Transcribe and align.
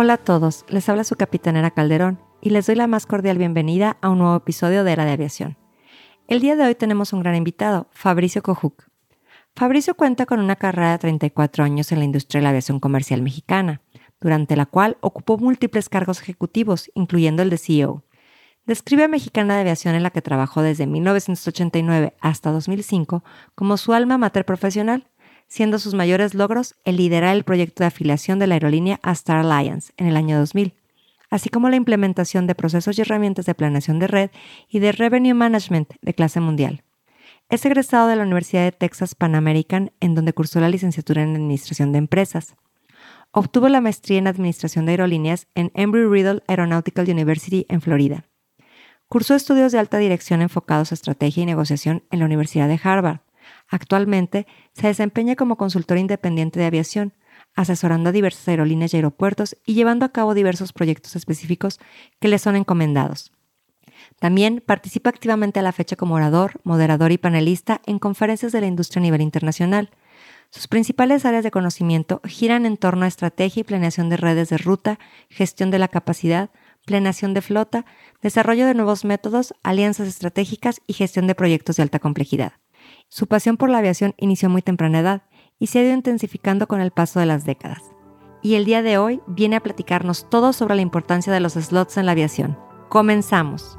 Hola 0.00 0.12
a 0.12 0.18
todos, 0.18 0.64
les 0.68 0.88
habla 0.88 1.02
su 1.02 1.16
capitanera 1.16 1.72
Calderón 1.72 2.20
y 2.40 2.50
les 2.50 2.68
doy 2.68 2.76
la 2.76 2.86
más 2.86 3.04
cordial 3.04 3.36
bienvenida 3.36 3.96
a 4.00 4.10
un 4.10 4.18
nuevo 4.18 4.36
episodio 4.36 4.84
de 4.84 4.92
Era 4.92 5.04
de 5.04 5.10
Aviación. 5.10 5.56
El 6.28 6.38
día 6.38 6.54
de 6.54 6.64
hoy 6.64 6.76
tenemos 6.76 7.12
un 7.12 7.18
gran 7.18 7.34
invitado, 7.34 7.88
Fabricio 7.90 8.40
Cojuc. 8.40 8.84
Fabricio 9.56 9.96
cuenta 9.96 10.24
con 10.24 10.38
una 10.38 10.54
carrera 10.54 10.92
de 10.92 10.98
34 10.98 11.64
años 11.64 11.90
en 11.90 11.98
la 11.98 12.04
industria 12.04 12.38
de 12.38 12.42
la 12.44 12.50
aviación 12.50 12.78
comercial 12.78 13.22
mexicana, 13.22 13.82
durante 14.20 14.54
la 14.54 14.66
cual 14.66 14.98
ocupó 15.00 15.36
múltiples 15.36 15.88
cargos 15.88 16.22
ejecutivos, 16.22 16.92
incluyendo 16.94 17.42
el 17.42 17.50
de 17.50 17.58
CEO. 17.58 18.04
Describe 18.66 19.02
a 19.02 19.08
Mexicana 19.08 19.56
de 19.56 19.62
Aviación 19.62 19.96
en 19.96 20.04
la 20.04 20.10
que 20.10 20.22
trabajó 20.22 20.62
desde 20.62 20.86
1989 20.86 22.14
hasta 22.20 22.52
2005 22.52 23.24
como 23.56 23.76
su 23.76 23.92
alma 23.94 24.16
mater 24.16 24.44
profesional 24.44 25.08
siendo 25.48 25.78
sus 25.78 25.94
mayores 25.94 26.34
logros 26.34 26.76
el 26.84 26.96
liderar 26.96 27.34
el 27.34 27.44
proyecto 27.44 27.82
de 27.82 27.88
afiliación 27.88 28.38
de 28.38 28.46
la 28.46 28.54
aerolínea 28.54 29.00
a 29.02 29.12
Star 29.12 29.44
Alliance 29.44 29.92
en 29.96 30.06
el 30.06 30.16
año 30.16 30.38
2000, 30.38 30.74
así 31.30 31.48
como 31.48 31.68
la 31.68 31.76
implementación 31.76 32.46
de 32.46 32.54
procesos 32.54 32.96
y 32.98 33.02
herramientas 33.02 33.46
de 33.46 33.54
planeación 33.54 33.98
de 33.98 34.06
red 34.06 34.30
y 34.68 34.78
de 34.78 34.92
revenue 34.92 35.34
management 35.34 35.94
de 36.00 36.14
clase 36.14 36.40
mundial. 36.40 36.84
Es 37.48 37.64
egresado 37.64 38.08
de 38.08 38.16
la 38.16 38.24
Universidad 38.24 38.62
de 38.62 38.72
Texas 38.72 39.14
Pan 39.14 39.34
American, 39.34 39.90
en 40.00 40.14
donde 40.14 40.34
cursó 40.34 40.60
la 40.60 40.68
licenciatura 40.68 41.22
en 41.22 41.34
Administración 41.34 41.92
de 41.92 41.98
Empresas. 41.98 42.54
Obtuvo 43.30 43.68
la 43.68 43.80
maestría 43.80 44.18
en 44.18 44.26
Administración 44.26 44.84
de 44.84 44.92
Aerolíneas 44.92 45.46
en 45.54 45.70
Embry-Riddle 45.74 46.42
Aeronautical 46.46 47.08
University 47.08 47.64
en 47.70 47.80
Florida. 47.80 48.26
Cursó 49.08 49.34
estudios 49.34 49.72
de 49.72 49.78
alta 49.78 49.96
dirección 49.96 50.42
enfocados 50.42 50.92
a 50.92 50.94
estrategia 50.94 51.42
y 51.42 51.46
negociación 51.46 52.04
en 52.10 52.18
la 52.18 52.26
Universidad 52.26 52.68
de 52.68 52.78
Harvard 52.82 53.20
Actualmente 53.68 54.46
se 54.72 54.86
desempeña 54.86 55.36
como 55.36 55.56
consultor 55.56 55.98
independiente 55.98 56.58
de 56.58 56.66
aviación, 56.66 57.14
asesorando 57.54 58.10
a 58.10 58.12
diversas 58.12 58.48
aerolíneas 58.48 58.92
y 58.94 58.96
aeropuertos 58.96 59.56
y 59.64 59.74
llevando 59.74 60.06
a 60.06 60.12
cabo 60.12 60.34
diversos 60.34 60.72
proyectos 60.72 61.16
específicos 61.16 61.78
que 62.20 62.28
le 62.28 62.38
son 62.38 62.56
encomendados. 62.56 63.32
También 64.20 64.62
participa 64.64 65.10
activamente 65.10 65.60
a 65.60 65.62
la 65.62 65.72
fecha 65.72 65.96
como 65.96 66.14
orador, 66.14 66.60
moderador 66.64 67.12
y 67.12 67.18
panelista 67.18 67.80
en 67.86 67.98
conferencias 67.98 68.52
de 68.52 68.60
la 68.60 68.66
industria 68.66 69.00
a 69.00 69.02
nivel 69.02 69.22
internacional. 69.22 69.90
Sus 70.50 70.66
principales 70.66 71.24
áreas 71.24 71.44
de 71.44 71.50
conocimiento 71.50 72.20
giran 72.24 72.64
en 72.64 72.76
torno 72.76 73.04
a 73.04 73.08
estrategia 73.08 73.60
y 73.60 73.64
planeación 73.64 74.08
de 74.08 74.16
redes 74.16 74.48
de 74.48 74.58
ruta, 74.58 74.98
gestión 75.28 75.70
de 75.70 75.78
la 75.78 75.88
capacidad, 75.88 76.50
planeación 76.86 77.34
de 77.34 77.42
flota, 77.42 77.84
desarrollo 78.22 78.66
de 78.66 78.74
nuevos 78.74 79.04
métodos, 79.04 79.52
alianzas 79.62 80.08
estratégicas 80.08 80.80
y 80.86 80.94
gestión 80.94 81.26
de 81.26 81.34
proyectos 81.34 81.76
de 81.76 81.82
alta 81.82 81.98
complejidad. 81.98 82.52
Su 83.10 83.26
pasión 83.26 83.56
por 83.56 83.70
la 83.70 83.78
aviación 83.78 84.14
inició 84.18 84.50
muy 84.50 84.60
temprana 84.60 85.00
edad 85.00 85.22
y 85.58 85.68
se 85.68 85.78
ha 85.78 85.82
ido 85.82 85.94
intensificando 85.94 86.68
con 86.68 86.82
el 86.82 86.90
paso 86.90 87.20
de 87.20 87.26
las 87.26 87.46
décadas. 87.46 87.82
Y 88.42 88.54
el 88.54 88.66
día 88.66 88.82
de 88.82 88.98
hoy 88.98 89.22
viene 89.26 89.56
a 89.56 89.60
platicarnos 89.60 90.28
todo 90.28 90.52
sobre 90.52 90.76
la 90.76 90.82
importancia 90.82 91.32
de 91.32 91.40
los 91.40 91.54
slots 91.54 91.96
en 91.96 92.04
la 92.06 92.12
aviación. 92.12 92.58
Comenzamos. 92.90 93.78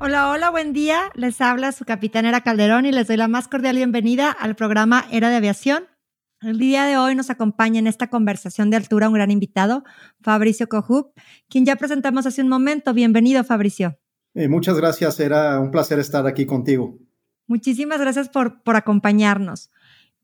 Hola, 0.00 0.30
hola, 0.30 0.50
buen 0.50 0.72
día. 0.72 1.10
Les 1.14 1.40
habla 1.42 1.72
su 1.72 1.84
capitán 1.84 2.24
Era 2.24 2.40
Calderón 2.40 2.86
y 2.86 2.92
les 2.92 3.06
doy 3.06 3.18
la 3.18 3.28
más 3.28 3.48
cordial 3.48 3.76
bienvenida 3.76 4.30
al 4.30 4.56
programa 4.56 5.04
Era 5.10 5.28
de 5.28 5.36
Aviación. 5.36 5.84
El 6.40 6.58
día 6.58 6.84
de 6.84 6.96
hoy 6.96 7.14
nos 7.14 7.30
acompaña 7.30 7.80
en 7.80 7.86
esta 7.86 8.08
conversación 8.08 8.70
de 8.70 8.76
altura 8.76 9.08
un 9.08 9.14
gran 9.14 9.30
invitado, 9.30 9.84
Fabricio 10.22 10.68
Cojuc, 10.68 11.12
quien 11.48 11.66
ya 11.66 11.76
presentamos 11.76 12.26
hace 12.26 12.40
un 12.40 12.48
momento. 12.48 12.94
Bienvenido, 12.94 13.44
Fabricio. 13.44 13.98
Eh, 14.34 14.48
muchas 14.48 14.76
gracias, 14.76 15.20
era 15.20 15.60
un 15.60 15.70
placer 15.70 15.98
estar 15.98 16.26
aquí 16.26 16.46
contigo. 16.46 16.96
Muchísimas 17.48 18.00
gracias 18.00 18.28
por, 18.28 18.62
por 18.62 18.76
acompañarnos. 18.76 19.70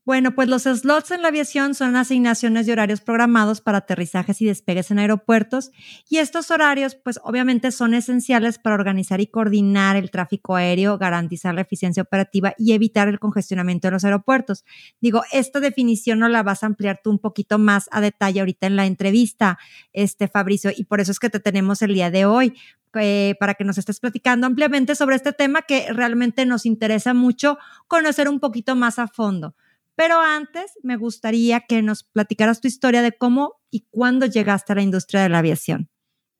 Bueno, 0.05 0.35
pues 0.35 0.47
los 0.47 0.65
slots 0.65 1.09
en 1.09 1.23
la 1.23 1.29
aviación 1.29 1.73
son 1.73 1.95
asignaciones 1.95 2.67
de 2.67 2.73
horarios 2.73 3.01
programados 3.01 3.59
para 3.59 3.79
aterrizajes 3.79 4.39
y 4.39 4.45
despegues 4.45 4.91
en 4.91 4.99
aeropuertos 4.99 5.71
y 6.07 6.17
estos 6.17 6.51
horarios 6.51 6.93
pues 6.93 7.19
obviamente 7.23 7.71
son 7.71 7.95
esenciales 7.95 8.59
para 8.59 8.75
organizar 8.75 9.19
y 9.19 9.25
coordinar 9.25 9.95
el 9.95 10.11
tráfico 10.11 10.55
aéreo, 10.55 10.99
garantizar 10.99 11.55
la 11.55 11.61
eficiencia 11.61 12.03
operativa 12.03 12.53
y 12.59 12.73
evitar 12.73 13.07
el 13.07 13.17
congestionamiento 13.17 13.87
de 13.87 13.93
los 13.93 14.05
aeropuertos. 14.05 14.63
Digo, 15.01 15.23
esta 15.31 15.59
definición 15.59 16.19
no 16.19 16.29
la 16.29 16.43
vas 16.43 16.61
a 16.61 16.67
ampliar 16.67 16.99
tú 17.03 17.09
un 17.09 17.17
poquito 17.17 17.57
más 17.57 17.89
a 17.91 17.99
detalle 17.99 18.41
ahorita 18.41 18.67
en 18.67 18.75
la 18.75 18.85
entrevista, 18.85 19.57
este 19.91 20.27
Fabricio, 20.27 20.69
y 20.75 20.83
por 20.83 21.01
eso 21.01 21.11
es 21.13 21.17
que 21.17 21.31
te 21.31 21.39
tenemos 21.39 21.81
el 21.81 21.95
día 21.95 22.11
de 22.11 22.25
hoy, 22.25 22.53
eh, 22.95 23.35
para 23.39 23.53
que 23.55 23.63
nos 23.63 23.77
estés 23.77 23.99
platicando 23.99 24.47
ampliamente 24.47 24.95
sobre 24.95 25.15
este 25.15 25.33
tema 25.33 25.61
que 25.61 25.91
realmente 25.91 26.45
nos 26.45 26.65
interesa 26.65 27.13
mucho 27.13 27.57
conocer 27.87 28.29
un 28.29 28.39
poquito 28.39 28.75
más 28.75 28.99
a 28.99 29.07
fondo. 29.07 29.55
Pero 29.95 30.19
antes 30.19 30.73
me 30.83 30.97
gustaría 30.97 31.61
que 31.61 31.81
nos 31.81 32.03
platicaras 32.03 32.61
tu 32.61 32.67
historia 32.67 33.01
de 33.01 33.13
cómo 33.13 33.61
y 33.71 33.87
cuándo 33.89 34.25
llegaste 34.25 34.73
a 34.73 34.75
la 34.75 34.81
industria 34.81 35.23
de 35.23 35.29
la 35.29 35.39
aviación. 35.39 35.89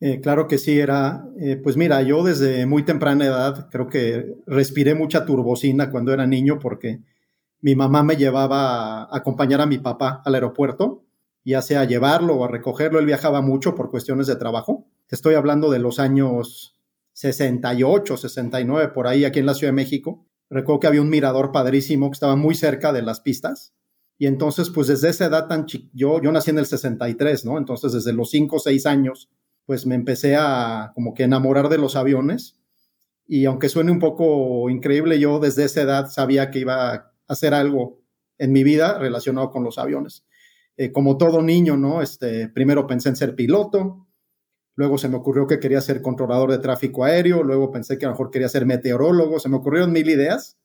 Eh, 0.01 0.19
claro 0.19 0.47
que 0.47 0.57
sí, 0.57 0.77
era, 0.77 1.25
eh, 1.39 1.55
pues 1.55 1.77
mira, 1.77 2.01
yo 2.01 2.23
desde 2.23 2.65
muy 2.65 2.83
temprana 2.83 3.25
edad 3.25 3.69
creo 3.71 3.87
que 3.87 4.35
respiré 4.45 4.93
mucha 4.93 5.25
turbocina 5.25 5.89
cuando 5.89 6.11
era 6.13 6.27
niño 6.27 6.59
porque 6.59 7.01
mi 7.61 7.75
mamá 7.75 8.03
me 8.03 8.17
llevaba 8.17 9.03
a 9.03 9.17
acompañar 9.17 9.61
a 9.61 9.65
mi 9.65 9.77
papá 9.77 10.21
al 10.25 10.35
aeropuerto, 10.35 11.05
ya 11.45 11.61
sea 11.61 11.81
a 11.81 11.85
llevarlo 11.85 12.35
o 12.35 12.43
a 12.43 12.49
recogerlo, 12.49 12.99
él 12.99 13.05
viajaba 13.05 13.41
mucho 13.41 13.73
por 13.73 13.89
cuestiones 13.89 14.27
de 14.27 14.35
trabajo 14.35 14.85
estoy 15.09 15.35
hablando 15.35 15.69
de 15.69 15.79
los 15.79 15.99
años 15.99 16.75
68, 17.13 18.17
69, 18.17 18.89
por 18.89 19.07
ahí 19.07 19.25
aquí 19.25 19.39
en 19.39 19.45
la 19.45 19.53
Ciudad 19.53 19.71
de 19.71 19.75
México. 19.75 20.25
Recuerdo 20.49 20.79
que 20.79 20.87
había 20.87 21.01
un 21.01 21.09
mirador 21.09 21.51
padrísimo 21.51 22.09
que 22.09 22.15
estaba 22.15 22.35
muy 22.35 22.55
cerca 22.55 22.91
de 22.91 23.01
las 23.01 23.21
pistas. 23.21 23.73
Y 24.17 24.27
entonces, 24.27 24.69
pues 24.69 24.87
desde 24.87 25.09
esa 25.09 25.25
edad 25.25 25.47
tan 25.47 25.65
chica, 25.65 25.89
yo, 25.93 26.19
nací 26.21 26.51
en 26.51 26.59
el 26.59 26.65
63, 26.65 27.45
¿no? 27.45 27.57
Entonces, 27.57 27.91
desde 27.91 28.13
los 28.13 28.29
5 28.29 28.55
o 28.55 28.59
6 28.59 28.85
años, 28.85 29.29
pues 29.65 29.85
me 29.85 29.95
empecé 29.95 30.35
a 30.35 30.91
como 30.93 31.13
que 31.13 31.23
enamorar 31.23 31.69
de 31.69 31.77
los 31.77 31.95
aviones. 31.95 32.59
Y 33.27 33.45
aunque 33.45 33.69
suene 33.69 33.91
un 33.91 33.99
poco 33.99 34.69
increíble, 34.69 35.19
yo 35.19 35.39
desde 35.39 35.65
esa 35.65 35.81
edad 35.81 36.09
sabía 36.09 36.51
que 36.51 36.59
iba 36.59 36.93
a 36.93 37.11
hacer 37.27 37.53
algo 37.53 37.99
en 38.37 38.51
mi 38.51 38.63
vida 38.63 38.99
relacionado 38.99 39.51
con 39.51 39.63
los 39.63 39.77
aviones. 39.77 40.25
Eh, 40.77 40.91
como 40.91 41.17
todo 41.17 41.41
niño, 41.41 41.77
¿no? 41.77 42.01
Este, 42.01 42.49
primero 42.49 42.85
pensé 42.85 43.09
en 43.09 43.15
ser 43.15 43.35
piloto, 43.35 44.04
Luego 44.75 44.97
se 44.97 45.07
me 45.07 45.15
ocurrió 45.15 45.47
que 45.47 45.59
quería 45.59 45.81
ser 45.81 46.01
controlador 46.01 46.51
de 46.51 46.59
tráfico 46.59 47.05
aéreo, 47.05 47.43
luego 47.43 47.71
pensé 47.71 47.97
que 47.97 48.05
a 48.05 48.09
lo 48.09 48.13
mejor 48.13 48.29
quería 48.29 48.49
ser 48.49 48.65
meteorólogo, 48.65 49.39
se 49.39 49.49
me 49.49 49.55
ocurrieron 49.55 49.93
mil 49.93 50.09
ideas, 50.09 50.57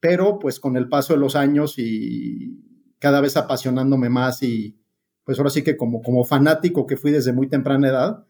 pero 0.00 0.38
pues 0.38 0.58
con 0.58 0.76
el 0.76 0.88
paso 0.88 1.12
de 1.12 1.20
los 1.20 1.36
años 1.36 1.74
y 1.78 2.64
cada 2.98 3.20
vez 3.20 3.36
apasionándome 3.36 4.08
más 4.08 4.42
y 4.42 4.80
pues 5.24 5.38
ahora 5.38 5.50
sí 5.50 5.62
que 5.62 5.76
como, 5.76 6.02
como 6.02 6.24
fanático 6.24 6.86
que 6.86 6.96
fui 6.96 7.12
desde 7.12 7.32
muy 7.32 7.48
temprana 7.48 7.88
edad, 7.88 8.26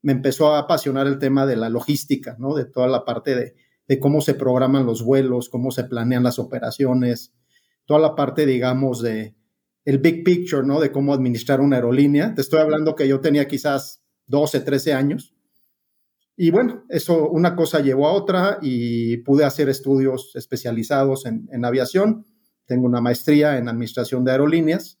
me 0.00 0.12
empezó 0.12 0.54
a 0.54 0.60
apasionar 0.60 1.06
el 1.06 1.18
tema 1.18 1.44
de 1.44 1.56
la 1.56 1.68
logística, 1.68 2.36
¿no? 2.38 2.54
De 2.54 2.64
toda 2.64 2.88
la 2.88 3.04
parte 3.04 3.34
de, 3.34 3.54
de 3.86 3.98
cómo 3.98 4.20
se 4.20 4.34
programan 4.34 4.86
los 4.86 5.02
vuelos, 5.02 5.48
cómo 5.48 5.70
se 5.70 5.84
planean 5.84 6.22
las 6.22 6.38
operaciones, 6.38 7.34
toda 7.84 8.00
la 8.00 8.14
parte, 8.14 8.46
digamos, 8.46 9.02
de 9.02 9.34
el 9.84 9.98
big 9.98 10.22
picture, 10.24 10.66
¿no? 10.66 10.80
De 10.80 10.92
cómo 10.92 11.12
administrar 11.12 11.60
una 11.60 11.76
aerolínea. 11.76 12.34
Te 12.34 12.42
estoy 12.42 12.60
hablando 12.60 12.94
que 12.94 13.08
yo 13.08 13.20
tenía 13.20 13.48
quizás 13.48 14.02
12, 14.28 14.60
13 14.60 14.92
años. 14.94 15.34
Y 16.36 16.52
bueno, 16.52 16.84
eso 16.88 17.28
una 17.28 17.56
cosa 17.56 17.80
llevó 17.80 18.06
a 18.06 18.12
otra 18.12 18.58
y 18.62 19.16
pude 19.18 19.44
hacer 19.44 19.68
estudios 19.68 20.36
especializados 20.36 21.26
en, 21.26 21.64
aviación. 21.64 22.24
Tengo 22.64 22.86
una 22.86 23.00
maestría 23.00 23.58
en 23.58 23.68
administración 23.68 24.24
de 24.24 24.32
aerolíneas, 24.32 25.00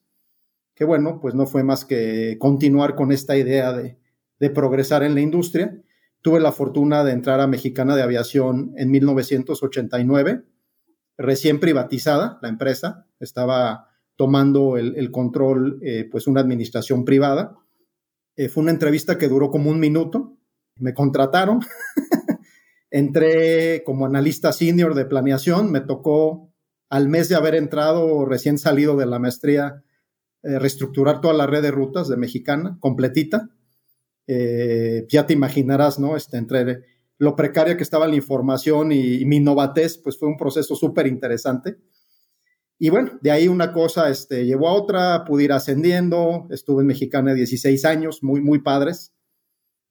que 0.74 0.84
bueno, 0.84 1.20
pues 1.20 1.34
no 1.34 1.46
fue 1.46 1.62
más 1.62 1.84
que 1.84 2.36
continuar 2.40 2.96
con 2.96 3.12
esta 3.12 3.36
idea 3.36 3.72
de, 3.72 3.98
de 4.40 4.50
progresar 4.50 5.04
en 5.04 5.14
la 5.14 5.20
industria. 5.20 5.80
Tuve 6.22 6.40
la 6.40 6.50
fortuna 6.50 7.04
de 7.04 7.12
entrar 7.12 7.40
a 7.40 7.46
Mexicana 7.46 7.94
de 7.94 8.02
Aviación 8.02 8.72
en 8.76 8.90
1989, 8.90 10.42
recién 11.16 11.60
privatizada 11.60 12.40
la 12.42 12.48
empresa, 12.48 13.06
estaba 13.20 13.88
tomando 14.16 14.76
el, 14.76 15.10
control, 15.12 15.78
eh, 15.82 16.08
pues 16.10 16.26
una 16.26 16.40
administración 16.40 17.04
privada 17.04 17.56
eh, 18.38 18.48
fue 18.48 18.62
una 18.62 18.70
entrevista 18.70 19.18
que 19.18 19.26
duró 19.26 19.50
como 19.50 19.68
un 19.68 19.80
minuto. 19.80 20.38
Me 20.76 20.94
contrataron. 20.94 21.58
Entré 22.90 23.82
como 23.84 24.06
analista 24.06 24.52
senior 24.52 24.94
de 24.94 25.06
planeación. 25.06 25.72
Me 25.72 25.80
tocó 25.80 26.54
al 26.88 27.08
mes 27.08 27.28
de 27.28 27.34
haber 27.34 27.56
entrado 27.56 28.24
recién 28.24 28.56
salido 28.56 28.96
de 28.96 29.06
la 29.06 29.18
maestría 29.18 29.82
eh, 30.44 30.56
reestructurar 30.60 31.20
toda 31.20 31.34
la 31.34 31.48
red 31.48 31.62
de 31.62 31.72
rutas 31.72 32.06
de 32.06 32.16
Mexicana, 32.16 32.78
completita. 32.78 33.50
Eh, 34.28 35.04
ya 35.08 35.26
te 35.26 35.32
imaginarás, 35.32 35.98
¿no? 35.98 36.16
Este, 36.16 36.36
entre 36.36 36.84
lo 37.18 37.34
precaria 37.34 37.76
que 37.76 37.82
estaba 37.82 38.06
la 38.06 38.14
información 38.14 38.92
y, 38.92 39.24
mi 39.24 39.40
novatez, 39.40 39.98
pues 39.98 40.16
fue 40.16 40.28
un 40.28 40.36
proceso 40.36 40.76
súper 40.76 41.08
interesante. 41.08 41.78
Y 42.78 42.90
bueno, 42.90 43.18
de 43.20 43.30
ahí 43.30 43.48
una 43.48 43.72
cosa 43.72 44.08
este, 44.08 44.46
llevó 44.46 44.68
a 44.68 44.74
otra, 44.74 45.24
pude 45.24 45.44
ir 45.44 45.52
ascendiendo, 45.52 46.46
estuve 46.50 46.82
en 46.82 46.86
Mexicana 46.86 47.34
16 47.34 47.84
años, 47.84 48.22
muy, 48.22 48.40
muy 48.40 48.60
padres. 48.60 49.12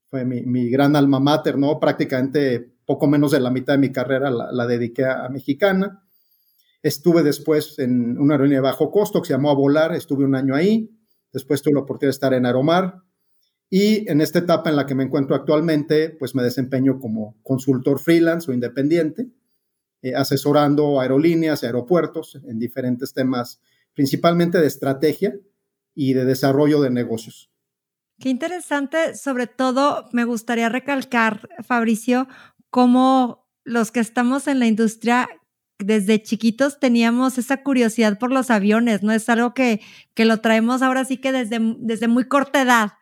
Fue 0.09 0.23
mi, 0.23 0.69
gran 0.69 0.95
alma 0.95 1.19
mater, 1.19 1.57
¿no? 1.57 1.79
Prácticamente 1.79 2.75
poco 2.85 3.07
menos 3.07 3.31
de 3.31 3.41
la 3.41 3.51
mitad 3.51 3.73
de 3.73 3.79
mi 3.79 3.91
carrera 3.91 4.29
la, 4.31 4.67
dediqué 4.67 5.03
a, 5.05 5.27
Mexicana. 5.29 6.01
Estuve 6.81 7.23
después 7.23 7.77
en 7.79 8.17
una 8.17 8.35
aerolínea 8.35 8.59
de 8.59 8.63
bajo 8.63 8.89
costo 8.89 9.21
que 9.21 9.27
se 9.27 9.33
llamó 9.33 9.51
a 9.51 9.55
Volar, 9.55 9.93
estuve 9.93 10.23
un 10.23 10.35
año 10.35 10.55
ahí. 10.55 10.89
Después 11.33 11.61
tuve 11.61 11.73
la 11.73 11.81
oportunidad 11.81 12.11
de 12.11 12.15
estar 12.15 12.33
en 12.33 12.45
Aeromar, 12.45 13.03
y 13.69 14.09
en 14.09 14.21
esta 14.21 14.39
etapa 14.39 14.69
en 14.69 14.77
la 14.77 14.85
que 14.85 14.95
me 14.95 15.03
encuentro 15.03 15.35
actualmente, 15.35 16.09
pues 16.09 16.35
me 16.35 16.43
desempeño 16.43 16.99
como 16.99 17.37
consultor 17.43 17.99
freelance 17.99 18.49
o 18.49 18.53
independiente, 18.53 19.27
eh, 20.01 20.15
asesorando 20.15 20.99
aerolíneas, 20.99 21.63
aeropuertos 21.63 22.39
en 22.47 22.59
diferentes 22.59 23.13
temas, 23.13 23.61
principalmente 23.93 24.59
de 24.59 24.67
estrategia 24.67 25.35
y 25.93 26.13
de 26.13 26.25
desarrollo 26.25 26.81
de 26.81 26.89
negocios. 26.89 27.51
Qué 28.19 28.29
interesante, 28.29 29.15
sobre 29.15 29.47
todo 29.47 30.05
me 30.11 30.23
gustaría 30.23 30.69
recalcar, 30.69 31.47
Fabricio, 31.63 32.27
cómo 32.69 33.47
los 33.63 33.91
que 33.91 33.99
estamos 33.99 34.47
en 34.47 34.59
la 34.59 34.65
industria 34.65 35.27
desde 35.79 36.21
chiquitos 36.23 36.79
teníamos 36.79 37.37
esa 37.37 37.61
curiosidad 37.63 38.17
por 38.17 38.31
los 38.31 38.49
aviones, 38.49 39.03
¿no? 39.03 39.11
Es 39.11 39.29
algo 39.29 39.53
que, 39.53 39.81
que 40.13 40.25
lo 40.25 40.41
traemos 40.41 40.81
ahora 40.81 41.05
sí 41.05 41.17
que 41.17 41.31
desde, 41.31 41.59
desde 41.79 42.07
muy 42.07 42.25
corta 42.25 42.61
edad. 42.61 42.93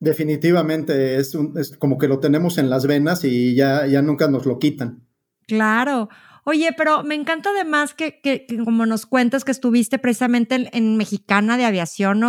Definitivamente 0.00 1.16
es, 1.16 1.36
como 1.78 1.98
que 1.98 2.08
lo 2.08 2.20
tenemos 2.20 2.58
en 2.58 2.70
las 2.70 2.86
venas 2.86 3.24
y 3.24 3.54
ya, 3.54 3.86
ya 3.86 4.02
nunca 4.02 4.28
nos 4.28 4.46
lo 4.46 4.58
quitan. 4.58 5.06
Claro. 5.46 6.08
Oye, 6.44 6.70
pero 6.76 7.02
me 7.02 7.14
encanta 7.14 7.50
además 7.50 7.94
que, 7.94 8.46
como 8.64 8.86
nos 8.86 9.06
cuentas 9.06 9.44
que 9.44 9.50
estuviste 9.50 9.98
precisamente 9.98 10.68
en, 10.72 10.96
Mexicana 10.96 11.56
de 11.56 11.64
Aviación, 11.64 12.22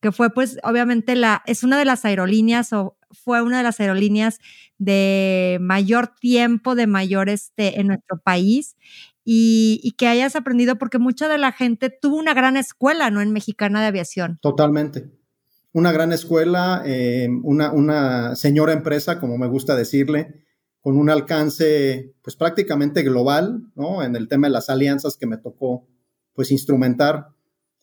que 0.00 0.12
fue 0.12 0.30
pues 0.30 0.58
obviamente 0.62 1.16
la, 1.16 1.42
es 1.46 1.64
una 1.64 1.78
de 1.78 1.86
las 1.86 2.04
aerolíneas 2.04 2.72
o 2.72 2.98
fue 3.10 3.40
una 3.40 3.58
de 3.58 3.62
las 3.62 3.80
aerolíneas 3.80 4.38
de 4.78 5.58
mayor 5.60 6.08
tiempo, 6.08 6.74
de 6.74 6.86
mayor 6.86 7.28
este, 7.30 7.80
en 7.80 7.88
nuestro 7.88 8.18
país. 8.18 8.76
Y, 9.28 9.96
que 9.98 10.06
hayas 10.06 10.36
aprendido, 10.36 10.76
porque 10.76 11.00
mucha 11.00 11.26
de 11.26 11.36
la 11.36 11.50
gente 11.50 11.90
tuvo 11.90 12.16
una 12.16 12.32
gran 12.32 12.56
escuela, 12.56 13.10
¿no? 13.10 13.20
En 13.20 13.32
Mexicana 13.32 13.80
de 13.80 13.88
Aviación. 13.88 14.38
Totalmente 14.40 15.10
una 15.76 15.92
gran 15.92 16.10
escuela, 16.10 16.82
eh, 16.86 17.28
una, 17.42 18.34
señora 18.34 18.72
empresa, 18.72 19.20
como 19.20 19.36
me 19.36 19.46
gusta 19.46 19.76
decirle, 19.76 20.45
con 20.86 20.98
un 20.98 21.10
alcance 21.10 22.14
pues 22.22 22.36
prácticamente 22.36 23.02
global, 23.02 23.72
¿no? 23.74 24.04
En 24.04 24.14
el 24.14 24.28
tema 24.28 24.46
de 24.46 24.52
las 24.52 24.70
alianzas 24.70 25.16
que 25.16 25.26
me 25.26 25.36
tocó 25.36 25.88
pues 26.32 26.52
instrumentar. 26.52 27.30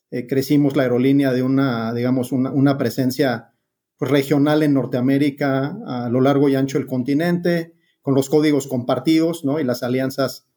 Eh, 0.10 0.26
crecimos 0.26 0.78
la 0.78 0.84
aerolínea 0.84 1.34
de 1.34 1.44
una, 1.44 1.94
digamos, 1.94 2.32
una, 2.32 2.78
presencia 2.78 3.56
pues, 3.98 4.10
regional 4.10 4.64
en 4.64 4.74
Norteamérica 4.74 5.78
a 5.86 6.08
lo 6.08 6.22
largo 6.22 6.48
y 6.48 6.56
ancho 6.56 6.78
del 6.78 6.88
continente, 6.88 7.74
con 8.02 8.16
los 8.16 8.30
códigos 8.30 8.68
compartidos, 8.68 9.44
¿no? 9.44 9.60
Y 9.60 9.66
las 9.66 9.84
alianzas, 9.84 10.48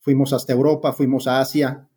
fuimos 0.00 0.32
hasta 0.32 0.52
Europa, 0.52 0.92
fuimos 0.92 1.28
a 1.28 1.38
Asia 1.38 1.88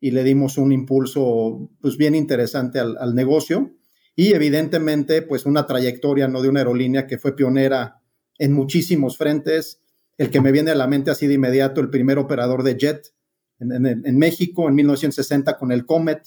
y 0.00 0.12
le 0.12 0.24
dimos 0.24 0.56
un 0.56 0.72
impulso 0.72 1.68
pues 1.82 1.98
bien 1.98 2.14
interesante 2.14 2.78
al, 2.78 2.96
al 2.96 3.14
negocio 3.14 3.74
y 4.16 4.32
evidentemente 4.32 5.20
pues 5.20 5.44
una 5.44 5.66
trayectoria 5.66 6.26
no 6.26 6.40
de 6.40 6.48
una 6.48 6.60
aerolínea 6.60 7.06
que 7.06 7.18
fue 7.18 7.36
pionera 7.36 8.01
en 8.42 8.52
muchísimos 8.52 9.16
frentes. 9.16 9.80
El 10.18 10.30
que 10.30 10.40
me 10.40 10.50
viene 10.50 10.72
a 10.72 10.74
la 10.74 10.88
mente 10.88 11.12
así 11.12 11.28
de 11.28 11.34
inmediato, 11.34 11.80
el 11.80 11.90
primer 11.90 12.18
operador 12.18 12.64
de 12.64 12.76
jet 12.76 13.14
en, 13.60 14.18
México 14.18 14.68
en 14.68 14.74
1960 14.74 15.56
con 15.58 15.70
el 15.70 15.86
Comet, 15.86 16.26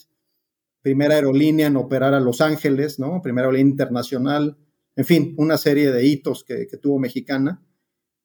primera 0.81 1.15
aerolínea 1.15 1.67
en 1.67 1.75
operar 1.75 2.13
a 2.13 2.21
Los 2.21 2.39
Ángeles, 2.39 2.99
¿no? 2.99 3.21
Primera 3.21 3.47
aerolínea 3.47 3.71
internacional, 3.71 4.57
en 4.95 5.03
fin, 5.03 5.35
una 5.37 5.57
serie 5.57 5.91
de 5.91 6.05
hitos 6.05 6.45
que, 6.45 6.67
tuvo 6.81 6.99
Mexicana 6.99 7.61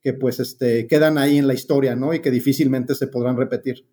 que 0.01 0.15
pues 0.15 0.41
este, 0.41 0.87
quedan 0.87 1.19
ahí 1.19 1.37
en 1.37 1.47
la 1.47 1.53
historia, 1.53 1.97
¿no? 1.97 2.15
Y 2.15 2.21
que 2.21 2.31
difícilmente 2.31 2.95
se 2.95 3.09
podrán 3.09 3.37
repetir. 3.37 3.87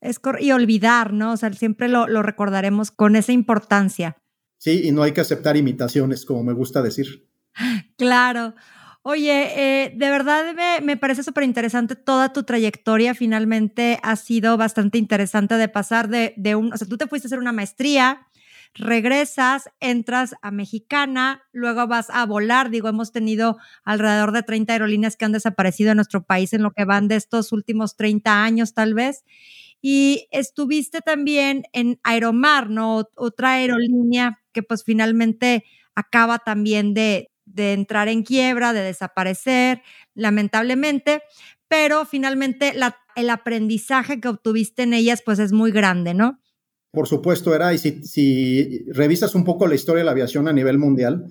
Es 0.00 0.20
y 0.40 0.50
olvidar, 0.50 1.12
¿no? 1.14 1.32
O 1.32 1.36
sea, 1.36 1.50
siempre 1.52 1.88
lo, 1.88 2.06
lo 2.08 2.22
recordaremos 2.22 2.90
con 2.90 3.16
esa 3.16 3.32
importancia. 3.32 4.18
Sí, 4.58 4.82
y 4.84 4.92
no 4.92 5.04
hay 5.04 5.12
que 5.12 5.22
aceptar 5.22 5.56
imitaciones, 5.56 6.26
como 6.26 6.42
me 6.42 6.52
gusta 6.52 6.82
decir. 6.82 7.28
Claro. 7.96 8.54
Oye, 9.06 9.84
eh, 9.84 9.92
de 9.94 10.08
verdad 10.08 10.54
me, 10.82 10.96
parece 10.96 11.22
súper 11.22 11.44
interesante 11.44 11.94
toda 11.94 12.32
tu 12.32 12.44
trayectoria. 12.44 13.14
Finalmente 13.14 13.98
ha 14.02 14.16
sido 14.16 14.56
bastante 14.56 14.96
interesante 14.96 15.56
de 15.58 15.68
pasar 15.68 16.08
de, 16.08 16.32
de, 16.38 16.54
un, 16.54 16.72
o 16.72 16.76
sea, 16.78 16.88
tú 16.88 16.96
te 16.96 17.06
fuiste 17.06 17.26
a 17.26 17.28
hacer 17.28 17.38
una 17.38 17.52
maestría, 17.52 18.26
regresas, 18.72 19.68
entras 19.78 20.34
a 20.40 20.50
Mexicana, 20.50 21.42
luego 21.52 21.86
vas 21.86 22.08
a 22.08 22.24
volar. 22.24 22.70
Digo, 22.70 22.88
hemos 22.88 23.12
tenido 23.12 23.58
alrededor 23.84 24.32
de 24.32 24.42
30 24.42 24.72
aerolíneas 24.72 25.18
que 25.18 25.26
han 25.26 25.32
desaparecido 25.32 25.90
en 25.90 25.96
nuestro 25.96 26.24
país 26.24 26.54
en 26.54 26.62
lo 26.62 26.70
que 26.70 26.86
van 26.86 27.06
de 27.06 27.16
estos 27.16 27.52
últimos 27.52 27.96
30 27.96 28.42
años, 28.42 28.72
tal 28.72 28.94
vez. 28.94 29.22
Y 29.82 30.28
estuviste 30.30 31.02
también 31.02 31.64
en 31.74 32.00
Aeromar, 32.04 32.70
¿no? 32.70 33.06
Otra 33.16 33.52
aerolínea 33.52 34.40
que 34.52 34.62
pues 34.62 34.82
finalmente 34.82 35.62
acaba 35.94 36.38
también 36.38 36.94
de, 36.94 37.30
entrar 37.56 38.08
en 38.08 38.22
quiebra, 38.22 38.72
de 38.72 38.80
desaparecer, 38.80 39.82
lamentablemente, 40.14 41.22
pero 41.68 42.04
finalmente 42.04 42.74
el 43.16 43.30
aprendizaje 43.30 44.20
que 44.20 44.28
obtuviste 44.28 44.82
en 44.82 44.94
ellas 44.94 45.22
pues 45.24 45.38
es 45.38 45.52
muy 45.52 45.72
grande, 45.72 46.14
¿no? 46.14 46.40
Por 46.92 47.08
supuesto, 47.08 47.54
era, 47.54 47.74
y 47.74 47.78
si, 47.78 48.04
si, 48.04 48.84
revisas 48.92 49.34
un 49.34 49.44
poco 49.44 49.66
la 49.66 49.74
historia 49.74 50.00
de 50.00 50.04
la 50.04 50.12
aviación 50.12 50.46
a 50.46 50.52
nivel 50.52 50.78
mundial, 50.78 51.26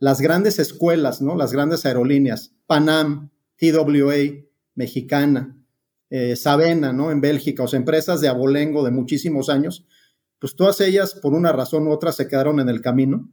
las 0.00 0.20
grandes 0.20 0.58
escuelas, 0.58 1.22
¿no? 1.22 1.36
Las 1.36 1.52
grandes 1.52 1.86
aerolíneas, 1.86 2.56
Panam, 2.66 3.30
TWA, 3.56 4.16
Mexicana, 4.74 5.56
eh, 6.10 6.34
Sabena, 6.34 6.92
¿no? 6.92 7.12
En 7.12 7.20
Bélgica, 7.20 7.62
o 7.62 7.68
sea, 7.68 7.78
empresas 7.78 8.20
de 8.20 8.28
abolengo 8.28 8.84
de 8.84 8.90
muchísimos 8.90 9.48
años, 9.48 9.86
pues 10.40 10.56
todas 10.56 10.80
ellas, 10.80 11.14
por 11.14 11.32
una 11.32 11.52
razón 11.52 11.86
u 11.86 11.92
otra, 11.92 12.10
se 12.10 12.26
quedaron 12.26 12.58
en 12.60 12.68
el 12.68 12.80
camino. 12.80 13.30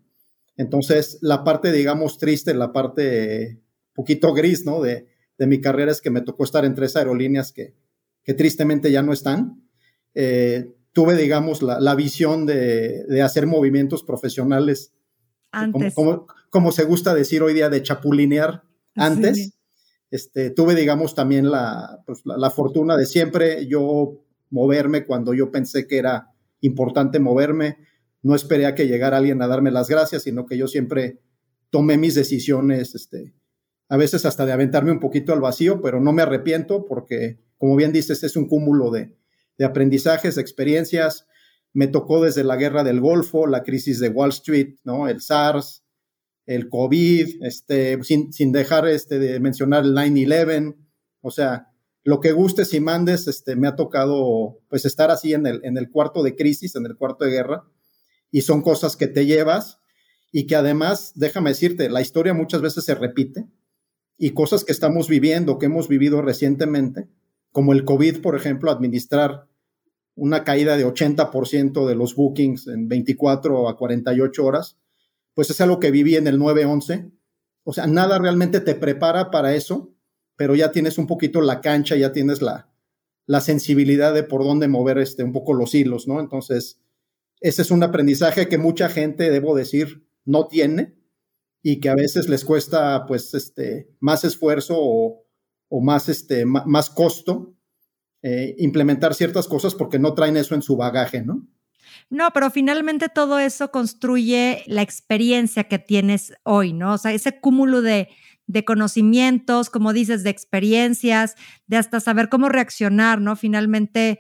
Entonces, 0.62 1.18
la 1.22 1.44
parte, 1.44 1.72
digamos, 1.72 2.20
triste, 2.20 2.54
la 2.54 2.72
parte 2.72 3.60
poquito 3.96 4.32
gris, 4.32 4.64
¿no? 4.64 4.80
De, 4.80 5.08
mi 5.40 5.60
carrera 5.60 5.92
es 5.92 6.02
que 6.02 6.12
me 6.12 6.22
tocó 6.22 6.44
estar 6.44 6.66
en 6.66 6.76
tres 6.76 6.96
aerolíneas 6.96 7.52
que, 7.52 7.74
tristemente 8.38 8.92
ya 8.92 9.02
no 9.02 9.12
están. 9.12 9.68
Eh, 10.14 10.72
tuve, 10.92 11.18
digamos, 11.18 11.64
la, 11.64 11.96
visión 11.96 12.46
de, 12.46 13.22
hacer 13.24 13.48
movimientos 13.48 14.04
profesionales, 14.04 14.94
antes. 15.52 15.96
Como, 16.52 16.72
se 16.72 16.84
gusta 16.84 17.16
decir 17.16 17.42
hoy 17.42 17.56
día, 17.56 17.70
de 17.70 17.82
chapulinear 17.82 18.62
antes. 18.96 19.58
Este, 20.12 20.52
tuve, 20.52 20.76
digamos, 20.76 21.16
también 21.16 21.50
pues, 22.06 22.22
la, 22.24 22.38
la, 22.38 22.52
fortuna 22.52 22.98
de 22.98 23.08
siempre 23.08 23.66
yo 23.66 24.22
moverme 24.52 25.08
cuando 25.08 25.34
yo 25.34 25.50
pensé 25.50 25.88
que 25.88 25.98
era 25.98 26.28
importante 26.60 27.20
moverme. 27.20 27.78
No 28.24 28.36
esperé 28.36 28.66
a 28.66 28.76
que 28.76 28.88
llegara 28.88 29.18
alguien 29.18 29.42
a 29.42 29.48
darme 29.48 29.72
las 29.72 29.90
gracias, 29.90 30.24
sino 30.24 30.46
que 30.46 30.58
yo 30.58 30.68
siempre 30.68 31.22
tomé 31.70 31.98
mis 31.98 32.16
decisiones, 32.16 32.96
este, 32.96 33.34
a 33.90 33.98
veces 33.98 34.26
hasta 34.26 34.46
de 34.46 34.52
aventarme 34.52 34.92
un 34.92 35.00
poquito 35.00 35.34
al 35.34 35.42
vacío, 35.42 35.82
pero 35.82 36.00
no 36.00 36.14
me 36.14 36.22
arrepiento 36.22 36.86
porque, 36.86 37.40
como 37.58 37.76
bien 37.76 37.92
dices, 37.92 38.24
es 38.24 38.36
un 38.36 38.48
cúmulo 38.48 38.92
de, 38.92 39.16
de 39.58 39.66
aprendizajes, 39.66 40.36
de 40.36 40.42
experiencias. 40.42 41.28
Me 41.74 41.88
tocó 41.88 42.24
desde 42.24 42.44
la 42.44 42.56
guerra 42.56 42.84
del 42.84 43.00
Golfo, 43.00 43.48
la 43.48 43.64
crisis 43.64 44.00
de 44.00 44.10
Wall 44.10 44.30
Street, 44.30 44.76
¿no? 44.84 45.08
El 45.08 45.22
SARS, 45.22 45.84
el 46.46 46.70
COVID, 46.70 47.44
este, 47.44 48.02
sin, 48.04 48.34
sin 48.34 48.52
dejar 48.52 48.88
este, 48.88 49.20
de 49.20 49.40
mencionar 49.40 49.84
el 49.84 49.94
9-11, 49.94 50.76
o 51.22 51.32
sea, 51.32 51.68
lo 52.04 52.20
que 52.20 52.32
gustes 52.32 52.74
y 52.74 52.80
mandes, 52.80 53.28
este, 53.28 53.56
me 53.56 53.68
ha 53.68 53.76
tocado 53.76 54.60
pues 54.68 54.86
estar 54.86 55.12
así 55.12 55.34
en 55.34 55.46
el, 55.46 55.62
en 55.64 55.78
el 55.78 55.92
cuarto 55.92 56.24
de 56.24 56.36
crisis, 56.36 56.76
en 56.76 56.86
el 56.86 56.96
cuarto 56.96 57.26
de 57.26 57.32
guerra, 57.32 57.64
y 58.32 58.42
son 58.42 58.62
cosas 58.62 58.96
que 58.96 59.08
te 59.08 59.26
llevas 59.26 59.80
y 60.32 60.48
que 60.48 60.56
además, 60.56 61.12
déjame 61.16 61.50
decirte, 61.50 61.90
la 61.90 62.02
historia 62.02 62.34
muchas 62.34 62.62
veces 62.62 62.86
se 62.86 62.96
repite 62.96 63.48
y 64.18 64.32
cosas 64.32 64.64
que 64.64 64.72
estamos 64.72 65.08
viviendo, 65.08 65.60
que 65.60 65.66
hemos 65.66 65.88
vivido 65.88 66.22
recientemente, 66.22 67.10
como 67.52 67.74
el 67.74 67.84
COVID, 67.84 68.22
por 68.22 68.36
ejemplo, 68.36 68.72
administrar 68.72 69.48
una 70.16 70.44
caída 70.44 70.78
de 70.78 70.86
80% 70.86 71.88
de 71.88 71.96
los 71.96 72.16
bookings 72.16 72.68
en 72.68 72.88
24 72.88 73.68
a 73.68 73.78
48 73.78 74.46
horas, 74.46 74.78
pues 75.34 75.50
es 75.50 75.60
algo 75.62 75.80
que 75.80 75.92
viví 75.92 76.16
en 76.16 76.28
el 76.28 76.40
9-11. 76.40 77.12
O 77.64 77.74
sea, 77.74 77.88
nada 77.88 78.20
realmente 78.20 78.60
te 78.60 78.76
prepara 78.76 79.32
para 79.32 79.56
eso, 79.56 79.94
pero 80.36 80.56
ya 80.56 80.72
tienes 80.72 80.98
un 80.98 81.08
poquito 81.08 81.42
la 81.42 81.62
cancha, 81.62 81.96
ya 81.96 82.12
tienes 82.12 82.42
la, 82.42 82.70
la 83.26 83.42
sensibilidad 83.42 84.14
de 84.14 84.24
por 84.24 84.44
dónde 84.44 84.68
mover 84.68 84.98
este, 84.98 85.24
un 85.24 85.32
poco 85.32 85.54
los 85.54 85.74
hilos, 85.74 86.08
¿no? 86.08 86.20
Entonces, 86.20 86.80
ese 87.42 87.64
es 87.64 87.72
un 87.72 87.84
aprendizaje 87.84 88.48
que 88.48 88.58
mucha 88.58 88.88
gente, 88.88 89.30
debo 89.32 89.56
decir, 89.56 90.08
no 90.26 90.48
tiene 90.48 90.96
y 91.64 91.80
que 91.80 91.90
a 91.90 91.96
veces 91.96 92.30
les 92.30 92.46
cuesta 92.46 93.06
pues 93.08 93.34
este, 93.34 93.90
más 94.00 94.24
esfuerzo 94.24 94.76
o, 94.78 95.26
más, 95.82 96.08
este, 96.10 96.46
más 96.46 96.90
costo 96.90 97.56
eh, 98.22 98.56
implementar 98.60 99.16
ciertas 99.16 99.48
cosas 99.48 99.74
porque 99.74 99.98
no 99.98 100.14
traen 100.14 100.38
eso 100.38 100.54
en 100.54 100.62
su 100.62 100.78
bagaje, 100.78 101.24
¿no? 101.24 101.48
No, 102.10 102.30
pero 102.34 102.52
finalmente 102.52 103.10
todo 103.10 103.40
eso 103.40 103.72
construye 103.72 104.64
la 104.68 104.82
experiencia 104.82 105.64
que 105.64 105.80
tienes 105.80 106.34
hoy, 106.44 106.74
¿no? 106.74 106.94
O 106.94 106.98
sea, 106.98 107.14
ese 107.14 107.40
cúmulo 107.40 107.82
de, 107.82 108.10
de 108.46 108.66
conocimientos, 108.66 109.70
como 109.70 109.94
dices, 109.94 110.24
de 110.24 110.30
experiencias, 110.30 111.36
de 111.68 111.78
hasta 111.78 112.00
saber 112.00 112.30
cómo 112.30 112.50
reaccionar, 112.50 113.20
¿no? 113.20 113.36
Finalmente, 113.36 114.20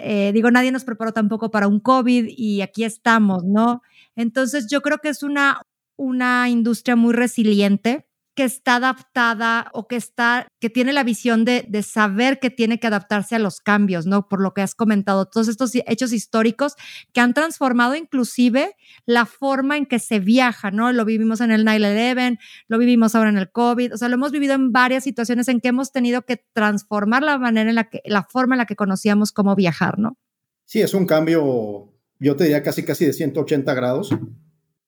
eh, 0.00 0.32
digo, 0.32 0.50
nadie 0.50 0.72
nos 0.72 0.84
preparó 0.84 1.12
tampoco 1.12 1.50
para 1.50 1.68
un 1.68 1.80
COVID 1.80 2.26
y 2.28 2.62
aquí 2.62 2.84
estamos, 2.84 3.44
¿no? 3.44 3.82
Entonces 4.16 4.66
yo 4.70 4.80
creo 4.82 4.98
que 4.98 5.08
es 5.10 5.22
una, 5.22 5.62
una 5.96 6.48
industria 6.48 6.96
muy 6.96 7.12
resiliente 7.12 8.07
que 8.38 8.44
está 8.44 8.76
adaptada 8.76 9.68
o 9.72 9.88
que 9.88 9.96
está, 9.96 10.46
que 10.60 10.70
tiene 10.70 10.92
la 10.92 11.02
visión 11.02 11.44
de, 11.44 11.66
de, 11.68 11.82
saber 11.82 12.38
que 12.38 12.50
tiene 12.50 12.78
que 12.78 12.86
adaptarse 12.86 13.34
a 13.34 13.40
los 13.40 13.58
cambios, 13.58 14.06
¿no? 14.06 14.28
Por 14.28 14.40
lo 14.40 14.54
que 14.54 14.62
has 14.62 14.76
comentado, 14.76 15.26
todos 15.26 15.48
estos 15.48 15.72
hechos 15.74 16.12
históricos 16.12 16.74
que 17.12 17.20
han 17.20 17.34
transformado 17.34 17.96
inclusive 17.96 18.76
la 19.06 19.26
forma 19.26 19.76
en 19.76 19.86
que 19.86 19.98
se 19.98 20.20
viaja, 20.20 20.70
¿no? 20.70 20.92
Lo 20.92 21.04
vivimos 21.04 21.40
en 21.40 21.50
el 21.50 21.66
9-11, 21.66 22.38
lo 22.68 22.78
vivimos 22.78 23.16
ahora 23.16 23.30
en 23.30 23.38
el 23.38 23.50
COVID, 23.50 23.94
o 23.94 23.96
sea, 23.96 24.08
lo 24.08 24.14
hemos 24.14 24.30
vivido 24.30 24.54
en 24.54 24.70
varias 24.70 25.02
situaciones 25.02 25.48
en 25.48 25.60
que 25.60 25.70
hemos 25.70 25.90
tenido 25.90 26.22
que 26.22 26.40
transformar 26.52 27.24
la 27.24 27.38
manera 27.38 27.68
en 27.68 27.74
la 27.74 27.90
que, 27.90 28.02
la 28.04 28.22
forma 28.22 28.54
en 28.54 28.58
la 28.58 28.66
que 28.66 28.76
conocíamos 28.76 29.32
cómo 29.32 29.56
viajar, 29.56 29.98
¿no? 29.98 30.16
Sí, 30.64 30.80
es 30.80 30.94
un 30.94 31.06
cambio, 31.06 31.92
yo 32.20 32.36
te 32.36 32.44
diría 32.44 32.62
casi, 32.62 32.84
casi 32.84 33.04
de 33.04 33.14
180 33.14 33.74
grados. 33.74 34.10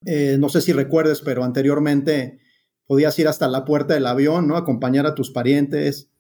Eh, 0.07 0.37
no 0.39 0.49
sé 0.51 0.61
si 0.61 0.73
recuerdes, 0.73 1.21
pero 1.21 1.43
anteriormente 1.43 2.39
podías 2.91 3.17
ir 3.21 3.29
hasta 3.29 3.47
la 3.47 3.65
puerta 3.65 3.95
del 3.95 4.05
avión, 4.05 4.49
¿no? 4.49 4.57
Acompañar 4.57 5.07
a 5.07 5.15
tus 5.15 5.31
parientes. 5.31 6.11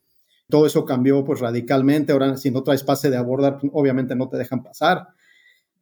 Todo 0.49 0.67
eso 0.67 0.85
cambió 0.85 1.25
pues 1.25 1.41
radicalmente. 1.41 2.13
Ahora, 2.13 2.37
si 2.37 2.53
no 2.53 2.63
traes 2.63 2.85
pase 2.85 3.11
de 3.11 3.17
abordar, 3.17 3.59
pues, 3.59 3.73
obviamente 3.75 4.15
no 4.15 4.29
te 4.29 4.37
dejan 4.37 4.63
pasar. 4.63 5.09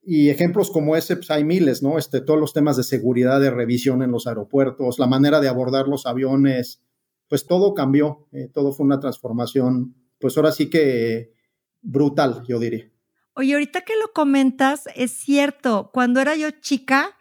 Y 0.02 0.30
ejemplos 0.30 0.71
como 0.71 0.97
ese, 0.97 1.16
pues 1.16 1.30
hay 1.30 1.45
miles, 1.45 1.83
¿no? 1.83 1.99
Este, 1.99 2.23
todos 2.23 2.40
los 2.40 2.54
temas 2.54 2.78
de 2.78 2.85
seguridad, 2.85 3.38
de 3.38 3.50
revisión 3.50 4.02
en 4.02 4.11
los 4.11 4.26
aeropuertos, 4.26 4.99
la 4.99 5.07
manera 5.07 5.40
de 5.40 5.49
abordar 5.49 5.88
los 5.88 6.07
aviones, 6.07 6.80
pues 7.28 7.45
todo 7.45 7.75
cambió, 7.75 8.26
eh, 8.33 8.49
todo 8.50 8.73
fue 8.73 8.87
una 8.87 8.99
transformación, 8.99 9.95
pues 10.18 10.38
ahora 10.38 10.52
sí 10.52 10.71
que 10.71 11.35
brutal, 11.83 12.45
yo 12.49 12.59
diría. 12.59 12.90
Oye, 13.35 13.52
ahorita 13.52 13.83
que 13.83 13.92
lo 14.00 14.14
comentas, 14.14 14.85
es 14.97 15.11
cierto, 15.11 15.90
cuando 15.92 16.23
era 16.23 16.35
yo 16.35 16.49
chica, 16.62 17.18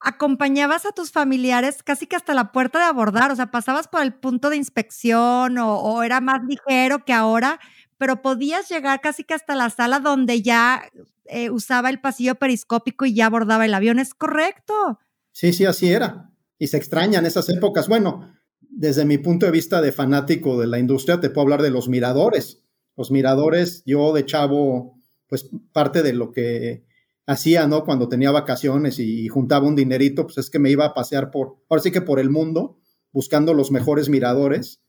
acompañabas 0.00 0.86
a 0.86 0.92
tus 0.92 1.10
familiares 1.10 1.82
casi 1.82 2.06
que 2.06 2.16
hasta 2.16 2.34
la 2.34 2.52
puerta 2.52 2.78
de 2.78 2.84
abordar, 2.84 3.30
o 3.30 3.36
sea, 3.36 3.50
pasabas 3.50 3.88
por 3.88 4.02
el 4.02 4.14
punto 4.14 4.50
de 4.50 4.56
inspección 4.56 5.58
o, 5.58 6.02
era 6.02 6.20
más 6.20 6.42
ligero 6.44 7.04
que 7.04 7.12
ahora, 7.12 7.58
pero 7.96 8.22
podías 8.22 8.68
llegar 8.68 9.00
casi 9.00 9.24
que 9.24 9.34
hasta 9.34 9.56
la 9.56 9.70
sala 9.70 9.98
donde 9.98 10.40
ya 10.42 10.82
eh, 11.26 11.50
usaba 11.50 11.90
el 11.90 12.00
pasillo 12.00 12.36
periscópico 12.36 13.06
y 13.06 13.14
ya 13.14 13.26
abordaba 13.26 13.64
el 13.64 13.74
avión, 13.74 13.98
¿es 13.98 14.14
correcto? 14.14 15.00
Sí, 15.32 15.52
sí, 15.52 15.64
así 15.64 15.90
era. 15.90 16.30
Y 16.58 16.68
se 16.68 16.76
extrañan 16.76 17.26
esas 17.26 17.48
épocas. 17.48 17.88
Bueno, 17.88 18.32
desde 18.60 19.04
mi 19.04 19.18
punto 19.18 19.46
de 19.46 19.52
vista 19.52 19.80
de 19.80 19.92
fanático 19.92 20.60
de 20.60 20.66
la 20.66 20.78
industria, 20.78 21.20
te 21.20 21.30
puedo 21.30 21.42
hablar 21.42 21.62
de 21.62 21.70
los 21.70 21.88
miradores. 21.88 22.62
Los 22.96 23.10
miradores, 23.10 23.82
yo 23.84 24.12
de 24.12 24.24
chavo, 24.24 24.98
pues 25.28 25.50
parte 25.72 26.02
de 26.02 26.12
lo 26.12 26.32
que 26.32 26.84
hacía, 27.28 27.66
¿no? 27.66 27.84
Cuando 27.84 28.08
tenía 28.08 28.30
vacaciones 28.30 28.98
y 28.98 29.28
juntaba 29.28 29.68
un 29.68 29.76
dinerito, 29.76 30.24
pues 30.24 30.38
es 30.38 30.50
que 30.50 30.58
me 30.58 30.70
iba 30.70 30.86
a 30.86 30.94
pasear 30.94 31.30
por, 31.30 31.56
ahora 31.68 31.82
sí 31.82 31.92
que 31.92 32.00
por 32.00 32.18
el 32.18 32.30
mundo, 32.30 32.78
buscando 33.12 33.52
los 33.52 33.70
mejores 33.70 34.08
miradores. 34.08 34.80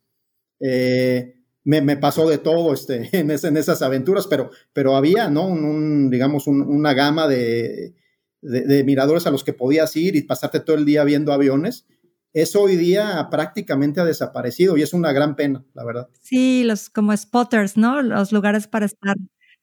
Eh, 0.61 1.35
me, 1.65 1.97
pasó 1.97 2.29
de 2.29 2.37
todo 2.37 2.73
este, 2.73 3.09
en, 3.11 3.29
esas 3.29 3.81
aventuras, 3.81 4.25
pero, 4.27 4.51
pero 4.71 4.95
había, 4.95 5.29
¿no? 5.29 5.53
Digamos, 6.09 6.47
una 6.47 6.93
gama 6.93 7.27
de, 7.27 7.93
de, 8.41 8.83
miradores 8.85 9.27
a 9.27 9.31
los 9.31 9.43
que 9.43 9.53
podías 9.53 9.95
ir 9.97 10.15
y 10.15 10.21
pasarte 10.21 10.61
todo 10.61 10.77
el 10.77 10.85
día 10.85 11.03
viendo 11.03 11.33
aviones. 11.33 11.87
Eso 12.31 12.61
hoy 12.61 12.77
día 12.77 13.27
prácticamente 13.29 13.99
ha 13.99 14.05
desaparecido 14.05 14.77
y 14.77 14.83
es 14.83 14.93
una 14.93 15.11
gran 15.11 15.35
pena, 15.35 15.65
la 15.73 15.83
verdad. 15.83 16.09
Sí, 16.21 16.63
los 16.63 16.89
como 16.89 17.15
spotters, 17.15 17.75
¿no? 17.75 18.01
Los 18.01 18.31
lugares 18.31 18.67
para 18.67 18.85
estar 18.85 19.17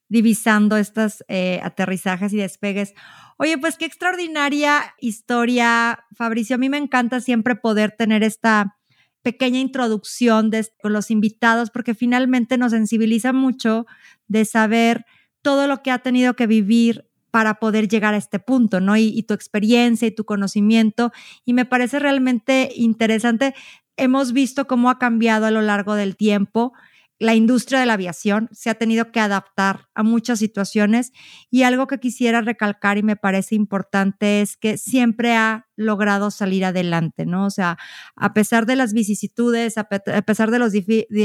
divisando 0.09 0.77
estos 0.77 1.23
eh, 1.27 1.59
aterrizajes 1.63 2.33
y 2.33 2.37
despegues. 2.37 2.93
Oye, 3.37 3.57
pues 3.57 3.77
qué 3.77 3.85
extraordinaria 3.85 4.95
historia, 4.99 6.05
Fabricio. 6.15 6.55
A 6.55 6.59
mí 6.59 6.69
me 6.69 6.77
encanta 6.77 7.19
siempre 7.21 7.55
poder 7.55 7.91
tener 7.91 8.23
esta 8.23 8.77
pequeña 9.21 9.59
introducción 9.59 10.49
de, 10.49 10.65
con 10.81 10.93
los 10.93 11.11
invitados 11.11 11.69
porque 11.69 11.93
finalmente 11.93 12.57
nos 12.57 12.71
sensibiliza 12.71 13.33
mucho 13.33 13.85
de 14.27 14.45
saber 14.45 15.05
todo 15.41 15.67
lo 15.67 15.83
que 15.83 15.91
ha 15.91 15.99
tenido 15.99 16.35
que 16.35 16.47
vivir 16.47 17.09
para 17.29 17.55
poder 17.55 17.87
llegar 17.87 18.13
a 18.13 18.17
este 18.17 18.39
punto, 18.39 18.79
¿no? 18.79 18.95
Y, 18.97 19.07
y 19.09 19.23
tu 19.23 19.33
experiencia 19.33 20.07
y 20.07 20.11
tu 20.11 20.23
conocimiento. 20.23 21.11
Y 21.45 21.53
me 21.53 21.65
parece 21.65 21.99
realmente 21.99 22.71
interesante. 22.75 23.53
Hemos 23.97 24.31
visto 24.31 24.65
cómo 24.65 24.89
ha 24.89 24.97
cambiado 24.97 25.45
a 25.45 25.51
lo 25.51 25.61
largo 25.61 25.95
del 25.95 26.15
tiempo 26.15 26.73
la 27.19 27.33
industria 27.33 27.79
de 27.79 27.85
la 27.87 27.93
aviación 27.93 28.47
se 28.51 28.69
ha 28.69 28.75
tenido 28.75 29.11
que 29.11 29.19
adaptar 29.19 29.87
a 29.95 30.03
muchas 30.03 30.39
situaciones 30.39 31.13
y 31.49 31.63
algo 31.63 31.87
que 31.87 31.99
quisiera 31.99 32.41
recalcar 32.41 32.97
y 32.97 33.03
me 33.03 33.15
parece 33.15 33.55
importante 33.55 34.41
es 34.41 34.55
que 34.55 34.77
siempre 34.77 35.35
ha 35.35 35.67
logrado 35.75 36.29
salir 36.29 36.65
adelante, 36.65 37.25
¿no? 37.25 37.45
O 37.45 37.49
sea, 37.49 37.77
a 38.15 38.33
pesar 38.33 38.65
de 38.65 38.75
las 38.75 38.93
vicisitudes, 38.93 39.77
a, 39.77 39.87
pesar 39.87 40.51
de 40.51 40.59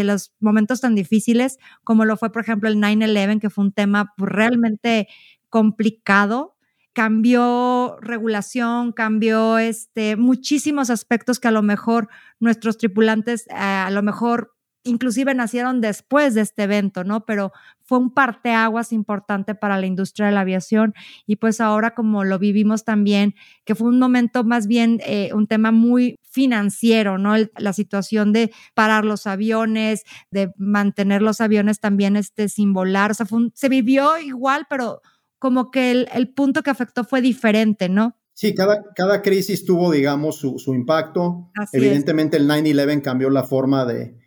los, 0.05 0.33
momentos 0.41 0.81
tan 0.81 0.95
difíciles 0.95 1.59
como 1.85 2.05
lo 2.05 2.17
fue, 2.17 2.33
por 2.33 2.43
ejemplo, 2.43 2.69
el 2.69 2.77
9-11, 2.77 3.41
que 3.41 3.51
fue 3.51 3.65
un 3.65 3.73
tema 3.73 4.15
pues, 4.17 4.33
realmente 4.33 5.09
complicado, 5.51 6.57
cambió 6.95 7.99
regulación, 8.01 8.93
cambió 8.93 9.59
este, 9.59 10.17
muchísimos 10.17 10.91
aspectos 10.91 11.41
que 11.41 11.49
a 11.49 11.53
lo 11.53 11.63
mejor 11.63 12.09
nuestros 12.39 12.79
tripulantes 12.79 13.47
eh, 13.49 13.55
a 13.55 13.91
lo 13.91 14.03
mejor 14.03 14.55
inclusive 14.85 15.35
nacieron 15.35 15.81
después 15.81 16.35
de 16.35 16.41
este 16.41 16.65
evento, 16.65 17.05
¿no? 17.05 17.25
Pero 17.25 17.53
fue 17.85 17.99
un 17.99 18.13
parteaguas 18.13 18.93
importante 18.93 19.55
para 19.55 19.79
la 19.79 19.87
industria 19.87 20.27
de 20.27 20.33
la 20.33 20.41
aviación 20.41 20.95
y 21.27 21.37
pues 21.37 21.61
ahora 21.61 21.95
como 21.95 22.25
lo 22.25 22.39
vivimos 22.39 22.85
también, 22.85 23.35
que 23.65 23.75
fue 23.75 23.89
un 23.89 23.99
momento 23.99 24.45
más 24.45 24.67
bien 24.67 25.01
eh, 25.05 25.31
un 25.35 25.47
tema 25.47 25.73
muy 25.73 26.17
financiero, 26.23 27.19
¿no? 27.19 27.35
la 27.59 27.73
situación 27.73 28.33
de 28.33 28.51
parar 28.75 29.05
los 29.05 29.27
aviones, 29.27 30.05
de 30.31 30.53
mantener 30.57 31.21
los 31.21 31.41
aviones 31.41 31.81
también 31.81 32.17
este, 32.17 32.49
sin 32.49 32.73
volar, 32.73 33.11
o 33.11 33.15
sea, 33.15 33.27
se 33.55 33.69
vivió 33.69 34.19
igual, 34.19 34.67
pero 34.71 35.03
como 35.39 35.71
que 35.71 35.91
el, 35.91 36.33
punto 36.33 36.63
que 36.63 36.71
afectó 36.71 37.05
fue 37.05 37.21
diferente, 37.21 37.89
¿no? 37.89 38.17
Sí, 38.33 38.55
cada, 38.55 38.85
cada 38.95 39.21
crisis 39.23 39.65
tuvo, 39.65 39.91
digamos, 39.91 40.37
su, 40.37 40.73
impacto. 40.73 41.51
Evidentemente 41.73 42.37
el 42.37 42.49
9-11 42.49 43.03
cambió 43.03 43.29
la 43.29 43.43
forma 43.43 43.85
de, 43.85 44.22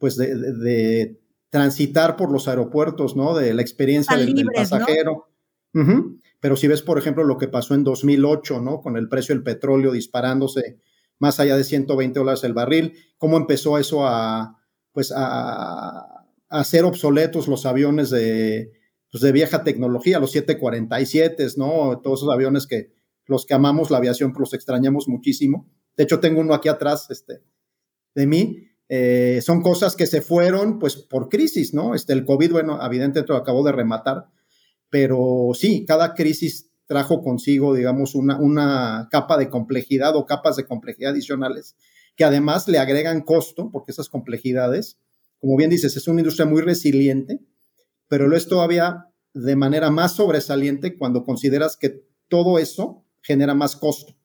pues 0.00 0.16
de, 0.16 1.20
transitar 1.50 2.16
por 2.16 2.32
los 2.32 2.48
aeropuertos, 2.48 3.16
¿no? 3.16 3.36
De 3.36 3.52
la 3.54 3.62
experiencia 3.62 4.16
del, 4.16 4.34
pasajero. 4.54 5.28
Pero 6.40 6.56
si 6.56 6.66
ves, 6.68 6.80
por 6.80 6.98
ejemplo, 6.98 7.22
lo 7.22 7.38
que 7.38 7.48
pasó 7.48 7.74
en 7.74 7.84
2008, 7.84 8.60
¿no? 8.60 8.80
Con 8.80 8.96
el 8.96 9.08
precio 9.08 9.34
del 9.34 9.44
petróleo 9.44 9.92
disparándose 9.92 10.80
más 11.18 11.38
allá 11.38 11.56
de 11.56 11.64
120 11.64 12.18
dólares 12.18 12.44
el 12.44 12.54
barril, 12.54 12.94
cómo 13.18 13.36
empezó 13.36 13.78
eso 13.78 14.06
a, 14.06 14.58
pues, 14.92 15.12
a, 15.14 16.24
hacer 16.48 16.84
obsoletos 16.84 17.46
los 17.46 17.66
aviones 17.66 18.08
de, 18.08 18.72
pues, 19.10 19.22
de 19.22 19.32
vieja 19.32 19.62
tecnología, 19.62 20.18
los 20.18 20.32
747, 20.32 21.46
¿no? 21.56 22.00
Todos 22.02 22.20
esos 22.20 22.32
aviones 22.32 22.66
que 22.66 22.94
los 23.26 23.44
que 23.44 23.54
amamos 23.54 23.90
la 23.90 23.98
aviación, 23.98 24.32
pues 24.32 24.40
los 24.40 24.54
extrañamos 24.54 25.08
muchísimo. 25.08 25.68
De 25.96 26.04
hecho, 26.04 26.20
tengo 26.20 26.40
uno 26.40 26.54
aquí 26.54 26.68
atrás, 26.70 27.10
este, 27.10 27.42
de 28.14 28.26
mí, 28.26 28.69
eh, 28.92 29.40
son 29.40 29.62
cosas 29.62 29.94
que 29.94 30.06
se 30.06 30.20
fueron 30.20 30.80
pues 30.80 30.96
por 30.96 31.28
crisis, 31.28 31.72
¿no? 31.72 31.94
Este, 31.94 32.12
el 32.12 32.24
COVID, 32.24 32.50
bueno, 32.50 32.84
evidentemente 32.84 33.32
lo 33.32 33.38
acabó 33.38 33.62
de 33.62 33.70
rematar, 33.70 34.26
pero 34.90 35.52
sí, 35.54 35.84
cada 35.86 36.14
crisis 36.14 36.72
trajo 36.86 37.22
consigo, 37.22 37.72
digamos, 37.72 38.16
una, 38.16 38.36
una 38.40 39.06
capa 39.08 39.38
de 39.38 39.48
complejidad 39.48 40.16
o 40.16 40.26
capas 40.26 40.56
de 40.56 40.66
complejidad 40.66 41.12
adicionales 41.12 41.76
que 42.16 42.24
además 42.24 42.66
le 42.66 42.78
agregan 42.78 43.20
costo, 43.20 43.70
porque 43.70 43.92
esas 43.92 44.08
complejidades, 44.08 44.98
como 45.40 45.56
bien 45.56 45.70
dices, 45.70 45.96
es 45.96 46.08
una 46.08 46.20
industria 46.20 46.44
muy 46.44 46.60
resiliente, 46.60 47.38
pero 48.08 48.26
lo 48.26 48.36
es 48.36 48.48
todavía 48.48 49.06
de 49.34 49.54
manera 49.54 49.90
más 49.92 50.16
sobresaliente 50.16 50.98
cuando 50.98 51.24
consideras 51.24 51.76
que 51.76 52.04
todo 52.26 52.58
eso 52.58 53.04
genera 53.22 53.54
más 53.54 53.76
costo. 53.76 54.16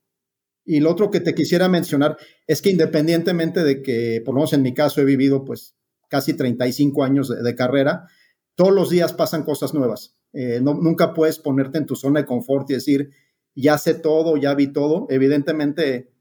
Y 0.66 0.80
lo 0.80 0.92
otro 0.92 1.12
que 1.12 1.20
te 1.20 1.36
quisiera 1.36 1.70
mencionar 1.70 2.18
es 2.48 2.62
que 2.62 2.72
independientemente 2.72 3.64
de 3.64 3.84
que, 3.84 4.22
por 4.26 4.34
lo 4.34 4.40
menos 4.40 4.54
en 4.54 4.64
mi 4.64 4.74
caso, 4.74 5.00
he 5.00 5.06
vivido 5.06 5.46
pues 5.46 5.76
casi 6.10 6.34
35 6.34 7.04
años 7.04 7.30
de, 7.30 7.56
carrera, 7.56 8.08
todos 8.56 8.74
los 8.74 8.90
días 8.90 9.14
pasan 9.14 9.44
cosas 9.44 9.74
nuevas. 9.74 10.18
Eh, 10.34 10.60
nunca 10.62 11.14
puedes 11.14 11.40
ponerte 11.40 11.78
en 11.78 11.86
tu 11.86 11.96
zona 11.96 12.22
de 12.22 12.26
confort 12.26 12.70
y 12.70 12.74
decir, 12.74 13.12
ya 13.54 13.78
sé 13.78 13.94
todo, 13.94 14.38
ya 14.38 14.56
vi 14.56 14.74
todo. 14.74 15.06
Evidentemente, 15.10 16.12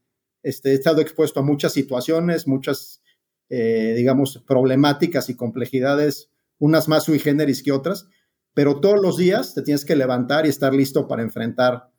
este, 0.43 0.71
he 0.71 0.73
estado 0.75 1.01
expuesto 1.01 1.39
a 1.39 1.43
muchas 1.43 1.73
situaciones, 1.73 2.47
muchas, 2.47 3.01
eh, 3.49 3.93
digamos, 3.97 4.43
problemáticas 4.47 5.29
y 5.29 5.35
complejidades, 5.35 6.29
unas 6.59 6.87
más 6.87 7.05
sui 7.05 7.19
generis 7.19 7.63
que 7.63 7.71
otras, 7.71 8.07
pero 8.53 8.79
todos 8.79 9.01
los 9.01 9.17
días 9.17 9.53
te 9.53 9.63
tienes 9.63 9.85
que 9.85 9.95
levantar 9.95 10.45
y 10.45 10.49
estar 10.49 10.73
listo 10.73 11.07
para 11.07 11.23
enfrentar 11.23 11.91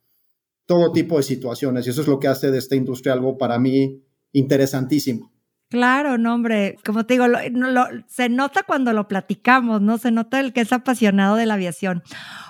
todo 0.67 0.93
tipo 0.93 1.17
de 1.17 1.23
situaciones. 1.23 1.87
Y 1.87 1.91
eso 1.91 2.03
es 2.03 2.09
lo 2.09 2.19
que 2.19 2.29
hace 2.29 2.51
de 2.51 2.59
esta 2.59 2.77
industria 2.77 3.13
algo 3.15 3.39
para 3.39 3.59
mí 3.59 4.03
interesantísimo. 4.33 5.33
Claro, 5.69 6.17
no, 6.17 6.35
hombre, 6.35 6.77
como 6.85 7.07
te 7.07 7.15
digo, 7.15 7.27
se 8.07 8.29
nota 8.29 8.63
cuando 8.63 8.93
lo 8.93 9.09
platicamos, 9.09 9.81
¿no? 9.83 9.99
Se 9.99 10.13
nota 10.13 10.39
el 10.39 10.53
que 10.53 10.61
es 10.61 10.73
apasionado 10.73 11.35
de 11.35 11.47
la 11.47 11.55
aviación. 11.55 12.05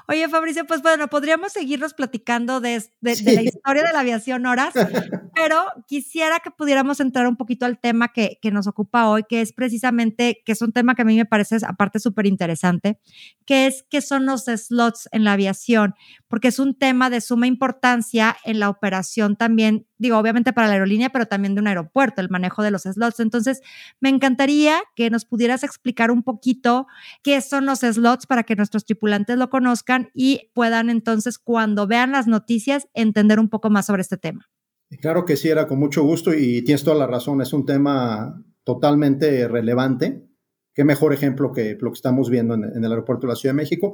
Oye, 0.08 0.28
Fabricio, 0.28 0.64
pues 0.66 0.82
bueno, 0.82 1.08
podríamos 1.08 1.52
seguirnos 1.52 1.92
platicando 1.92 2.60
de, 2.60 2.80
la 3.00 3.12
historia 3.42 3.82
de 3.82 3.92
la 3.92 4.00
aviación 4.00 4.46
horas, 4.46 4.72
pero 5.34 5.64
quisiera 5.88 6.38
que 6.38 6.52
pudiéramos 6.52 7.00
entrar 7.00 7.26
un 7.26 7.36
poquito 7.36 7.66
al 7.66 7.80
tema 7.80 8.12
que, 8.12 8.38
que, 8.40 8.52
nos 8.52 8.68
ocupa 8.68 9.08
hoy, 9.08 9.24
que 9.28 9.40
es 9.40 9.52
precisamente, 9.52 10.42
que 10.44 10.52
es 10.52 10.62
un 10.62 10.72
tema 10.72 10.94
que 10.94 11.02
a 11.02 11.04
mí 11.04 11.16
me 11.16 11.26
parece 11.26 11.56
aparte 11.66 11.98
súper 11.98 12.26
interesante, 12.26 13.00
que 13.44 13.66
es 13.66 13.84
qué 13.90 14.00
son 14.00 14.26
los 14.26 14.44
slots 14.44 15.08
en 15.10 15.24
la 15.24 15.32
aviación, 15.32 15.94
porque 16.28 16.48
es 16.48 16.60
un 16.60 16.74
tema 16.74 17.10
de 17.10 17.20
suma 17.20 17.48
importancia 17.48 18.36
en 18.44 18.60
la 18.60 18.68
operación 18.68 19.34
también, 19.34 19.86
digo, 19.98 20.18
obviamente 20.18 20.52
para 20.52 20.68
la 20.68 20.74
aerolínea, 20.74 21.10
pero 21.10 21.26
también 21.26 21.56
de 21.56 21.60
un 21.60 21.66
aeropuerto, 21.66 22.20
el 22.20 22.30
manejo 22.30 22.62
de 22.62 22.70
los 22.70 22.82
slots. 22.82 23.18
Entonces, 23.18 23.60
me 24.00 24.08
encantaría 24.08 24.80
que 24.94 25.10
nos 25.10 25.24
pudieras 25.24 25.64
explicar 25.64 26.12
un 26.12 26.22
poquito 26.22 26.86
qué 27.24 27.40
son 27.40 27.66
los 27.66 27.80
slots 27.80 28.26
para 28.26 28.44
que 28.44 28.54
nuestros 28.54 28.84
tripulantes 28.84 29.36
lo 29.36 29.50
conozcan 29.50 29.95
y 30.14 30.50
puedan 30.54 30.90
entonces 30.90 31.38
cuando 31.38 31.86
vean 31.86 32.12
las 32.12 32.26
noticias 32.26 32.88
entender 32.94 33.40
un 33.40 33.48
poco 33.48 33.70
más 33.70 33.86
sobre 33.86 34.02
este 34.02 34.16
tema. 34.16 34.48
Claro 35.00 35.24
que 35.24 35.36
sí, 35.36 35.48
era 35.48 35.66
con 35.66 35.78
mucho 35.78 36.02
gusto 36.02 36.32
y 36.32 36.62
tienes 36.62 36.84
toda 36.84 36.96
la 36.96 37.06
razón, 37.06 37.42
es 37.42 37.52
un 37.52 37.66
tema 37.66 38.42
totalmente 38.62 39.48
relevante. 39.48 40.22
Qué 40.74 40.84
mejor 40.84 41.12
ejemplo 41.12 41.52
que 41.52 41.76
lo 41.80 41.90
que 41.90 41.96
estamos 41.96 42.30
viendo 42.30 42.54
en, 42.54 42.64
el 42.64 42.92
aeropuerto 42.92 43.26
de 43.26 43.32
la 43.32 43.36
Ciudad 43.36 43.54
de 43.54 43.62
México. 43.62 43.92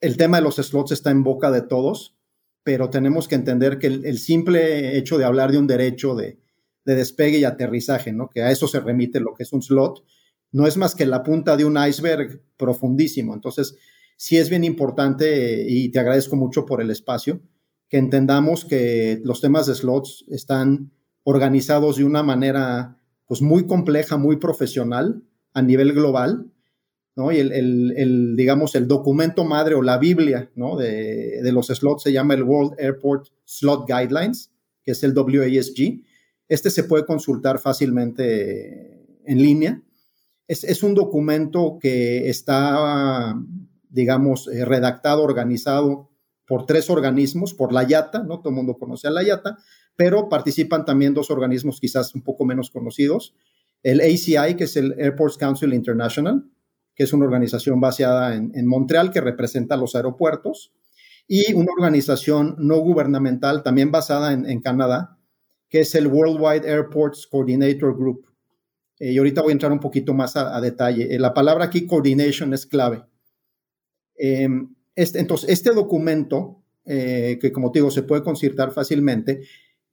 El 0.00 0.16
tema 0.16 0.38
de 0.38 0.42
los 0.42 0.56
slots 0.56 0.92
está 0.92 1.10
en 1.10 1.22
boca 1.22 1.50
de 1.50 1.62
todos, 1.62 2.16
pero 2.62 2.90
tenemos 2.90 3.28
que 3.28 3.36
entender 3.36 3.78
que 3.78 3.86
el, 3.86 4.18
simple 4.18 4.98
hecho 4.98 5.16
de 5.16 5.24
hablar 5.24 5.52
de 5.52 5.58
un 5.58 5.66
derecho 5.66 6.14
de, 6.14 6.38
de, 6.84 6.94
despegue 6.94 7.38
y 7.38 7.44
aterrizaje, 7.44 8.12
¿no? 8.12 8.28
que 8.28 8.42
a 8.42 8.50
eso 8.50 8.68
se 8.68 8.80
remite 8.80 9.20
lo 9.20 9.34
que 9.34 9.44
es 9.44 9.52
un 9.52 9.62
slot, 9.62 10.04
no 10.52 10.66
es 10.66 10.76
más 10.76 10.94
que 10.94 11.06
la 11.06 11.22
punta 11.22 11.56
de 11.56 11.64
un 11.64 11.78
iceberg 11.78 12.42
profundísimo. 12.56 13.34
Entonces, 13.34 13.76
sí 14.18 14.36
es 14.36 14.50
bien 14.50 14.64
importante 14.64 15.64
y 15.66 15.90
te 15.90 16.00
agradezco 16.00 16.34
mucho 16.34 16.66
por 16.66 16.82
el 16.82 16.90
espacio, 16.90 17.40
que 17.88 17.98
entendamos 17.98 18.64
que 18.64 19.22
los 19.24 19.40
temas 19.40 19.66
de 19.66 19.76
slots 19.76 20.24
están 20.28 20.90
organizados 21.22 21.96
de 21.96 22.04
una 22.04 22.22
manera 22.22 22.98
pues 23.26 23.40
muy 23.40 23.66
compleja, 23.66 24.16
muy 24.16 24.36
profesional 24.36 25.22
a 25.54 25.62
nivel 25.62 25.92
global, 25.92 26.50
¿no? 27.14 27.30
Y 27.30 27.38
el, 27.38 28.34
digamos, 28.36 28.74
el 28.74 28.88
documento 28.88 29.44
madre 29.44 29.76
o 29.76 29.82
la 29.82 29.98
Biblia, 29.98 30.50
¿no? 30.56 30.76
De, 30.76 31.40
los 31.52 31.68
slots 31.68 32.02
se 32.02 32.12
llama 32.12 32.34
el 32.34 32.42
World 32.42 32.74
Airport 32.78 33.28
Slot 33.44 33.86
Guidelines, 33.86 34.50
que 34.82 34.92
es 34.92 35.02
el 35.04 35.16
WASG. 35.16 36.02
Este 36.48 36.70
se 36.70 36.84
puede 36.84 37.06
consultar 37.06 37.60
fácilmente 37.60 39.20
en 39.24 39.38
línea. 39.38 39.80
Es, 40.48 40.64
es 40.64 40.82
un 40.82 40.94
documento 40.94 41.78
que 41.80 42.28
está 42.28 43.36
digamos, 43.90 44.48
eh, 44.48 44.64
redactado, 44.64 45.22
organizado 45.22 46.10
por 46.46 46.66
tres 46.66 46.90
organismos, 46.90 47.54
por 47.54 47.72
la 47.72 47.84
IATA, 47.84 48.22
¿no? 48.22 48.40
Todo 48.40 48.50
el 48.50 48.56
mundo 48.56 48.78
conoce 48.78 49.08
a 49.08 49.10
la 49.10 49.22
IATA, 49.22 49.58
pero 49.96 50.28
participan 50.28 50.84
también 50.84 51.14
dos 51.14 51.30
organismos 51.30 51.80
quizás 51.80 52.14
un 52.14 52.22
poco 52.22 52.44
menos 52.44 52.70
conocidos, 52.70 53.34
el 53.82 54.00
ACI, 54.00 54.56
que 54.56 54.64
es 54.64 54.76
el 54.76 54.94
Airports 54.98 55.36
Council 55.36 55.72
International, 55.72 56.44
que 56.94 57.04
es 57.04 57.12
una 57.12 57.26
organización 57.26 57.80
basada 57.80 58.34
en, 58.34 58.50
en 58.54 58.66
Montreal 58.66 59.12
que 59.12 59.20
representa 59.20 59.76
los 59.76 59.94
aeropuertos, 59.94 60.72
y 61.28 61.52
una 61.52 61.70
organización 61.76 62.56
no 62.58 62.78
gubernamental 62.78 63.62
también 63.62 63.92
basada 63.92 64.32
en, 64.32 64.60
Canadá, 64.62 65.18
que 65.68 65.80
es 65.80 65.94
el 65.94 66.06
Worldwide 66.06 66.66
Airports 66.66 67.26
Coordinator 67.26 67.94
Group. 67.94 68.26
Eh, 68.98 69.12
y 69.12 69.18
ahorita 69.18 69.42
voy 69.42 69.50
a 69.50 69.52
entrar 69.52 69.70
un 69.70 69.78
poquito 69.78 70.14
más 70.14 70.36
a, 70.36 70.56
a 70.56 70.60
detalle. 70.62 71.14
Eh, 71.14 71.18
la 71.18 71.34
palabra 71.34 71.66
aquí, 71.66 71.86
coordination, 71.86 72.54
es 72.54 72.64
clave. 72.64 73.04
Em, 74.18 74.74
este, 74.94 75.20
entonces, 75.20 75.48
este 75.48 75.72
documento, 75.72 76.62
eh, 76.84 77.38
que 77.40 77.52
como 77.52 77.70
te 77.70 77.78
digo, 77.78 77.90
se 77.90 78.02
puede 78.02 78.22
consultar 78.22 78.72
fácilmente, 78.72 79.42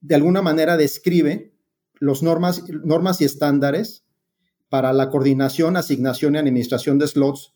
de 0.02 0.16
alguna 0.16 0.42
manera 0.42 0.78
describe 0.78 1.54
los 1.94 2.24
normas, 2.24 2.64
normas 2.70 3.22
y 3.22 3.26
estándares 3.26 4.04
para 4.70 4.94
la 4.94 5.10
coordinación, 5.10 5.78
asignación 5.78 6.36
y 6.36 6.40
administración 6.40 7.00
de 7.00 7.08
slots 7.08 7.54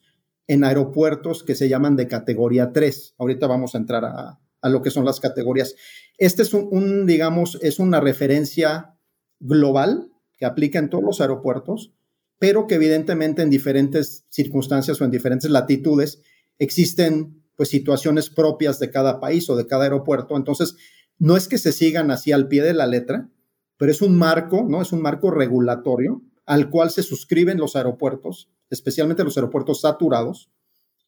en 0.47 0.63
aeropuertos 0.63 1.43
que 1.43 1.55
se 1.55 1.69
llaman 1.69 1.95
de 1.95 2.07
categoría 2.07 2.71
3. 2.71 3.15
Ahorita 3.17 3.47
vamos 3.47 3.75
a 3.75 3.77
entrar 3.77 4.05
a, 4.05 4.39
lo 4.69 4.81
que 4.81 4.89
son 4.89 5.05
las 5.05 5.19
categorías. 5.19 5.75
Este 6.17 6.41
es 6.41 6.53
un, 6.53 7.05
digamos, 7.05 7.59
es 7.61 7.79
una 7.79 7.99
referencia 7.99 8.95
global 9.39 10.11
que 10.37 10.45
aplica 10.45 10.79
en 10.79 10.89
todos 10.89 11.03
los 11.03 11.21
aeropuertos, 11.21 11.93
pero 12.39 12.67
que 12.67 12.75
evidentemente 12.75 13.41
en 13.41 13.49
diferentes 13.49 14.25
circunstancias 14.29 14.99
o 14.99 15.05
en 15.05 15.11
diferentes 15.11 15.51
latitudes 15.51 16.21
existen 16.59 17.43
pues 17.55 17.69
situaciones 17.69 18.29
propias 18.29 18.79
de 18.79 18.91
cada 18.91 19.19
país 19.19 19.49
o 19.49 19.55
de 19.55 19.67
cada 19.67 19.83
aeropuerto. 19.83 20.37
Entonces, 20.37 20.75
no 21.17 21.35
es 21.35 21.47
que 21.47 21.57
se 21.57 21.73
sigan 21.73 22.11
así 22.11 22.31
al 22.31 22.47
pie 22.47 22.61
de 22.63 22.73
la 22.73 22.87
letra, 22.87 23.29
pero 23.77 23.91
es 23.91 24.01
un 24.01 24.17
marco, 24.17 24.65
¿no? 24.67 24.81
Es 24.81 24.91
un 24.93 25.01
marco 25.01 25.31
regulatorio 25.31 26.21
al 26.45 26.69
cual 26.69 26.89
se 26.89 27.03
suscriben 27.03 27.59
los 27.59 27.75
aeropuertos, 27.75 28.49
especialmente 28.69 29.23
los 29.23 29.37
aeropuertos 29.37 29.81
saturados, 29.81 30.49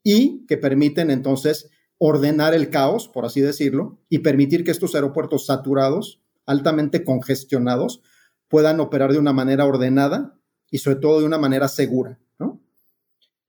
y 0.04 0.46
que 0.46 0.58
permiten 0.58 1.10
entonces 1.10 1.70
ordenar 1.98 2.54
el 2.54 2.70
caos, 2.70 3.08
por 3.08 3.26
así 3.26 3.42
decirlo, 3.42 4.00
y 4.10 4.20
permitir 4.20 4.64
que 4.64 4.72
estos 4.72 4.94
aeropuertos 4.94 5.46
saturados, 5.46 6.22
altamente 6.46 7.04
congestionados, 7.04 8.02
puedan 8.48 8.80
operar 8.80 9.14
de 9.14 9.20
una 9.20 9.34
manera 9.34 9.66
ordenada 9.66 10.38
y 10.70 10.80
sobre 10.80 10.98
todo 10.98 11.20
de 11.20 11.26
una 11.26 11.38
manera 11.38 11.68
segura. 11.68 12.20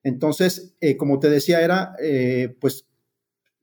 Entonces, 0.02 0.74
eh, 0.80 0.96
como 0.96 1.18
te 1.18 1.30
decía, 1.30 1.60
era, 1.60 1.94
eh, 2.02 2.56
pues, 2.60 2.86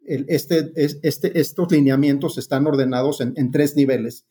este, 0.02 0.72
este, 0.76 1.40
estos 1.40 1.72
lineamientos 1.72 2.38
están 2.38 2.66
ordenados 2.66 3.22
en, 3.22 3.52
tres 3.52 3.76
niveles. 3.76 4.26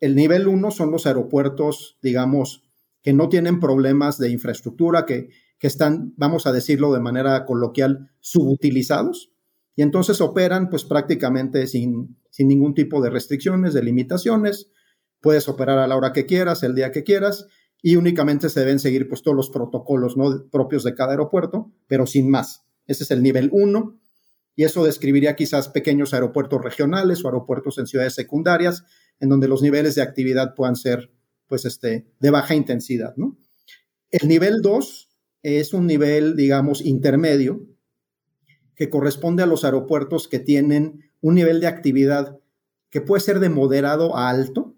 El 0.00 0.16
nivel 0.16 0.48
uno 0.48 0.70
son 0.70 0.90
los 0.90 1.06
aeropuertos, 1.06 1.96
digamos, 2.02 2.62
que 3.00 3.14
no 3.14 3.28
tienen 3.28 3.58
problemas 3.58 4.18
de 4.18 4.30
infraestructura, 4.30 5.06
que, 5.06 5.30
están, 5.60 6.12
vamos 6.18 6.46
a 6.46 6.52
decirlo 6.52 6.92
de 6.92 7.00
manera 7.00 7.46
coloquial, 7.46 8.10
subutilizados. 8.20 9.32
Y 9.74 9.80
entonces 9.80 10.20
operan, 10.20 10.68
pues, 10.68 10.84
prácticamente 10.84 11.66
sin, 11.66 12.18
sin 12.28 12.48
ningún 12.48 12.74
tipo 12.74 13.00
de 13.00 13.08
restricciones, 13.08 13.72
de 13.72 13.82
limitaciones. 13.82 14.68
Puedes 15.22 15.48
operar 15.48 15.78
a 15.78 15.86
la 15.86 15.96
hora 15.96 16.12
que 16.12 16.26
quieras, 16.26 16.62
el 16.64 16.74
día 16.74 16.92
que 16.92 17.02
quieras 17.02 17.46
y 17.86 17.96
únicamente 17.96 18.48
se 18.48 18.60
deben 18.60 18.78
seguir 18.78 19.10
pues 19.10 19.20
todos 19.20 19.36
los 19.36 19.50
protocolos 19.50 20.16
¿no? 20.16 20.48
propios 20.50 20.84
de 20.84 20.94
cada 20.94 21.10
aeropuerto, 21.10 21.70
pero 21.86 22.06
sin 22.06 22.30
más. 22.30 22.64
Ese 22.86 23.04
es 23.04 23.10
el 23.10 23.22
nivel 23.22 23.50
1 23.52 24.00
y 24.56 24.64
eso 24.64 24.86
describiría 24.86 25.36
quizás 25.36 25.68
pequeños 25.68 26.14
aeropuertos 26.14 26.64
regionales 26.64 27.22
o 27.22 27.28
aeropuertos 27.28 27.76
en 27.76 27.86
ciudades 27.86 28.14
secundarias 28.14 28.84
en 29.20 29.28
donde 29.28 29.48
los 29.48 29.60
niveles 29.60 29.96
de 29.96 30.00
actividad 30.00 30.54
puedan 30.54 30.76
ser 30.76 31.10
pues 31.46 31.66
este 31.66 32.06
de 32.20 32.30
baja 32.30 32.54
intensidad, 32.54 33.14
¿no? 33.16 33.36
El 34.10 34.28
nivel 34.28 34.62
2 34.62 35.10
es 35.42 35.74
un 35.74 35.86
nivel, 35.86 36.36
digamos, 36.36 36.80
intermedio 36.80 37.66
que 38.76 38.88
corresponde 38.88 39.42
a 39.42 39.46
los 39.46 39.62
aeropuertos 39.62 40.26
que 40.26 40.38
tienen 40.38 41.10
un 41.20 41.34
nivel 41.34 41.60
de 41.60 41.66
actividad 41.66 42.38
que 42.88 43.02
puede 43.02 43.20
ser 43.20 43.40
de 43.40 43.50
moderado 43.50 44.16
a 44.16 44.30
alto, 44.30 44.74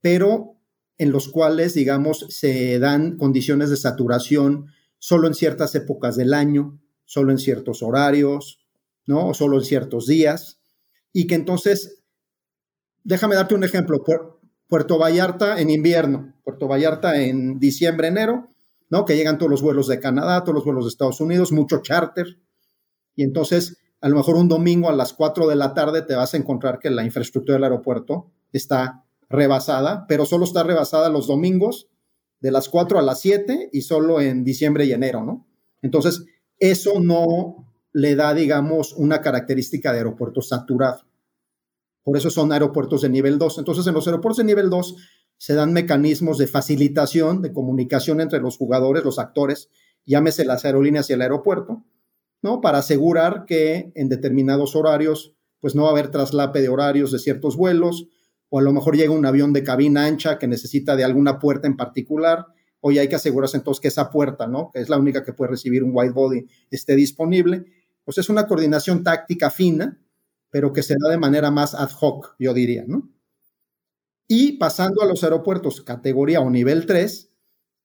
pero 0.00 0.56
en 0.98 1.10
los 1.10 1.28
cuales, 1.28 1.74
digamos, 1.74 2.26
se 2.28 2.78
dan 2.78 3.16
condiciones 3.16 3.70
de 3.70 3.76
saturación 3.76 4.66
solo 4.98 5.26
en 5.26 5.34
ciertas 5.34 5.74
épocas 5.74 6.16
del 6.16 6.32
año, 6.32 6.78
solo 7.04 7.32
en 7.32 7.38
ciertos 7.38 7.82
horarios, 7.82 8.64
¿no? 9.06 9.28
O 9.28 9.34
solo 9.34 9.58
en 9.58 9.64
ciertos 9.64 10.06
días. 10.06 10.60
Y 11.12 11.26
que 11.26 11.34
entonces, 11.34 12.02
déjame 13.02 13.34
darte 13.34 13.54
un 13.54 13.64
ejemplo. 13.64 14.04
Puerto 14.68 14.98
Vallarta 14.98 15.60
en 15.60 15.68
invierno, 15.70 16.34
Puerto 16.44 16.66
Vallarta 16.66 17.20
en 17.20 17.58
diciembre, 17.58 18.08
enero, 18.08 18.54
¿no? 18.88 19.04
Que 19.04 19.16
llegan 19.16 19.38
todos 19.38 19.50
los 19.50 19.60
vuelos 19.60 19.86
de 19.86 20.00
Canadá, 20.00 20.44
todos 20.44 20.54
los 20.54 20.64
vuelos 20.64 20.84
de 20.84 20.90
Estados 20.90 21.20
Unidos, 21.20 21.52
mucho 21.52 21.82
charter. 21.82 22.38
Y 23.14 23.24
entonces, 23.24 23.78
a 24.00 24.08
lo 24.08 24.16
mejor 24.16 24.36
un 24.36 24.48
domingo 24.48 24.88
a 24.88 24.94
las 24.94 25.12
4 25.12 25.46
de 25.46 25.56
la 25.56 25.74
tarde 25.74 26.02
te 26.02 26.14
vas 26.14 26.32
a 26.32 26.36
encontrar 26.36 26.78
que 26.78 26.90
la 26.90 27.04
infraestructura 27.04 27.56
del 27.56 27.64
aeropuerto 27.64 28.30
está 28.52 29.04
rebasada, 29.32 30.06
pero 30.06 30.26
solo 30.26 30.44
está 30.44 30.62
rebasada 30.62 31.08
los 31.08 31.26
domingos 31.26 31.88
de 32.40 32.52
las 32.52 32.68
4 32.68 32.98
a 32.98 33.02
las 33.02 33.20
7 33.20 33.70
y 33.72 33.82
solo 33.82 34.20
en 34.20 34.44
diciembre 34.44 34.84
y 34.84 34.92
enero, 34.92 35.24
¿no? 35.24 35.46
Entonces, 35.80 36.24
eso 36.58 37.00
no, 37.00 37.72
le 37.92 38.14
da, 38.14 38.34
digamos, 38.34 38.92
una 38.92 39.20
característica 39.20 39.92
de 39.92 39.98
aeropuerto 39.98 40.40
saturado. 40.40 41.02
Por 42.02 42.16
eso 42.16 42.30
son 42.30 42.52
aeropuertos 42.52 43.02
de 43.02 43.08
nivel 43.08 43.38
2. 43.38 43.58
Entonces, 43.58 43.86
en 43.86 43.94
los 43.94 44.06
aeropuertos 44.06 44.38
de 44.38 44.44
nivel 44.44 44.70
2 44.70 44.96
se 45.36 45.54
dan 45.54 45.72
mecanismos 45.72 46.38
de 46.38 46.46
facilitación, 46.46 47.42
de 47.42 47.52
comunicación 47.52 48.20
entre 48.20 48.40
los 48.40 48.56
jugadores, 48.56 49.04
los 49.04 49.18
actores, 49.18 49.70
llámese 50.04 50.44
las 50.44 50.64
aerolíneas 50.64 51.10
y 51.10 51.12
el 51.12 51.22
aeropuerto, 51.22 51.84
¿no? 52.42 52.60
Para 52.60 52.78
asegurar 52.78 53.44
que 53.46 53.92
en 53.94 54.08
determinados 54.08 54.74
horarios, 54.74 55.34
pues 55.60 55.74
no 55.74 55.82
va 55.82 55.88
a 55.88 55.92
haber 55.92 56.10
traslape 56.10 56.60
de 56.60 56.68
horarios 56.68 57.12
de 57.12 57.18
ciertos 57.18 57.56
vuelos, 57.56 58.08
o 58.54 58.58
a 58.58 58.62
lo 58.62 58.74
mejor 58.74 58.98
llega 58.98 59.12
un 59.12 59.24
avión 59.24 59.54
de 59.54 59.64
cabina 59.64 60.04
ancha 60.04 60.38
que 60.38 60.46
necesita 60.46 60.94
de 60.94 61.04
alguna 61.04 61.38
puerta 61.38 61.66
en 61.66 61.74
particular, 61.74 62.48
hoy 62.80 62.98
hay 62.98 63.08
que 63.08 63.14
asegurarse 63.14 63.56
entonces 63.56 63.80
que 63.80 63.88
esa 63.88 64.10
puerta, 64.10 64.46
¿no? 64.46 64.70
Que 64.70 64.80
es 64.80 64.90
la 64.90 64.98
única 64.98 65.24
que 65.24 65.32
puede 65.32 65.52
recibir 65.52 65.82
un 65.82 65.92
white 65.94 66.12
body, 66.12 66.46
esté 66.70 66.94
disponible. 66.94 67.64
Pues 68.04 68.18
es 68.18 68.28
una 68.28 68.46
coordinación 68.46 69.02
táctica 69.02 69.48
fina, 69.48 69.98
pero 70.50 70.74
que 70.74 70.82
se 70.82 70.96
da 71.02 71.08
de 71.08 71.16
manera 71.16 71.50
más 71.50 71.74
ad 71.74 71.88
hoc, 71.98 72.36
yo 72.38 72.52
diría, 72.52 72.84
¿no? 72.86 73.08
Y 74.28 74.58
pasando 74.58 75.00
a 75.00 75.06
los 75.06 75.24
aeropuertos 75.24 75.80
categoría 75.80 76.40
o 76.40 76.50
nivel 76.50 76.84
3, 76.84 77.30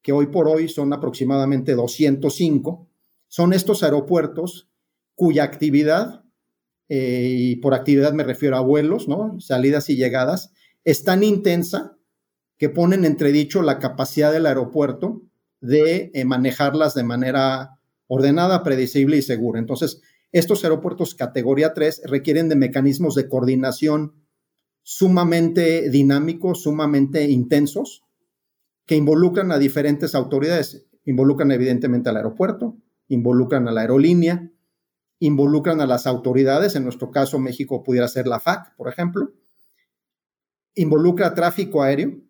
que 0.01 0.11
hoy 0.11 0.27
por 0.27 0.49
hoy 0.49 0.67
son 0.67 0.91
aproximadamente 0.91 1.75
205, 1.75 2.89
son 3.29 3.53
estos 3.53 3.83
aeropuertos 3.83 4.69
cuya 5.15 5.45
actividad, 5.45 6.25
eh, 6.89 7.35
y 7.37 7.55
por 7.57 7.73
actividad 7.73 8.11
me 8.11 8.23
refiero 8.23 8.57
a 8.57 8.61
vuelos, 8.61 9.07
¿no? 9.07 9.39
Salidas 9.39 9.89
y 9.89 9.95
llegadas, 9.95 10.51
es 10.87 11.03
tan 11.03 11.21
intensa 11.21 11.97
que 12.57 12.69
ponen 12.69 13.03
entredicho 13.03 13.61
la 13.61 13.77
capacidad 13.77 14.31
del 14.31 14.45
aeropuerto 14.45 15.21
de 15.59 16.11
eh, 16.13 16.23
manejarlas 16.23 16.95
de 16.95 17.03
manera 17.03 17.81
ordenada, 18.07 18.63
predecible 18.63 19.17
y 19.17 19.21
segura. 19.21 19.59
Entonces, 19.59 20.01
estos 20.31 20.63
aeropuertos 20.63 21.13
categoría 21.13 21.73
3 21.73 22.03
requieren 22.05 22.47
de 22.47 22.55
mecanismos 22.55 23.15
de 23.15 23.27
coordinación 23.27 24.13
sumamente 24.81 25.89
dinámicos, 25.89 26.61
sumamente 26.63 27.29
intensos, 27.29 28.05
que 28.85 28.95
involucran 28.95 29.51
a 29.51 29.57
diferentes 29.57 30.15
autoridades. 30.15 30.87
Involucran 31.03 31.51
evidentemente 31.51 32.07
al 32.07 32.15
aeropuerto, 32.15 32.77
involucran 33.09 33.67
a 33.67 33.73
la 33.73 33.81
aerolínea, 33.81 34.49
involucran 35.19 35.81
a 35.81 35.85
las 35.85 36.07
autoridades, 36.07 36.77
en 36.77 36.85
nuestro 36.85 37.11
caso 37.11 37.39
México 37.39 37.83
pudiera 37.83 38.07
ser 38.07 38.25
la 38.25 38.39
FAC, 38.39 38.73
por 38.77 38.87
ejemplo, 38.87 39.33
involucra 40.77 41.33
tráfico 41.33 41.83
aéreo, 41.83 42.21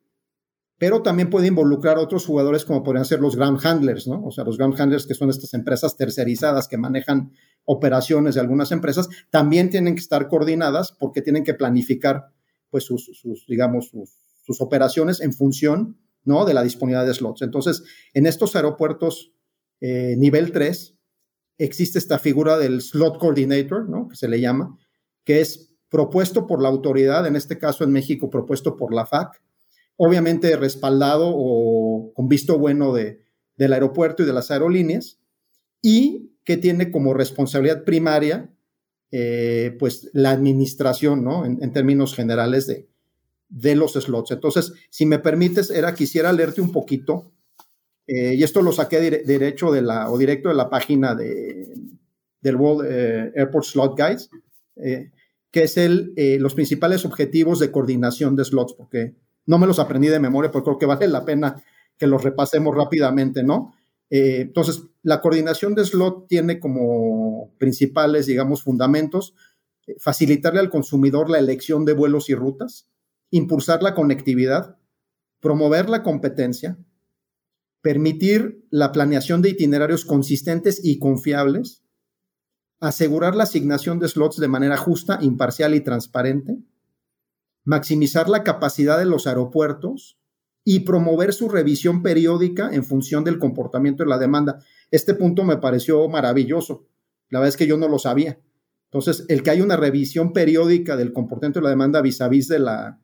pero 0.78 1.02
también 1.02 1.30
puede 1.30 1.48
involucrar 1.48 1.98
otros 1.98 2.26
jugadores 2.26 2.64
como 2.66 2.84
podrían 2.84 3.06
ser 3.06 3.20
los 3.20 3.36
ground 3.36 3.60
handlers, 3.64 4.08
¿no? 4.08 4.24
O 4.24 4.32
sea, 4.32 4.44
los 4.44 4.58
ground 4.58 4.80
handlers 4.80 5.08
que 5.08 5.16
son 5.16 5.30
estas 5.30 5.54
empresas 5.54 5.96
tercerizadas 5.96 6.68
que 6.68 6.78
manejan 6.78 7.32
operaciones 7.66 8.36
de 8.36 8.42
algunas 8.42 8.72
empresas, 8.72 9.10
también 9.30 9.70
tienen 9.70 9.96
que 9.96 10.02
estar 10.02 10.28
coordinadas 10.28 10.92
porque 10.92 11.22
tienen 11.22 11.44
que 11.44 11.54
planificar, 11.54 12.28
pues, 12.70 12.86
sus, 12.86 13.46
digamos, 13.48 13.90
sus, 13.90 14.62
operaciones 14.62 15.20
en 15.20 15.34
función, 15.34 15.98
¿no? 16.24 16.46
De 16.46 16.54
la 16.54 16.64
disponibilidad 16.64 17.06
de 17.06 17.14
slots. 17.14 17.42
Entonces, 17.42 17.84
en 18.14 18.26
estos 18.26 18.56
aeropuertos 18.56 19.34
eh, 19.82 20.16
nivel 20.18 20.54
3, 20.54 20.96
existe 21.58 22.00
esta 22.00 22.20
figura 22.20 22.58
del 22.58 22.82
slot 22.82 23.18
coordinator, 23.18 23.90
¿no? 23.90 24.08
Que 24.08 24.16
se 24.16 24.30
le 24.30 24.40
llama, 24.40 24.78
que 25.26 25.42
es 25.42 25.67
propuesto 25.90 26.48
por 26.48 26.62
la 26.62 26.70
autoridad, 26.70 27.26
en 27.28 27.36
este 27.36 27.58
caso 27.58 27.84
en 27.84 27.92
México, 27.92 28.30
propuesto 28.30 28.76
por 28.76 28.94
la 28.94 29.06
FAC, 29.06 29.42
obviamente 29.96 30.56
respaldado 30.56 31.32
o 31.34 32.12
con 32.14 32.28
visto 32.28 32.58
bueno 32.58 32.94
de, 32.94 33.22
del 33.58 33.74
aeropuerto 33.74 34.24
y 34.24 34.26
de 34.26 34.34
las 34.34 34.52
aerolíneas, 34.52 35.20
y 35.82 36.32
que 36.44 36.58
tiene 36.58 36.92
como 36.92 37.14
responsabilidad 37.14 37.84
primaria, 37.84 38.54
eh, 39.12 39.76
pues, 39.80 40.10
la 40.14 40.32
administración, 40.32 41.24
¿no? 41.24 41.46
En, 41.46 41.72
términos 41.72 42.14
generales 42.14 42.68
de, 42.68 42.88
de, 43.50 43.76
los 43.76 43.94
slots. 43.94 44.32
Entonces, 44.32 44.74
si 44.90 45.06
me 45.06 45.20
permites, 45.20 45.70
era, 45.70 45.94
quisiera 45.96 46.32
leerte 46.34 46.62
un 46.62 46.72
poquito, 46.72 47.32
eh, 48.06 48.36
y 48.36 48.44
esto 48.44 48.62
lo 48.62 48.72
saqué 48.72 49.00
derecho 49.00 49.72
de 49.72 49.82
la, 49.82 50.10
o 50.10 50.18
directo 50.18 50.50
de 50.50 50.56
la 50.56 50.70
página 50.70 51.16
de, 51.16 51.74
del 52.42 52.56
World 52.56 52.88
eh, 52.90 53.32
Airport 53.36 53.66
Slot 53.66 53.98
Guides, 53.98 54.30
que 55.52 55.64
es 55.64 55.78
el, 55.78 56.14
los 56.40 56.54
principales 56.54 57.06
objetivos 57.06 57.60
de 57.60 57.72
coordinación 57.72 58.36
de 58.36 58.46
slots, 58.46 58.74
porque 58.74 59.16
no 59.46 59.58
me 59.58 59.68
los 59.68 59.80
aprendí 59.80 60.08
de 60.08 60.20
memoria, 60.20 60.52
pero 60.52 60.64
creo 60.64 60.78
que 60.78 60.86
vale 60.86 61.08
la 61.08 61.26
pena 61.26 61.64
que 61.98 62.08
los 62.08 62.24
repasemos 62.24 62.76
rápidamente, 62.76 63.44
¿no? 63.44 63.74
Eh, 64.10 64.42
entonces, 64.42 64.84
la 65.04 65.22
coordinación 65.22 65.76
de 65.76 65.86
slot 65.86 66.28
tiene 66.28 66.60
como 66.60 67.54
principales, 67.58 68.26
digamos, 68.26 68.64
fundamentos 68.64 69.34
eh, 69.86 69.96
facilitarle 70.00 70.60
al 70.60 70.70
consumidor 70.70 71.30
la 71.30 71.40
elección 71.40 71.86
de 71.86 71.94
vuelos 71.94 72.30
y 72.30 72.36
rutas, 72.36 72.88
impulsar 73.32 73.84
la 73.84 73.96
conectividad, 73.96 74.78
promover 75.40 75.90
la 75.90 76.04
competencia, 76.04 76.78
permitir 77.82 78.66
la 78.70 78.92
planeación 78.92 79.42
de 79.42 79.50
itinerarios 79.50 80.06
consistentes 80.06 80.80
y 80.84 81.00
confiables, 81.00 81.84
asegurar 82.80 83.36
la 83.36 83.44
asignación 83.44 84.00
de 84.00 84.08
slots 84.08 84.38
de 84.38 84.48
manera 84.48 84.78
justa, 84.78 85.20
imparcial 85.22 85.76
y 85.76 85.82
transparente, 85.82 86.60
maximizar 87.64 88.30
la 88.30 88.44
capacidad 88.44 88.98
de 88.98 89.06
los 89.06 89.28
aeropuertos 89.28 90.18
y 90.64 90.82
promover 90.82 91.34
su 91.34 91.50
revisión 91.50 92.04
periódica 92.04 92.70
en 92.74 92.84
función 92.84 93.24
del 93.24 93.40
comportamiento 93.40 94.04
de 94.04 94.10
la 94.10 94.18
demanda. 94.18 94.60
Este 94.92 95.14
punto 95.14 95.44
me 95.44 95.58
pareció 95.58 96.08
maravilloso. 96.10 96.88
La 97.30 97.40
verdad 97.40 97.50
es 97.50 97.58
que 97.58 97.68
yo 97.68 97.78
no 97.78 97.88
lo 97.88 98.00
sabía. 98.00 98.40
Entonces, 98.92 99.26
el 99.28 99.44
que 99.44 99.50
haya 99.50 99.64
una 99.64 99.76
revisión 99.76 100.32
periódica 100.34 100.96
del 100.96 101.14
comportamiento 101.14 101.60
de 101.60 101.66
la 101.66 101.70
demanda 101.70 102.02
vis 102.02 102.22
a 102.22 102.30
vis 102.30 102.48
de 102.48 102.60
la, 102.60 103.02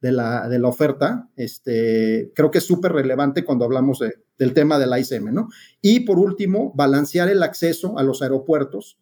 de 0.00 0.12
la, 0.12 0.48
de 0.48 0.58
la 0.58 0.68
oferta, 0.68 1.30
este, 1.36 2.32
creo 2.34 2.50
que 2.50 2.58
es 2.58 2.66
súper 2.66 2.92
relevante 2.92 3.44
cuando 3.44 3.64
hablamos 3.64 4.00
del 4.38 4.52
tema 4.52 4.78
de 4.78 4.86
la 4.86 4.98
ICM, 4.98 5.32
¿no? 5.32 5.48
Y 5.80 6.00
por 6.00 6.18
último, 6.18 6.72
balancear 6.74 7.28
el 7.28 7.42
acceso 7.42 7.98
a 7.98 8.02
los 8.02 8.20
aeropuertos 8.20 8.98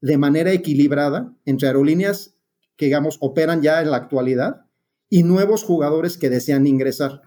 de 0.00 0.18
manera 0.18 0.52
equilibrada 0.52 1.34
entre 1.44 1.68
aerolíneas 1.68 2.34
que, 2.76 2.86
digamos, 2.86 3.18
operan 3.20 3.62
ya 3.62 3.82
en 3.82 3.90
la 3.90 3.98
actualidad 3.98 4.66
y 5.08 5.22
nuevos 5.22 5.64
jugadores 5.64 6.16
que 6.16 6.30
desean 6.30 6.66
ingresar. 6.66 7.22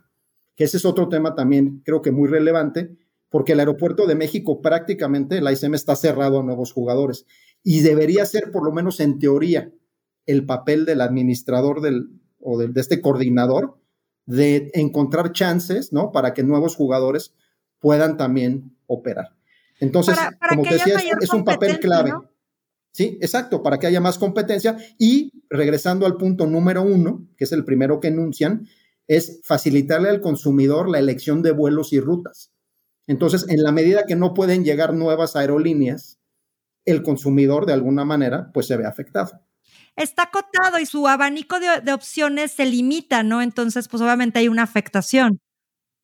Que 0.56 0.64
ese 0.64 0.78
es 0.78 0.86
otro 0.86 1.10
tema 1.10 1.36
también, 1.36 1.82
creo 1.86 2.02
que 2.02 2.12
muy 2.12 2.28
relevante, 2.28 2.98
porque 3.30 3.54
el 3.54 3.60
aeropuerto 3.60 4.08
de 4.08 4.16
México 4.16 4.62
prácticamente, 4.62 5.42
la 5.42 5.52
ICM 5.52 5.74
está 5.74 5.96
cerrado 5.96 6.40
a 6.40 6.44
nuevos 6.44 6.72
jugadores 6.72 7.26
y 7.64 7.82
debería 7.82 8.26
ser, 8.26 8.52
por 8.52 8.64
lo 8.64 8.72
menos 8.72 9.00
en 9.00 9.20
teoría, 9.20 9.72
el 10.26 10.46
papel 10.46 10.86
del 10.86 11.02
administrador 11.02 11.82
del, 11.82 12.10
o 12.40 12.58
de, 12.58 12.72
este 12.80 13.02
coordinador 13.02 13.78
de 14.26 14.72
encontrar 14.74 15.32
chances, 15.32 15.92
¿no? 15.92 16.12
Para 16.12 16.34
que 16.34 16.44
nuevos 16.44 16.76
jugadores 16.76 17.34
puedan 17.80 18.18
también 18.18 18.78
operar. 18.88 19.36
Entonces, 19.80 20.18
como 20.50 20.64
te 20.64 20.76
decía, 20.76 20.96
es, 21.20 21.34
un 21.34 21.44
papel 21.44 21.80
clave. 21.80 22.14
Sí, 22.93 23.17
exacto, 23.21 23.63
para 23.63 23.79
que 23.79 23.88
haya 23.88 23.99
más 23.99 24.19
competencia. 24.19 24.77
Y 24.99 25.32
regresando 25.49 26.06
al 26.06 26.15
punto 26.15 26.45
número 26.45 26.84
uno, 26.84 27.27
que 27.38 27.45
es 27.45 27.51
el 27.51 27.65
primero 27.65 27.99
que 27.99 28.10
enuncian, 28.10 28.67
es 29.08 29.41
facilitarle 29.43 30.10
al 30.10 30.21
consumidor 30.21 30.89
la 30.89 30.99
elección 30.99 31.41
de 31.41 31.51
vuelos 31.51 31.91
y 31.91 31.99
rutas. 31.99 32.51
Entonces, 33.08 33.47
en 33.49 33.63
la 33.63 33.71
medida 33.71 34.06
que 34.08 34.15
no 34.15 34.34
pueden 34.34 34.63
llegar 34.63 34.93
nuevas 34.93 35.36
aerolíneas, 35.36 36.19
el 36.86 37.01
consumidor 37.01 37.65
de 37.65 37.73
alguna 37.73 38.06
manera 38.06 38.51
pues 38.53 38.67
se 38.67 38.77
ve 38.77 38.86
afectado. 38.86 39.41
Está 39.95 40.23
acotado 40.23 40.79
y 40.79 40.86
su 40.86 41.08
abanico 41.08 41.60
de, 41.60 41.82
de 41.82 41.93
opciones 41.93 42.51
se 42.51 42.65
limita, 42.65 43.23
¿no? 43.23 43.41
Entonces, 43.41 43.88
pues 43.88 44.01
obviamente 44.01 44.39
hay 44.39 44.47
una 44.47 44.63
afectación. 44.63 45.39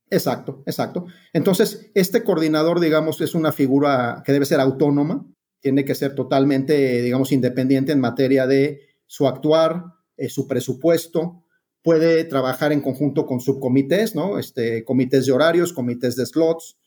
Exacto, 0.10 0.64
exacto. 0.66 1.06
Entonces, 1.34 1.92
este 1.94 2.24
coordinador, 2.24 2.80
digamos, 2.80 3.22
es 3.22 3.36
una 3.36 3.52
figura 3.52 4.24
que 4.26 4.32
debe 4.32 4.46
ser 4.46 4.60
autónoma, 4.60 5.26
tiene 5.62 5.86
que 5.86 5.96
ser 5.96 6.16
totalmente, 6.16 7.02
digamos, 7.02 7.32
independiente 7.32 7.92
en 7.92 8.00
materia 8.00 8.48
de 8.48 8.82
su 9.06 9.28
actuar, 9.28 9.84
eh, 10.18 10.30
su 10.30 10.48
presupuesto, 10.48 11.44
puede 11.82 12.24
trabajar 12.26 12.72
en 12.72 12.82
conjunto 12.82 13.26
con 13.26 13.40
subcomités, 13.40 14.16
¿no? 14.16 14.38
Este, 14.38 14.84
comités 14.84 15.26
de 15.26 15.32
horarios, 15.32 15.74
comités 15.74 16.16
de 16.16 16.26
slots, 16.26 16.78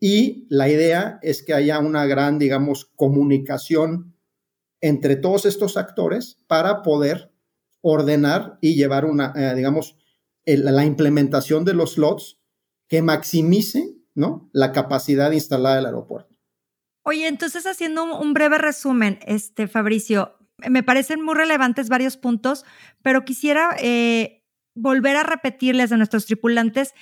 y 0.00 0.46
la 0.48 0.68
idea 0.68 1.18
es 1.22 1.42
que 1.42 1.54
haya 1.54 1.78
una 1.80 2.06
gran, 2.06 2.38
digamos, 2.38 2.86
comunicación 2.94 4.14
entre 4.80 5.16
todos 5.16 5.44
estos 5.44 5.76
actores 5.76 6.38
para 6.46 6.82
poder 6.82 7.32
ordenar 7.80 8.58
y 8.60 8.74
llevar 8.76 9.04
una, 9.04 9.32
eh, 9.36 9.54
digamos, 9.56 9.96
la 10.46 10.84
implementación 10.84 11.64
de 11.64 11.74
los 11.74 11.94
slots 11.94 12.38
que 12.86 13.02
maximice, 13.02 13.96
¿no? 14.14 14.48
La 14.52 14.72
capacidad 14.72 15.32
instalada 15.32 15.76
del 15.76 15.86
aeropuerto. 15.86 16.37
Oye, 17.08 17.26
entonces 17.26 17.64
haciendo 17.66 18.04
un, 18.04 18.34
breve 18.34 18.58
resumen, 18.58 19.18
este 19.24 19.66
Fabricio, 19.66 20.36
me 20.68 20.82
parecen 20.82 21.22
muy 21.22 21.34
relevantes 21.34 21.88
varios 21.88 22.18
puntos, 22.18 22.66
pero 23.00 23.24
quisiera 23.24 23.74
eh, 23.78 24.44
volver 24.74 25.16
a 25.16 25.22
repetirles 25.22 25.90
a 25.90 25.96
nuestros 25.96 26.26
tripulantes 26.26 26.92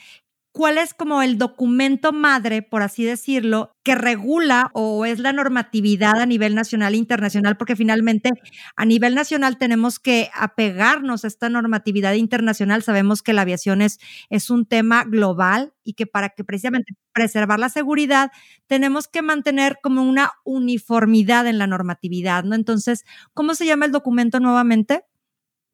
cuál 0.56 0.78
es 0.78 0.94
como 0.94 1.20
el 1.20 1.36
documento 1.36 2.14
madre, 2.14 2.62
por 2.62 2.80
así 2.80 3.04
decirlo, 3.04 3.76
que 3.82 3.94
regula 3.94 4.70
o 4.72 5.04
es 5.04 5.18
la 5.18 5.34
normatividad 5.34 6.18
a 6.18 6.24
nivel 6.24 6.54
nacional 6.54 6.94
e 6.94 6.96
internacional, 6.96 7.58
porque 7.58 7.76
finalmente 7.76 8.30
a 8.74 8.86
nivel 8.86 9.14
nacional 9.14 9.58
tenemos 9.58 9.98
que 9.98 10.30
apegarnos 10.34 11.24
a 11.24 11.28
esta 11.28 11.50
normatividad 11.50 12.14
internacional. 12.14 12.82
Sabemos 12.82 13.22
que 13.22 13.34
la 13.34 13.42
aviación 13.42 13.82
es, 13.82 13.98
es 14.30 14.48
un 14.48 14.64
tema 14.64 15.04
global 15.04 15.74
y 15.84 15.92
que 15.92 16.06
para 16.06 16.30
que 16.30 16.42
precisamente 16.42 16.94
preservar 17.12 17.58
la 17.58 17.68
seguridad 17.68 18.32
tenemos 18.66 19.08
que 19.08 19.20
mantener 19.20 19.76
como 19.82 20.04
una 20.04 20.32
uniformidad 20.46 21.46
en 21.48 21.58
la 21.58 21.66
normatividad, 21.66 22.44
¿no? 22.44 22.54
Entonces, 22.54 23.04
¿cómo 23.34 23.54
se 23.54 23.66
llama 23.66 23.84
el 23.84 23.92
documento 23.92 24.40
nuevamente? 24.40 25.04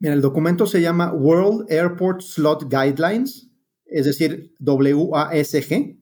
Mira, 0.01 0.15
el 0.15 0.23
documento 0.23 0.67
se 0.67 0.81
llama 0.81 1.13
World 1.13 1.71
Airport 1.71 2.23
Slot 2.23 2.65
Guidelines 2.69 3.52
es 3.93 4.07
decir, 4.07 4.55
WASG, 4.61 5.99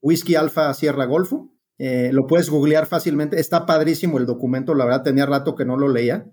Whisky 0.00 0.34
Alfa 0.34 0.72
Sierra 0.74 1.06
Golfo. 1.06 1.52
Eh, 1.78 2.10
lo 2.12 2.26
puedes 2.26 2.50
googlear 2.50 2.86
fácilmente. 2.86 3.40
Está 3.40 3.66
padrísimo 3.66 4.18
el 4.18 4.26
documento, 4.26 4.74
la 4.74 4.84
verdad 4.84 5.02
tenía 5.02 5.26
rato 5.26 5.54
que 5.54 5.64
no 5.64 5.76
lo 5.76 5.88
leía. 5.88 6.30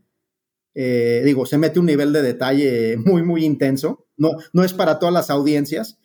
Eh, 0.75 1.21
digo, 1.25 1.45
se 1.45 1.57
mete 1.57 1.79
un 1.79 1.87
nivel 1.87 2.13
de 2.13 2.21
detalle 2.21 2.97
muy, 2.97 3.23
muy 3.23 3.45
intenso. 3.45 4.07
No, 4.17 4.31
no 4.53 4.63
es 4.63 4.73
para 4.73 4.99
todas 4.99 5.13
las 5.13 5.29
audiencias, 5.29 5.99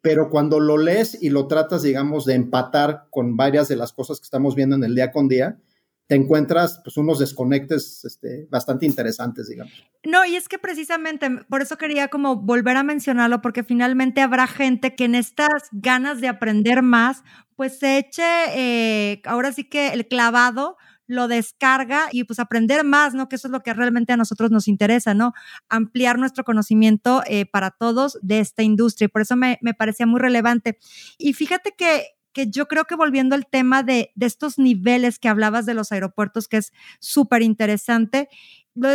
pero 0.00 0.30
cuando 0.30 0.60
lo 0.60 0.78
lees 0.78 1.20
y 1.20 1.30
lo 1.30 1.46
tratas, 1.46 1.82
digamos, 1.82 2.24
de 2.24 2.34
empatar 2.34 3.06
con 3.10 3.36
varias 3.36 3.68
de 3.68 3.76
las 3.76 3.92
cosas 3.92 4.20
que 4.20 4.24
estamos 4.24 4.54
viendo 4.54 4.76
en 4.76 4.84
el 4.84 4.94
día 4.94 5.10
con 5.10 5.28
día, 5.28 5.60
te 6.08 6.14
encuentras 6.14 6.80
pues 6.82 6.96
unos 6.96 7.18
desconectes 7.18 8.02
este, 8.04 8.48
bastante 8.50 8.86
interesantes, 8.86 9.48
digamos. 9.48 9.72
No, 10.04 10.24
y 10.24 10.36
es 10.36 10.48
que 10.48 10.58
precisamente 10.58 11.30
por 11.50 11.60
eso 11.60 11.76
quería 11.76 12.08
como 12.08 12.36
volver 12.36 12.78
a 12.78 12.82
mencionarlo, 12.82 13.42
porque 13.42 13.62
finalmente 13.62 14.22
habrá 14.22 14.46
gente 14.46 14.96
que 14.96 15.04
en 15.04 15.14
estas 15.14 15.68
ganas 15.70 16.22
de 16.22 16.28
aprender 16.28 16.82
más, 16.82 17.22
pues 17.56 17.78
se 17.78 17.98
eche, 17.98 18.22
eh, 18.54 19.20
ahora 19.26 19.52
sí 19.52 19.64
que 19.64 19.88
el 19.88 20.08
clavado 20.08 20.78
lo 21.06 21.28
descarga 21.28 22.08
y 22.10 22.24
pues 22.24 22.38
aprender 22.38 22.84
más, 22.84 23.12
¿no? 23.12 23.28
Que 23.28 23.36
eso 23.36 23.48
es 23.48 23.52
lo 23.52 23.62
que 23.62 23.74
realmente 23.74 24.14
a 24.14 24.16
nosotros 24.16 24.50
nos 24.50 24.66
interesa, 24.66 25.12
¿no? 25.12 25.34
Ampliar 25.68 26.18
nuestro 26.18 26.44
conocimiento 26.44 27.22
eh, 27.26 27.44
para 27.44 27.70
todos 27.70 28.18
de 28.22 28.40
esta 28.40 28.62
industria. 28.62 29.06
Y 29.06 29.08
por 29.08 29.22
eso 29.22 29.36
me, 29.36 29.58
me 29.60 29.74
parecía 29.74 30.06
muy 30.06 30.20
relevante. 30.20 30.78
Y 31.18 31.32
fíjate 31.32 31.74
que 31.76 32.17
que 32.38 32.48
yo 32.48 32.68
creo 32.68 32.84
que 32.84 32.94
volviendo 32.94 33.34
al 33.34 33.48
tema 33.48 33.82
de, 33.82 34.12
estos 34.20 34.60
niveles 34.60 35.18
que 35.18 35.28
hablabas 35.28 35.66
de 35.66 35.74
los 35.74 35.90
aeropuertos, 35.90 36.46
que 36.46 36.58
es 36.58 36.72
súper 37.00 37.42
interesante, 37.42 38.28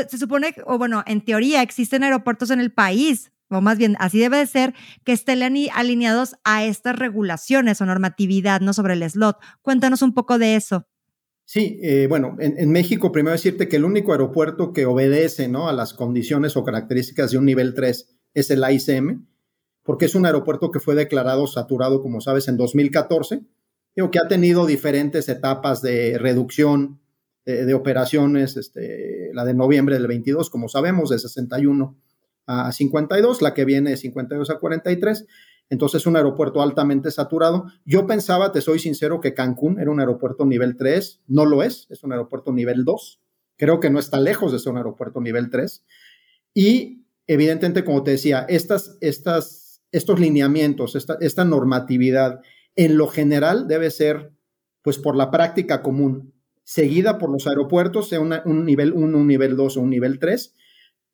se 0.08 0.18
supone, 0.18 0.56
o 0.66 0.78
bueno, 0.78 1.04
en 1.08 1.20
teoría 1.20 1.62
existen 1.62 2.06
aeropuertos 2.06 2.52
en 2.52 2.62
el 2.62 2.72
país, 2.72 3.34
o 3.50 3.60
más 3.60 3.78
bien 3.78 3.98
así 4.00 4.18
debe 4.18 4.38
de 4.38 4.48
ser, 4.48 4.74
que 5.04 5.12
estén 5.12 5.44
alineados 5.74 6.38
a 6.46 6.64
estas 6.64 6.98
regulaciones 6.98 7.82
o 7.82 7.86
normatividad, 7.86 8.62
¿no? 8.62 8.72
Sobre 8.72 8.94
el 8.94 9.10
slot. 9.10 9.36
Cuéntanos 9.62 10.02
un 10.02 10.14
poco 10.14 10.38
de 10.38 10.56
eso. 10.56 10.88
Sí, 11.44 11.78
eh, 11.84 12.08
bueno, 12.08 12.38
en, 12.40 12.58
en, 12.58 12.72
México, 12.72 13.12
primero 13.12 13.34
decirte 13.34 13.68
que 13.68 13.76
el 13.76 13.84
único 13.84 14.14
aeropuerto 14.14 14.72
que 14.72 14.86
obedece 14.86 15.50
¿no? 15.50 15.68
a 15.68 15.74
las 15.74 15.94
condiciones 15.94 16.56
o 16.56 16.64
características 16.64 17.32
de 17.32 17.40
un 17.40 17.46
nivel 17.46 17.74
3 17.74 18.08
es 18.36 18.50
el 18.52 18.64
AICM 18.64 19.26
porque 19.84 20.06
es 20.06 20.16
un 20.16 20.26
aeropuerto 20.26 20.72
que 20.72 20.80
fue 20.80 20.96
declarado 20.96 21.46
saturado, 21.48 22.02
como 22.02 22.22
sabes, 22.22 22.48
en 22.48 22.58
2014, 22.58 23.42
digo 23.96 24.12
que 24.12 24.20
ha 24.20 24.28
tenido 24.28 24.66
diferentes 24.66 25.30
etapas 25.30 25.82
de 25.82 26.18
reducción 26.18 27.00
de, 27.46 27.74
operaciones, 27.74 28.56
este, 28.56 29.30
la 29.34 29.44
de 29.44 29.54
noviembre 29.54 29.96
del 29.96 30.08
22, 30.08 30.50
como 30.50 30.70
sabemos, 30.70 31.10
de 31.10 31.20
61 31.20 31.98
a 32.46 32.72
52, 32.72 33.42
la 33.42 33.54
que 33.54 33.66
viene 33.66 33.92
de 33.92 33.98
52 33.98 34.50
a 34.50 34.60
43, 34.60 35.26
entonces 35.70 36.02
es 36.02 36.08
un 36.08 36.16
aeropuerto 36.16 36.62
altamente 36.62 37.12
saturado. 37.12 37.66
Yo 37.86 38.06
pensaba, 38.06 38.52
te 38.52 38.62
soy 38.62 38.80
sincero, 38.80 39.20
que 39.20 39.34
Cancún 39.34 39.80
era 39.80 39.92
un 39.92 40.00
aeropuerto 40.00 40.46
nivel 40.46 40.78
3, 40.78 41.22
no 41.28 41.46
lo 41.46 41.64
es, 41.64 41.88
es 41.90 42.04
un 42.04 42.14
aeropuerto 42.14 42.54
nivel 42.54 42.86
2, 42.86 43.22
creo 43.58 43.80
que 43.80 43.90
no 43.90 44.00
está 44.00 44.20
lejos 44.20 44.52
de 44.52 44.60
ser 44.60 44.72
un 44.72 44.78
aeropuerto 44.78 45.20
nivel 45.20 45.50
3, 45.50 45.84
y 46.54 47.06
evidentemente, 47.28 47.84
como 47.84 48.04
te 48.04 48.12
decía, 48.12 48.46
estas, 48.48 48.98
estas 49.02 49.63
estos 49.94 50.20
lineamientos, 50.20 50.96
esta, 50.96 51.46
normatividad, 51.46 52.42
en 52.76 52.98
lo 52.98 53.08
general 53.08 53.68
debe 53.68 53.92
ser, 53.92 54.34
pues 54.82 54.98
por 54.98 55.16
la 55.16 55.32
práctica 55.32 55.82
común, 55.82 56.34
seguida 56.64 57.20
por 57.20 57.30
los 57.30 57.48
aeropuertos, 57.48 58.10
sea 58.10 58.20
un 58.20 58.66
nivel 58.66 58.92
1, 58.92 59.18
un 59.18 59.28
nivel 59.28 59.56
2 59.56 59.78
o 59.78 59.82
un 59.82 59.92
nivel 59.92 60.20
3, 60.20 60.56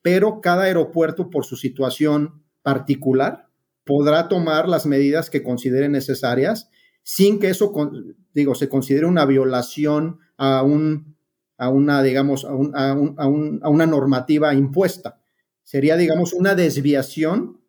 pero 0.02 0.40
cada 0.40 0.64
aeropuerto 0.64 1.28
por 1.28 1.44
su 1.44 1.56
situación 1.56 2.42
particular 2.62 3.48
podrá 3.84 4.28
tomar 4.28 4.68
las 4.68 4.86
medidas 4.86 5.28
que 5.28 5.42
considere 5.42 5.88
necesarias 5.88 6.70
sin 7.02 7.38
que 7.38 7.50
eso, 7.50 7.72
digo, 8.32 8.54
se 8.54 8.68
considere 8.68 9.06
una 9.06 9.26
violación 9.26 10.20
a, 10.38 10.62
un, 10.62 11.16
a 11.58 11.68
una, 11.68 12.02
digamos, 12.02 12.46
a, 12.46 12.50
a, 12.74 12.92
a 12.92 13.26
una 13.68 13.86
normativa 13.86 14.54
impuesta. 14.54 15.20
Sería, 15.64 15.96
digamos, 15.96 16.32
una 16.32 16.54
desviación 16.54 17.59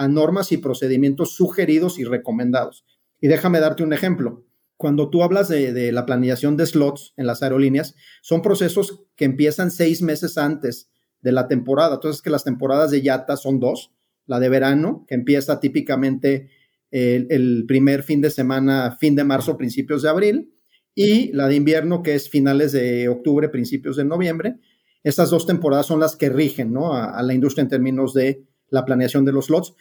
a 0.00 0.08
normas 0.08 0.50
y 0.50 0.56
procedimientos 0.56 1.34
sugeridos 1.34 1.98
y 1.98 2.04
recomendados. 2.04 2.86
Y 3.20 3.28
déjame 3.28 3.60
darte 3.60 3.82
un 3.82 3.92
ejemplo. 3.92 4.46
Cuando 4.78 5.10
tú 5.10 5.22
hablas 5.22 5.48
de, 5.48 5.92
la 5.92 6.06
planeación 6.06 6.56
de 6.56 6.64
slots 6.64 7.12
en 7.18 7.26
las 7.26 7.42
aerolíneas, 7.42 7.94
son 8.22 8.40
procesos 8.40 9.04
que 9.14 9.26
empiezan 9.26 9.70
seis 9.70 10.00
meses 10.00 10.38
antes 10.38 10.88
de 11.20 11.32
la 11.32 11.48
temporada. 11.48 11.96
Entonces, 11.96 12.22
que 12.22 12.30
las 12.30 12.44
temporadas 12.44 12.90
de 12.90 13.02
yata 13.02 13.36
son 13.36 13.60
dos. 13.60 13.92
La 14.24 14.40
de 14.40 14.48
verano, 14.48 15.04
que 15.06 15.16
empieza 15.16 15.60
típicamente 15.60 16.48
el, 16.90 17.66
primer 17.68 18.02
fin 18.02 18.22
de 18.22 18.30
semana, 18.30 18.96
fin 18.98 19.14
de 19.14 19.24
marzo, 19.24 19.58
principios 19.58 20.00
de 20.00 20.08
abril, 20.08 20.54
y 20.94 21.30
la 21.32 21.46
de 21.46 21.56
invierno, 21.56 22.02
que 22.02 22.14
es 22.14 22.30
finales 22.30 22.72
de 22.72 23.06
octubre, 23.10 23.50
principios 23.50 23.96
de 23.96 24.06
noviembre. 24.06 24.56
Estas 25.04 25.28
dos 25.28 25.44
temporadas 25.44 25.84
son 25.84 26.00
las 26.00 26.16
que 26.16 26.30
rigen 26.30 26.74
a, 26.78 27.04
a, 27.04 27.22
la 27.22 27.34
industria 27.34 27.64
en 27.64 27.68
términos 27.68 28.14
de 28.14 28.46
la 28.70 28.86
planeación 28.86 29.26
de 29.26 29.32
los 29.32 29.46
slots 29.46 29.74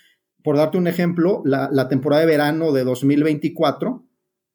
por 0.44 0.58
darte 0.58 0.78
un 0.78 0.88
ejemplo, 0.88 1.42
la, 1.46 1.88
temporada 1.90 2.22
de 2.22 2.28
verano 2.28 2.72
de 2.72 2.84
2024 2.84 4.06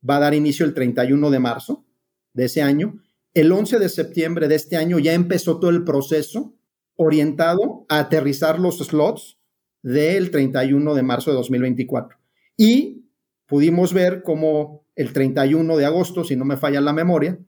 va 0.09 0.17
a 0.17 0.21
dar 0.21 0.35
inicio 0.35 0.65
el 0.65 0.75
31 0.75 1.31
de 1.31 1.39
marzo 1.39 1.85
de 2.33 2.47
ese 2.47 2.63
año. 2.63 3.03
El 3.35 3.53
11 3.53 3.79
de 3.79 3.89
septiembre 3.89 4.49
de 4.49 4.55
este 4.55 4.77
año 4.77 4.99
ya 4.99 5.13
empezó 5.13 5.59
todo 5.59 5.71
el 5.71 5.85
proceso 5.85 6.55
orientado 6.97 7.85
a 7.89 7.99
aterrizar 7.99 8.59
los 8.59 8.79
slots 8.79 9.39
del 9.83 10.31
31 10.31 10.95
de 10.95 11.03
marzo 11.03 11.31
de 11.31 11.37
2024. 11.37 12.19
Y 12.57 13.05
pudimos 13.47 13.93
ver 13.93 14.23
cómo 14.23 14.87
el 14.97 15.13
31 15.13 15.77
de 15.77 15.85
agosto, 15.85 16.25
si 16.25 16.37
no 16.37 16.45
me 16.45 16.57
falla 16.57 16.81
la 16.81 16.93
memoria, 16.93 17.39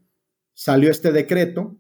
salió 0.53 0.91
este 0.91 1.13
decreto 1.13 1.79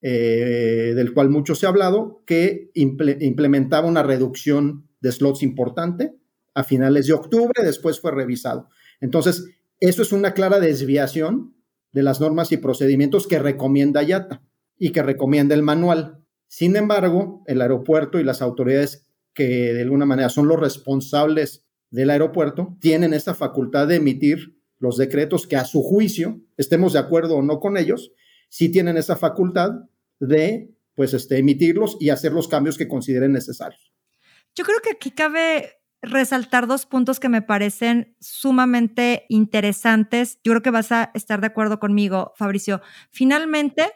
eh, 0.00 0.92
del 0.94 1.12
cual 1.12 1.28
mucho 1.28 1.54
se 1.54 1.66
ha 1.66 1.70
hablado, 1.70 2.22
que 2.24 2.70
implementaba 2.74 3.88
una 3.88 4.02
reducción 4.02 4.87
de 5.00 5.12
slots 5.12 5.42
importante 5.42 6.14
a 6.54 6.64
finales 6.64 7.06
de 7.06 7.12
octubre, 7.12 7.62
después 7.62 8.00
fue 8.00 8.10
revisado. 8.10 8.68
Entonces, 9.00 9.44
eso 9.80 10.02
es 10.02 10.12
una 10.12 10.34
clara 10.34 10.58
desviación 10.58 11.54
de 11.92 12.02
las 12.02 12.20
normas 12.20 12.52
y 12.52 12.56
procedimientos 12.56 13.26
que 13.26 13.38
recomienda 13.38 14.02
IATA 14.02 14.42
y 14.76 14.90
que 14.90 15.02
recomienda 15.02 15.54
el 15.54 15.62
manual. 15.62 16.24
Sin 16.48 16.76
embargo, 16.76 17.42
el 17.46 17.60
aeropuerto 17.60 18.18
y 18.18 18.24
las 18.24 18.42
autoridades 18.42 19.06
que 19.34 19.72
de 19.72 19.82
alguna 19.82 20.06
manera 20.06 20.28
son 20.30 20.48
los 20.48 20.58
responsables 20.58 21.64
del 21.90 22.10
aeropuerto 22.10 22.76
tienen 22.80 23.14
esta 23.14 23.34
facultad 23.34 23.86
de 23.86 23.96
emitir 23.96 24.58
los 24.78 24.96
decretos 24.96 25.46
que 25.46 25.56
a 25.56 25.64
su 25.64 25.82
juicio, 25.82 26.40
estemos 26.56 26.92
de 26.92 27.00
acuerdo 27.00 27.36
o 27.36 27.42
no 27.42 27.60
con 27.60 27.76
ellos, 27.76 28.12
sí 28.48 28.70
tienen 28.70 28.96
esa 28.96 29.16
facultad 29.16 29.70
de 30.20 30.74
pues 30.94 31.14
este, 31.14 31.38
emitirlos 31.38 31.96
y 32.00 32.10
hacer 32.10 32.32
los 32.32 32.48
cambios 32.48 32.76
que 32.76 32.88
consideren 32.88 33.32
necesarios. 33.32 33.92
Yo 34.58 34.64
creo 34.64 34.80
que 34.82 34.90
aquí 34.90 35.12
cabe 35.12 35.78
resaltar 36.02 36.66
dos 36.66 36.84
puntos 36.84 37.20
que 37.20 37.28
me 37.28 37.42
parecen 37.42 38.16
sumamente 38.18 39.24
interesantes. 39.28 40.40
Yo 40.42 40.50
creo 40.50 40.62
que 40.62 40.70
vas 40.72 40.90
a 40.90 41.12
estar 41.14 41.40
de 41.40 41.46
acuerdo 41.46 41.78
conmigo, 41.78 42.32
Fabricio. 42.34 42.82
Finalmente, 43.12 43.92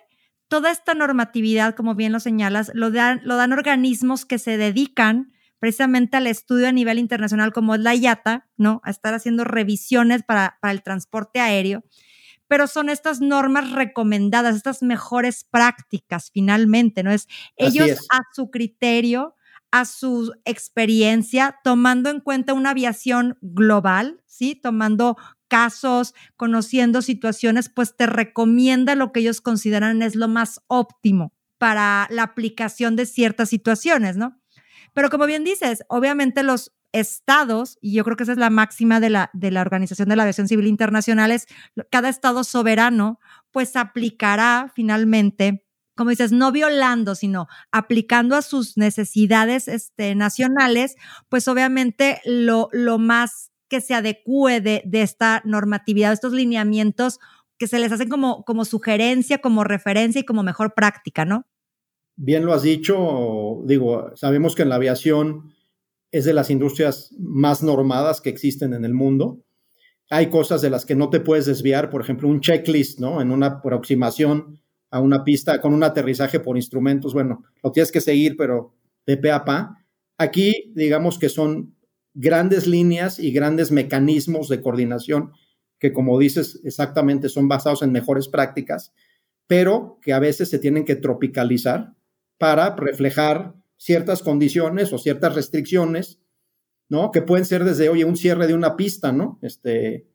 toda 0.47 0.71
esta 0.71 0.95
normatividad, 0.95 1.75
como 1.75 1.97
bien 1.97 2.13
lo 2.13 2.21
señalas, 2.21 2.71
lo 2.75 2.93
dan, 2.93 3.23
lo 3.25 3.35
dan 3.35 3.53
organismos 3.53 4.25
que 4.25 4.39
se 4.39 4.57
dedican 4.57 5.33
precisamente 5.59 6.17
al 6.17 6.29
estudio 6.29 6.69
a 6.69 6.73
nivel 6.73 7.01
internacional, 7.01 7.53
como 7.53 7.75
es 7.75 7.81
la 7.81 7.97
IATA, 7.97 8.49
¿no? 8.57 8.81
A 8.85 8.91
estar 8.91 9.15
haciendo 9.15 9.43
revisiones 9.43 10.23
para, 10.23 10.59
para 10.61 10.71
el 10.71 10.85
transporte 10.85 11.41
aéreo. 11.41 11.83
Pero 12.47 12.69
son 12.69 12.89
estas 12.89 13.21
normas 13.21 13.73
recomendadas, 13.73 14.55
estas 14.55 14.81
mejores 14.85 15.43
prácticas, 15.43 16.31
finalmente, 16.33 17.03
¿no? 17.03 17.11
Es 17.11 17.27
ellos 17.57 18.07
a 18.13 18.21
su 18.33 18.49
criterio 18.53 19.35
a 19.73 19.87
su 19.87 20.33
experiencia, 20.45 21.59
tomando 21.65 22.11
en 22.11 22.21
cuenta 22.21 22.53
una 22.53 22.71
aviación 22.71 23.39
global, 23.41 24.23
¿sí? 24.27 24.55
Tomando 24.55 25.17
casos, 25.49 26.15
conociendo 26.37 27.03
situaciones, 27.03 27.69
pues 27.69 27.97
te 27.97 28.07
recomienda 28.07 28.95
lo 28.95 29.13
que 29.13 29.21
ellos 29.21 29.41
consideran 29.41 30.03
es 30.03 30.15
lo 30.15 30.29
más 30.29 30.63
óptimo 30.69 31.35
para 31.59 32.07
la 32.11 32.23
aplicación 32.23 32.97
de 32.97 33.07
ciertas 33.07 33.49
situaciones, 33.49 34.17
¿no? 34.17 34.41
Pero 34.93 35.11
como 35.11 35.27
bien 35.27 35.43
dices, 35.43 35.85
obviamente 35.89 36.43
los 36.43 36.73
estados, 36.93 37.79
y 37.81 37.95
yo 37.95 38.05
creo 38.05 38.17
que 38.17 38.25
esa 38.25 38.33
es 38.33 38.39
la 38.39 38.51
máxima 38.51 39.01
de 39.01 39.11
la, 39.11 39.31
de 39.33 39.51
la 39.51 39.63
Organización 39.63 40.09
de 40.09 40.17
la 40.17 40.25
Aviación 40.25 40.49
Civil 40.49 40.67
Internacional, 40.67 41.31
es 41.31 41.47
cada 41.91 42.11
estado 42.11 42.45
soberano, 42.45 43.21
pues 43.51 43.77
aplicará 43.77 44.71
finalmente 44.75 45.65
como 45.95 46.11
dices, 46.11 46.33
no 46.33 46.53
violando, 46.53 47.15
sino 47.15 47.49
aplicando 47.71 48.37
a 48.37 48.43
sus 48.43 48.77
necesidades 48.77 49.69
este, 49.69 50.15
nacionales, 50.15 50.97
pues 51.29 51.49
obviamente 51.49 52.21
lo, 52.25 52.71
más 52.99 53.51
que 53.69 53.81
se 53.81 53.95
adecue 53.95 54.61
de, 54.61 54.83
esta 54.93 55.43
normatividad, 55.45 56.09
de 56.09 56.15
estos 56.15 56.33
lineamientos 56.33 57.19
que 57.59 57.67
se 57.67 57.79
les 57.79 57.93
hacen 57.93 58.09
como 58.09 58.65
sugerencia, 58.65 59.39
como 59.39 59.65
referencia 59.65 60.21
y 60.21 60.25
como 60.25 60.43
mejor 60.43 60.75
práctica, 60.75 61.25
¿no? 61.25 61.47
Bien 62.17 62.45
lo 62.45 62.53
has 62.53 62.63
dicho, 62.63 63.63
digo, 63.65 64.13
sabemos 64.17 64.55
que 64.55 64.63
en 64.63 64.69
la 64.69 64.75
aviación 64.75 65.55
es 66.11 66.25
de 66.25 66.35
las 66.35 66.51
industrias 66.51 67.15
más 67.19 67.63
normadas 67.63 68.21
que 68.21 68.29
existen 68.29 68.75
en 68.75 68.85
el 68.85 68.93
mundo. 68.93 69.41
Hay 70.11 70.29
cosas 70.29 70.61
de 70.61 70.69
las 70.69 70.85
que 70.85 70.95
no 70.95 71.09
te 71.09 71.21
puedes 71.21 71.47
desviar, 71.47 71.89
por 71.89 72.03
ejemplo, 72.03 72.29
un 72.29 72.41
checklist, 72.41 73.01
¿no? 73.01 73.23
En 73.23 73.31
una 73.31 73.47
aproximación 73.47 74.62
a 74.93 75.01
una 75.01 75.25
pista 75.25 75.61
con 75.61 75.75
un 75.75 75.83
aterrizaje 75.83 76.39
por 76.39 76.57
instrumentos, 76.57 77.13
bueno, 77.15 77.43
lo 77.65 77.73
tienes 77.73 77.91
que 77.91 78.01
seguir, 78.01 78.37
pero 78.37 78.73
de 79.05 79.17
pe 79.17 79.33
a 79.33 79.45
pa. 79.45 79.85
Aquí, 80.19 80.73
digamos 80.77 81.19
que 81.19 81.29
son 81.29 81.75
grandes 82.15 82.69
líneas 82.69 83.19
y 83.19 83.33
grandes 83.33 83.73
mecanismos 83.73 84.49
de 84.49 84.61
coordinación 84.61 85.33
que 85.83 85.93
como 85.93 86.17
dices 86.17 86.61
exactamente 86.63 87.29
son 87.29 87.49
basados 87.49 87.83
en 87.83 87.91
mejores 87.91 88.29
prácticas, 88.29 88.93
pero 89.49 89.99
que 90.01 90.13
a 90.13 90.21
veces 90.21 90.49
se 90.49 90.61
tienen 90.61 90.85
que 90.85 90.95
tropicalizar 90.95 91.95
para 92.39 92.77
reflejar 92.77 93.57
ciertas 93.79 94.23
condiciones 94.23 94.93
o 94.93 94.99
ciertas 94.99 95.35
restricciones, 95.35 96.21
¿no? 96.89 97.11
Que 97.11 97.21
pueden 97.21 97.45
ser 97.45 97.65
desde, 97.65 97.89
oye, 97.89 98.05
un 98.05 98.17
cierre 98.17 98.47
de 98.47 98.55
una 98.55 98.77
pista, 98.77 99.11
¿no? 99.11 99.41
Este, 99.43 100.07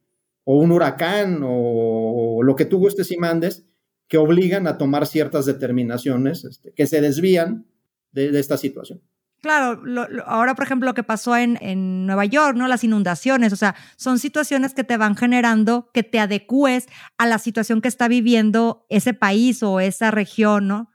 o 0.45 0.55
un 0.55 0.71
huracán 0.71 1.41
o, 1.43 2.41
lo 2.43 2.55
que 2.55 2.63
tú 2.63 2.77
gustes 2.77 3.11
y 3.11 3.17
mandes, 3.17 3.65
que 4.07 4.17
obligan 4.17 4.67
a 4.67 4.77
tomar 4.77 5.05
ciertas 5.05 5.45
determinaciones 5.45 6.45
este, 6.45 6.73
que 6.73 6.87
se 6.87 7.01
desvían 7.01 7.65
de 8.11 8.39
esta 8.39 8.57
situación. 8.57 9.01
Claro, 9.41 9.83
ahora 10.25 10.55
por 10.55 10.65
ejemplo 10.65 10.87
lo 10.87 10.95
que 10.95 11.03
pasó 11.03 11.37
en, 11.37 11.59
en, 11.61 12.07
Nueva 12.07 12.25
York, 12.25 12.57
¿no? 12.57 12.67
Las 12.67 12.83
inundaciones, 12.83 13.53
o 13.53 13.55
sea, 13.55 13.75
son 13.95 14.17
situaciones 14.17 14.73
que 14.73 14.83
te 14.83 14.97
van 14.97 15.15
generando 15.15 15.91
que 15.93 16.01
te 16.01 16.19
adecues 16.19 16.87
a 17.19 17.27
la 17.27 17.37
situación 17.37 17.81
que 17.81 17.87
está 17.87 18.07
viviendo 18.07 18.85
ese 18.89 19.13
país 19.13 19.61
o 19.61 19.79
esa 19.79 20.09
región, 20.09 20.67
¿no? 20.67 20.89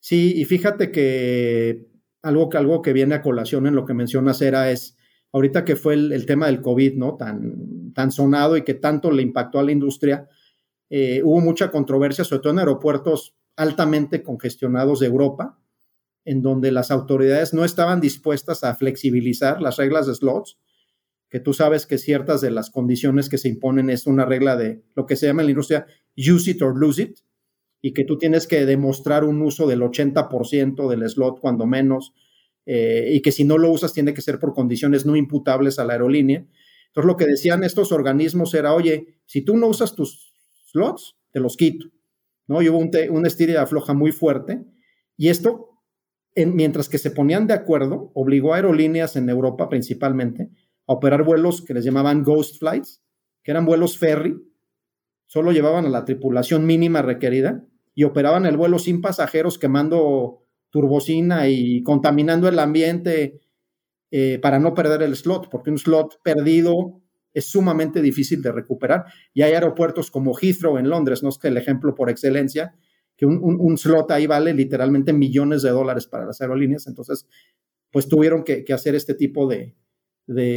Sí, 0.00 0.32
y 0.34 0.44
fíjate 0.46 0.90
que 0.90 1.88
algo, 2.22 2.48
algo 2.54 2.80
que 2.80 2.94
viene 2.94 3.16
a 3.16 3.22
colación 3.22 3.66
en 3.66 3.74
lo 3.74 3.84
que 3.84 3.92
mencionas 3.92 4.40
era 4.40 4.70
es, 4.70 4.96
ahorita 5.32 5.66
que 5.66 5.76
fue 5.76 5.94
el, 5.94 6.24
tema 6.24 6.46
del 6.46 6.62
COVID, 6.62 6.94
¿no? 6.94 7.16
Tan, 7.16 7.92
tan 7.92 8.10
sonado 8.10 8.56
y 8.56 8.62
que 8.62 8.74
tanto 8.74 9.10
le 9.10 9.22
impactó 9.22 9.58
a 9.58 9.62
la 9.62 9.72
industria, 9.72 10.26
eh, 10.96 11.22
hubo 11.24 11.40
mucha 11.40 11.72
controversia, 11.72 12.22
sobre 12.22 12.40
todo 12.40 12.52
en 12.52 12.60
aeropuertos 12.60 13.34
altamente 13.56 14.22
congestionados 14.22 15.00
de 15.00 15.08
Europa, 15.08 15.58
en 16.24 16.40
donde 16.40 16.70
las 16.70 16.92
autoridades 16.92 17.52
no 17.52 17.64
estaban 17.64 18.00
dispuestas 18.00 18.62
a 18.62 18.76
flexibilizar 18.76 19.60
las 19.60 19.76
reglas 19.76 20.06
de 20.06 20.14
slots, 20.14 20.56
que 21.28 21.40
tú 21.40 21.52
sabes 21.52 21.86
que 21.86 21.98
ciertas 21.98 22.40
de 22.42 22.52
las 22.52 22.70
condiciones 22.70 23.28
que 23.28 23.38
se 23.38 23.48
imponen 23.48 23.90
es 23.90 24.06
una 24.06 24.24
regla 24.24 24.54
de 24.54 24.84
lo 24.94 25.04
que 25.04 25.16
se 25.16 25.26
llama 25.26 25.42
en 25.42 25.46
la 25.46 25.50
industria 25.50 25.86
use 26.16 26.52
it 26.52 26.62
or 26.62 26.78
lose 26.78 27.02
it, 27.02 27.18
y 27.82 27.92
que 27.92 28.04
tú 28.04 28.16
tienes 28.16 28.46
que 28.46 28.64
demostrar 28.64 29.24
un 29.24 29.42
uso 29.42 29.66
del 29.66 29.80
80% 29.80 30.88
del 30.88 31.10
slot 31.10 31.40
cuando 31.40 31.66
menos, 31.66 32.14
eh, 32.66 33.08
y 33.10 33.20
que 33.20 33.32
si 33.32 33.42
no 33.42 33.58
lo 33.58 33.72
usas 33.72 33.92
tiene 33.92 34.14
que 34.14 34.22
ser 34.22 34.38
por 34.38 34.54
condiciones 34.54 35.04
no 35.04 35.16
imputables 35.16 35.80
a 35.80 35.84
la 35.84 35.94
aerolínea. 35.94 36.46
Entonces 36.86 37.06
lo 37.08 37.16
que 37.16 37.26
decían 37.26 37.64
estos 37.64 37.90
organismos 37.90 38.54
era, 38.54 38.72
oye, 38.72 39.18
si 39.26 39.40
tú 39.40 39.56
no 39.56 39.66
usas 39.66 39.96
tus 39.96 40.33
slots, 40.74 41.16
te 41.30 41.40
los 41.40 41.56
quito. 41.56 41.86
¿no? 42.48 42.60
Y 42.60 42.68
hubo 42.68 42.78
un, 42.78 42.90
un 43.10 43.26
estilo 43.26 43.52
de 43.52 43.58
afloja 43.58 43.94
muy 43.94 44.12
fuerte, 44.12 44.64
y 45.16 45.28
esto 45.28 45.70
mientras 46.36 46.88
que 46.88 46.98
se 46.98 47.12
ponían 47.12 47.46
de 47.46 47.54
acuerdo, 47.54 48.10
obligó 48.14 48.52
a 48.52 48.56
aerolíneas 48.56 49.16
en 49.16 49.28
Europa 49.28 49.68
principalmente 49.68 50.50
a 50.86 50.92
operar 50.92 51.22
vuelos 51.22 51.62
que 51.62 51.74
les 51.74 51.84
llamaban 51.84 52.22
ghost 52.22 52.58
flights, 52.58 53.02
que 53.42 53.52
eran 53.52 53.64
vuelos 53.64 53.98
ferry, 53.98 54.36
solo 55.26 55.52
llevaban 55.52 55.86
a 55.86 55.90
la 55.90 56.04
tripulación 56.04 56.66
mínima 56.66 57.02
requerida 57.02 57.64
y 57.94 58.04
operaban 58.04 58.46
el 58.46 58.56
vuelo 58.56 58.78
sin 58.78 59.00
pasajeros 59.00 59.58
quemando 59.58 60.42
turbocina 60.70 61.48
y 61.48 61.82
contaminando 61.84 62.48
el 62.48 62.58
ambiente 62.58 63.40
eh, 64.10 64.38
para 64.42 64.58
no 64.58 64.74
perder 64.74 65.02
el 65.02 65.14
slot, 65.14 65.48
porque 65.48 65.70
un 65.70 65.78
slot 65.78 66.20
perdido 66.22 67.00
es 67.34 67.46
sumamente 67.46 68.00
difícil 68.00 68.40
de 68.40 68.52
recuperar. 68.52 69.04
Y 69.34 69.42
hay 69.42 69.52
aeropuertos 69.52 70.10
como 70.10 70.34
Heathrow 70.34 70.78
en 70.78 70.88
Londres, 70.88 71.22
no 71.22 71.28
es 71.28 71.38
el 71.42 71.56
ejemplo 71.56 71.94
por 71.94 72.08
excelencia, 72.08 72.74
que 73.16 73.26
un, 73.26 73.78
slot 73.78 74.10
ahí 74.10 74.26
vale 74.26 74.54
literalmente 74.54 75.12
millones 75.12 75.62
de 75.62 75.70
dólares 75.70 76.06
para 76.06 76.26
las 76.26 76.40
aerolíneas, 76.40 76.86
entonces 76.86 77.28
pues 77.92 78.08
tuvieron 78.08 78.42
que, 78.42 78.64
hacer 78.72 78.96
este 78.96 79.14
tipo 79.14 79.46
de, 79.46 79.76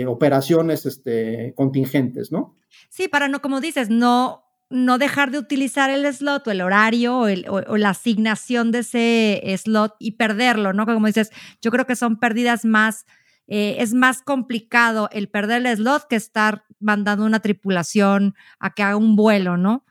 operaciones 0.08 0.86
este, 0.86 1.54
contingentes, 1.56 2.32
¿no? 2.32 2.56
Sí, 2.90 3.08
para 3.08 3.28
no, 3.28 3.42
como 3.42 3.62
dices, 3.62 3.90
no, 3.90 4.44
no 4.70 4.98
dejar 4.98 5.32
de 5.32 5.38
utilizar 5.38 5.90
el 5.90 6.12
slot 6.12 6.48
o 6.48 6.52
el 6.52 6.62
horario 6.62 7.20
o, 7.20 7.78
la 7.78 7.90
asignación 7.90 8.72
de 8.72 8.80
ese 8.80 9.58
slot 9.58 9.96
y 10.00 10.14
perderlo, 10.14 10.74
¿no? 10.74 10.86
Como 10.86 11.08
dices, 11.08 11.32
yo 11.62 11.70
creo 11.70 11.86
que 11.86 11.96
son 11.96 12.20
pérdidas 12.20 12.66
más, 12.66 13.06
eh, 13.48 13.78
es 13.80 13.94
más 13.94 14.22
complicado 14.22 15.08
el 15.14 15.30
perder 15.30 15.66
el 15.66 15.78
slot 15.78 16.08
que 16.10 16.18
estar 16.18 16.66
mandando 16.80 17.26
una 17.26 17.40
tripulación 17.40 18.36
a 18.60 18.74
que 18.74 18.84
haga 18.84 18.98
un 18.98 19.16
vuelo, 19.16 19.56
¿no? 19.56 19.86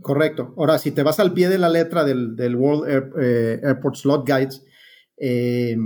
Correcto. 0.00 0.54
Ahora, 0.56 0.78
si 0.78 0.92
te 0.92 1.02
vas 1.02 1.18
al 1.18 1.32
pie 1.32 1.48
de 1.48 1.58
la 1.58 1.68
letra 1.68 2.04
del, 2.04 2.56
World 2.56 3.12
eh, 3.20 3.60
Airport 3.64 3.96
Slot 3.96 4.26
Guides, 4.26 4.64
eh, 5.16 5.76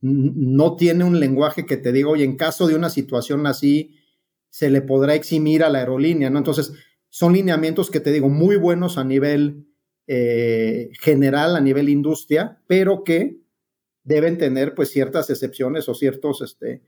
no 0.00 0.76
tiene 0.76 1.04
un 1.04 1.20
lenguaje 1.20 1.66
que 1.66 1.76
te 1.76 1.92
diga, 1.92 2.08
oye, 2.08 2.24
en 2.24 2.36
caso 2.36 2.66
de 2.66 2.74
una 2.74 2.90
situación 2.90 3.46
así, 3.46 3.94
se 4.48 4.70
le 4.70 4.80
podrá 4.80 5.14
eximir 5.14 5.62
a 5.62 5.68
la 5.68 5.80
aerolínea, 5.80 6.30
¿no? 6.30 6.38
Entonces, 6.38 6.72
son 7.08 7.34
lineamientos 7.34 7.90
que 7.90 8.00
te 8.00 8.12
digo, 8.12 8.28
muy 8.28 8.56
buenos 8.56 8.98
a 8.98 9.04
nivel 9.04 9.66
general, 10.06 11.56
a 11.56 11.60
nivel 11.60 11.88
industria, 11.88 12.62
pero 12.68 13.02
que 13.02 13.40
deben 14.06 14.38
tener 14.38 14.74
pues 14.74 14.90
ciertas 14.90 15.28
excepciones 15.28 15.88
o 15.88 15.94
ciertos 15.94 16.40
este, 16.40 16.80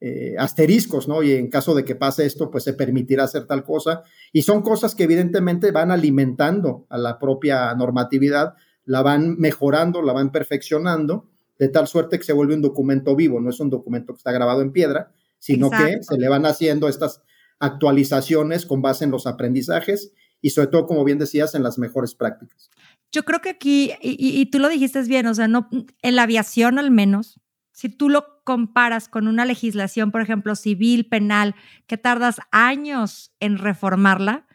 eh, 0.00 0.34
asteriscos, 0.36 1.08
¿no? 1.08 1.22
Y 1.22 1.32
en 1.32 1.48
caso 1.48 1.74
de 1.74 1.84
que 1.84 1.94
pase 1.94 2.26
esto, 2.26 2.50
pues 2.50 2.64
se 2.64 2.74
permitirá 2.74 3.24
hacer 3.24 3.46
tal 3.46 3.62
cosa. 3.64 4.02
Y 4.32 4.42
son 4.42 4.60
cosas 4.60 4.94
que 4.94 5.04
evidentemente 5.04 5.70
van 5.70 5.92
alimentando 5.92 6.86
a 6.90 6.98
la 6.98 7.18
propia 7.18 7.72
normatividad, 7.74 8.54
la 8.84 9.02
van 9.02 9.38
mejorando, 9.38 10.02
la 10.02 10.12
van 10.12 10.32
perfeccionando, 10.32 11.28
de 11.58 11.68
tal 11.68 11.86
suerte 11.86 12.18
que 12.18 12.24
se 12.24 12.32
vuelve 12.32 12.54
un 12.54 12.62
documento 12.62 13.14
vivo, 13.14 13.40
no 13.40 13.50
es 13.50 13.60
un 13.60 13.70
documento 13.70 14.12
que 14.12 14.18
está 14.18 14.32
grabado 14.32 14.62
en 14.62 14.72
piedra, 14.72 15.12
sino 15.38 15.70
que 15.70 16.02
se 16.02 16.18
le 16.18 16.28
van 16.28 16.46
haciendo 16.46 16.88
estas 16.88 17.22
actualizaciones 17.60 18.66
con 18.66 18.82
base 18.82 19.04
en 19.04 19.10
los 19.10 19.26
aprendizajes 19.26 20.12
y 20.40 20.50
sobre 20.50 20.68
todo, 20.68 20.86
como 20.86 21.04
bien 21.04 21.18
decías, 21.18 21.54
en 21.54 21.62
las 21.62 21.78
mejores 21.78 22.14
prácticas. 22.14 22.70
Yo 23.12 23.24
creo 23.24 23.40
que 23.40 23.50
aquí, 23.50 23.92
y, 24.00 24.46
tú 24.46 24.58
lo 24.60 24.68
dijiste 24.68 25.02
bien, 25.02 25.26
o 25.26 25.34
sea, 25.34 25.48
no, 25.48 25.68
en 26.02 26.16
la 26.16 26.22
aviación 26.22 26.78
al 26.78 26.90
menos, 26.90 27.40
si 27.72 27.88
tú 27.88 28.08
lo 28.08 28.42
comparas 28.44 29.08
con 29.08 29.26
una 29.26 29.44
legislación, 29.44 30.12
por 30.12 30.20
ejemplo, 30.20 30.54
civil, 30.54 31.08
penal, 31.08 31.54
que 31.86 31.96
tardas 31.96 32.40
años 32.52 33.32
en 33.40 33.58
reformarla, 33.58 34.46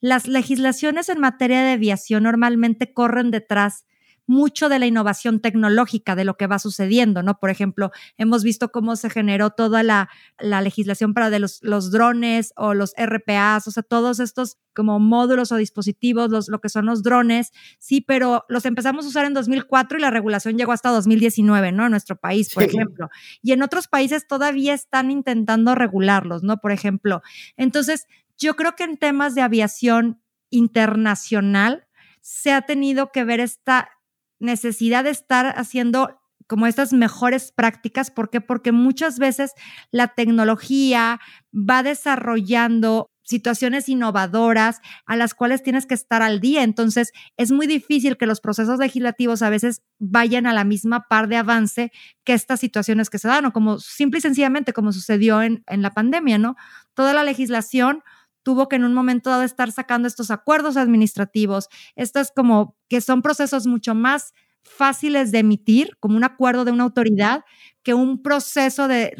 las 0.00 0.28
legislaciones 0.28 1.08
en 1.08 1.18
materia 1.18 1.62
de 1.62 1.72
aviación 1.72 2.24
normalmente 2.24 2.92
corren 2.92 3.30
detrás 3.30 3.86
mucho 4.26 4.68
de 4.68 4.78
la 4.78 4.86
innovación 4.86 5.40
tecnológica 5.40 6.16
de 6.16 6.24
lo 6.24 6.36
que 6.36 6.46
va 6.46 6.58
sucediendo, 6.58 7.22
¿no? 7.22 7.38
Por 7.38 7.50
ejemplo, 7.50 7.90
hemos 8.16 8.42
visto 8.42 8.70
cómo 8.70 8.96
se 8.96 9.10
generó 9.10 9.50
toda 9.50 9.82
la, 9.82 10.08
legislación 10.38 11.14
para 11.14 11.30
de 11.30 11.38
los, 11.38 11.58
los, 11.62 11.90
drones 11.90 12.52
o 12.56 12.74
los 12.74 12.94
RPAs, 12.98 13.66
o 13.66 13.70
sea, 13.70 13.82
todos 13.82 14.20
estos 14.20 14.58
como 14.74 14.98
módulos 14.98 15.52
o 15.52 15.56
dispositivos, 15.56 16.30
los, 16.30 16.48
lo 16.48 16.60
que 16.60 16.68
son 16.68 16.86
los 16.86 17.02
drones, 17.02 17.52
sí, 17.78 18.00
pero 18.00 18.44
los 18.48 18.64
empezamos 18.64 19.04
a 19.04 19.08
usar 19.08 19.26
en 19.26 19.34
2004 19.34 19.98
y 19.98 20.00
la 20.00 20.10
regulación 20.10 20.56
llegó 20.58 20.72
hasta 20.72 20.90
2019, 20.90 21.72
¿no? 21.72 21.84
En 21.84 21.90
nuestro 21.90 22.16
país, 22.16 22.52
por 22.52 22.64
ejemplo. 22.64 23.08
Y 23.42 23.52
en 23.52 23.62
otros 23.62 23.88
países 23.88 24.26
todavía 24.26 24.74
están 24.74 25.10
intentando 25.10 25.74
regularlos, 25.74 26.42
¿no? 26.42 26.58
Por 26.58 26.72
ejemplo. 26.72 27.22
Entonces, 27.56 28.06
yo 28.36 28.56
creo 28.56 28.74
que 28.74 28.84
en 28.84 28.96
temas 28.96 29.34
de 29.34 29.42
aviación 29.42 30.20
internacional 30.50 31.86
se 32.20 32.52
ha 32.52 32.62
tenido 32.62 33.12
que 33.12 33.24
ver 33.24 33.40
esta 33.40 33.90
necesidad 34.38 35.04
de 35.04 35.10
estar 35.10 35.54
haciendo 35.58 36.20
como 36.46 36.66
estas 36.66 36.92
mejores 36.92 37.52
prácticas. 37.52 38.10
¿Por 38.10 38.30
qué? 38.30 38.40
Porque 38.40 38.72
muchas 38.72 39.18
veces 39.18 39.52
la 39.90 40.08
tecnología 40.08 41.20
va 41.52 41.82
desarrollando 41.82 43.10
situaciones 43.24 43.88
innovadoras 43.88 44.80
a 45.06 45.16
las 45.16 45.32
cuales 45.32 45.62
tienes 45.62 45.86
que 45.86 45.94
estar 45.94 46.22
al 46.22 46.40
día. 46.40 46.62
Entonces, 46.62 47.10
es 47.38 47.52
muy 47.52 47.66
difícil 47.66 48.18
que 48.18 48.26
los 48.26 48.40
procesos 48.40 48.78
legislativos 48.78 49.40
a 49.40 49.48
veces 49.48 49.82
vayan 49.98 50.46
a 50.46 50.52
la 50.52 50.64
misma 50.64 51.06
par 51.08 51.28
de 51.28 51.36
avance 51.36 51.90
que 52.22 52.34
estas 52.34 52.60
situaciones 52.60 53.08
que 53.08 53.18
se 53.18 53.28
dan, 53.28 53.46
o 53.46 53.52
como 53.52 53.78
simple 53.78 54.18
y 54.18 54.20
sencillamente 54.22 54.74
como 54.74 54.92
sucedió 54.92 55.42
en, 55.42 55.64
en 55.66 55.80
la 55.80 55.90
pandemia, 55.92 56.36
¿no? 56.36 56.54
Toda 56.92 57.14
la 57.14 57.24
legislación 57.24 58.02
tuvo 58.44 58.68
que 58.68 58.76
en 58.76 58.84
un 58.84 58.94
momento 58.94 59.30
dado 59.30 59.42
estar 59.42 59.72
sacando 59.72 60.06
estos 60.06 60.30
acuerdos 60.30 60.76
administrativos, 60.76 61.68
estas 61.96 62.30
como 62.34 62.76
que 62.88 63.00
son 63.00 63.22
procesos 63.22 63.66
mucho 63.66 63.94
más 63.96 64.32
fáciles 64.62 65.30
de 65.32 65.40
emitir 65.40 65.96
como 66.00 66.16
un 66.16 66.24
acuerdo 66.24 66.64
de 66.64 66.72
una 66.72 66.84
autoridad 66.84 67.44
que 67.82 67.94
un 67.94 68.22
proceso 68.22 68.88
de 68.88 69.12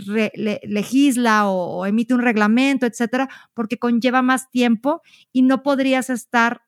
legisla 0.65 1.49
o, 1.49 1.85
emite 1.87 2.15
un 2.15 2.23
reglamento, 2.23 2.87
etcétera, 2.87 3.29
porque 3.53 3.79
conlleva 3.79 4.23
más 4.23 4.51
tiempo 4.51 5.03
y 5.33 5.43
no 5.43 5.63
podrías 5.63 6.09
estar 6.09 6.63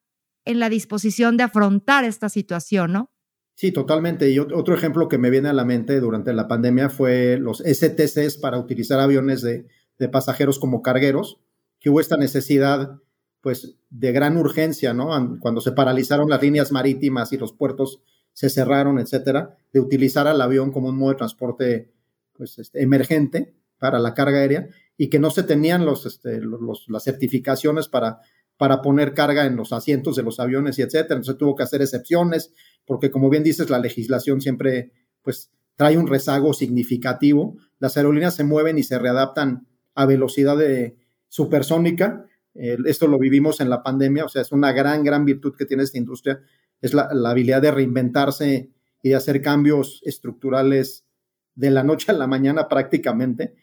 en 0.45 0.61
la 0.61 0.69
disposición 0.69 1.37
de 1.37 1.45
afrontar 1.45 2.05
esta 2.05 2.29
situación, 2.29 2.93
¿no? 2.93 3.11
Sí, 3.55 3.73
totalmente. 3.73 4.31
Y 4.31 4.39
otro 4.39 4.75
ejemplo 4.75 5.09
que 5.09 5.17
me 5.17 5.31
viene 5.31 5.49
a 5.49 5.55
la 5.55 5.65
mente 5.65 5.99
durante 5.99 6.35
la 6.35 6.47
pandemia 6.47 6.91
fue 6.91 7.39
los 7.39 7.63
STCs 7.65 8.37
para 8.37 8.59
utilizar 8.59 9.01
aviones 9.01 9.41
de, 9.41 9.67
de 9.99 10.09
pasajeros 10.11 10.59
como 10.59 10.83
cargueros, 10.83 11.41
que 11.87 11.91
hubo 11.91 12.01
esta 12.01 12.17
necesidad 12.17 13.01
pues 13.41 13.77
de 13.91 14.11
gran 14.11 14.37
urgencia, 14.37 14.93
¿no? 14.93 15.39
Cuando 15.39 15.61
se 15.61 15.71
paralizaron 15.71 16.29
las 16.29 16.43
líneas 16.43 16.73
marítimas 16.73 17.33
y 17.33 17.39
los 17.39 17.53
puertos 17.53 18.03
se 18.33 18.51
cerraron, 18.51 18.99
etcétera, 18.99 19.57
de 19.73 19.79
utilizar 19.79 20.27
al 20.27 20.41
avión 20.41 20.73
como 20.73 20.89
un 20.89 20.99
modo 20.99 21.11
de 21.11 21.19
transporte 21.19 21.93
pues, 22.33 22.59
este, 22.59 22.83
emergente 22.83 23.55
para 23.79 24.01
la 24.01 24.15
carga 24.15 24.39
aérea 24.39 24.69
y 24.97 25.11
que 25.11 25.21
no 25.21 25.31
se 25.31 25.45
tenían 25.45 25.87
este, 26.05 26.41
las 26.89 27.05
certificaciones 27.05 27.87
para, 27.87 28.19
para 28.57 28.83
poner 28.83 29.15
carga 29.15 29.47
en 29.47 29.55
los 29.55 29.73
asientos 29.73 30.17
de 30.17 30.25
los 30.25 30.41
aviones 30.41 30.81
y 30.81 30.83
etcétera. 30.83 31.15
Entonces 31.15 31.39
tuvo 31.39 31.55
que 31.55 31.63
hacer 31.63 31.83
excepciones 31.83 32.53
porque, 32.85 33.13
como 33.13 33.31
bien 33.31 33.45
dices, 33.45 33.71
la 33.71 33.79
legislación 33.79 34.41
siempre 34.41 34.91
pues, 35.23 35.53
trae 35.77 35.97
un 35.97 36.09
rezago 36.09 36.53
significativo. 36.53 37.59
Las 37.79 37.97
aerolíneas 37.97 38.35
se 38.35 38.43
mueven 38.43 38.77
y 38.77 38.83
se 38.83 38.99
readaptan 38.99 39.69
a 39.95 40.05
velocidad 40.05 40.57
de 40.57 41.06
supersónica. 41.37 42.27
esto 42.55 43.07
lo 43.07 43.19
vivimos 43.19 43.61
en 43.61 43.69
la 43.69 43.83
pandemia, 43.83 44.25
o 44.25 44.29
sea, 44.29 44.41
es 44.41 44.51
una 44.53 44.73
gran, 44.73 45.05
gran 45.05 45.27
virtud 45.27 45.55
que 45.57 45.67
tiene 45.67 45.83
esta 45.83 45.99
industria 45.99 46.41
es 46.81 46.95
la, 46.95 47.09
habilidad 47.27 47.63
de 47.63 47.71
reinventarse 47.71 48.71
y 49.03 49.09
de 49.11 49.15
hacer 49.15 49.43
cambios 49.43 50.01
estructurales 50.05 51.07
de 51.55 51.71
la 51.71 51.83
noche 51.83 52.13
a 52.13 52.15
la 52.15 52.27
mañana 52.27 52.69
prácticamente. 52.69 53.55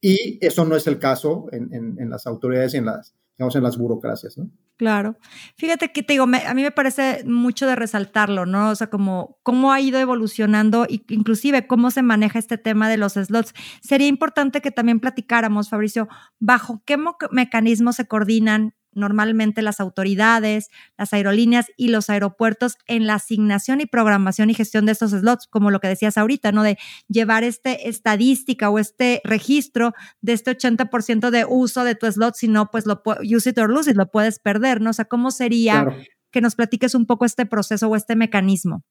Y 0.00 0.38
eso 0.44 0.64
no 0.64 0.76
es 0.76 0.86
el 0.86 0.98
caso 0.98 1.46
en, 1.52 2.10
las 2.10 2.26
autoridades 2.26 2.74
y 2.74 2.78
en 2.78 2.86
las, 2.86 3.14
digamos, 3.36 3.56
en 3.56 3.62
las 3.62 3.76
burocracias, 3.76 4.38
¿no? 4.38 4.50
Claro. 4.76 5.18
Fíjate 5.56 5.90
que 5.90 6.02
te 6.02 6.12
digo, 6.14 6.24
a 6.24 6.54
mí 6.54 6.62
me 6.62 6.70
parece 6.70 7.24
mucho 7.24 7.66
de 7.66 7.76
resaltarlo, 7.76 8.44
¿no? 8.44 8.70
O 8.70 8.74
sea, 8.74 8.88
como 8.88 9.38
cómo 9.42 9.72
ha 9.72 9.80
ido 9.80 9.98
evolucionando 9.98 10.84
e 10.84 11.02
inclusive 11.08 11.66
cómo 11.66 11.90
se 11.90 12.02
maneja 12.02 12.38
este 12.38 12.58
tema 12.58 12.88
de 12.88 12.98
los 12.98 13.14
slots. 13.14 13.54
Sería 13.82 14.06
importante 14.06 14.60
que 14.60 14.70
también 14.70 15.00
platicáramos, 15.00 15.70
Fabricio, 15.70 16.08
bajo 16.38 16.82
qué 16.84 16.98
mecanismos 17.30 17.96
se 17.96 18.06
coordinan 18.06 18.74
normalmente 18.96 19.62
las 19.62 19.78
autoridades, 19.78 20.68
las 20.98 21.12
aerolíneas 21.12 21.66
y 21.76 21.88
los 21.88 22.10
aeropuertos 22.10 22.76
en 22.86 23.06
la 23.06 23.14
asignación 23.14 23.80
y 23.80 23.86
programación 23.86 24.50
y 24.50 24.54
gestión 24.54 24.86
de 24.86 24.92
estos 24.92 25.12
slots, 25.12 25.46
como 25.46 25.70
lo 25.70 25.80
que 25.80 25.88
decías 25.88 26.18
ahorita, 26.18 26.52
¿no? 26.52 26.62
De 26.62 26.78
llevar 27.08 27.44
este 27.44 27.88
estadística 27.88 28.70
o 28.70 28.78
este 28.78 29.20
registro 29.24 29.92
de 30.20 30.32
este 30.32 30.56
80% 30.56 31.30
de 31.30 31.44
uso 31.48 31.84
de 31.84 31.94
tu 31.94 32.10
slot, 32.10 32.34
si 32.34 32.48
no, 32.48 32.70
pues 32.70 32.86
lo 32.86 33.02
use 33.22 33.50
it 33.50 33.58
or 33.58 33.70
lose 33.70 33.90
it, 33.90 33.96
lo 33.96 34.10
puedes 34.10 34.38
perder, 34.38 34.80
¿no? 34.80 34.90
O 34.90 34.94
sea, 34.94 35.04
¿cómo 35.04 35.30
sería 35.30 35.86
que 36.32 36.40
nos 36.40 36.54
platiques 36.54 36.94
un 36.94 37.06
poco 37.06 37.24
este 37.24 37.46
proceso 37.46 37.88
o 37.88 37.96
este 37.96 38.16
mecanismo? 38.16 38.82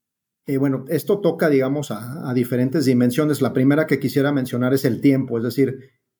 Eh, 0.48 0.58
bueno, 0.58 0.86
esto 0.90 1.20
toca, 1.22 1.50
digamos, 1.50 1.90
a, 1.90 2.30
a, 2.30 2.34
diferentes 2.34 2.86
dimensiones. 2.86 3.42
La 3.42 3.52
primera 3.52 3.88
que 3.88 4.00
quisiera 4.00 4.32
mencionar 4.32 4.76
es 4.76 4.86
el 4.86 5.02
tiempo, 5.02 5.40
es 5.40 5.44
decir, 5.44 5.76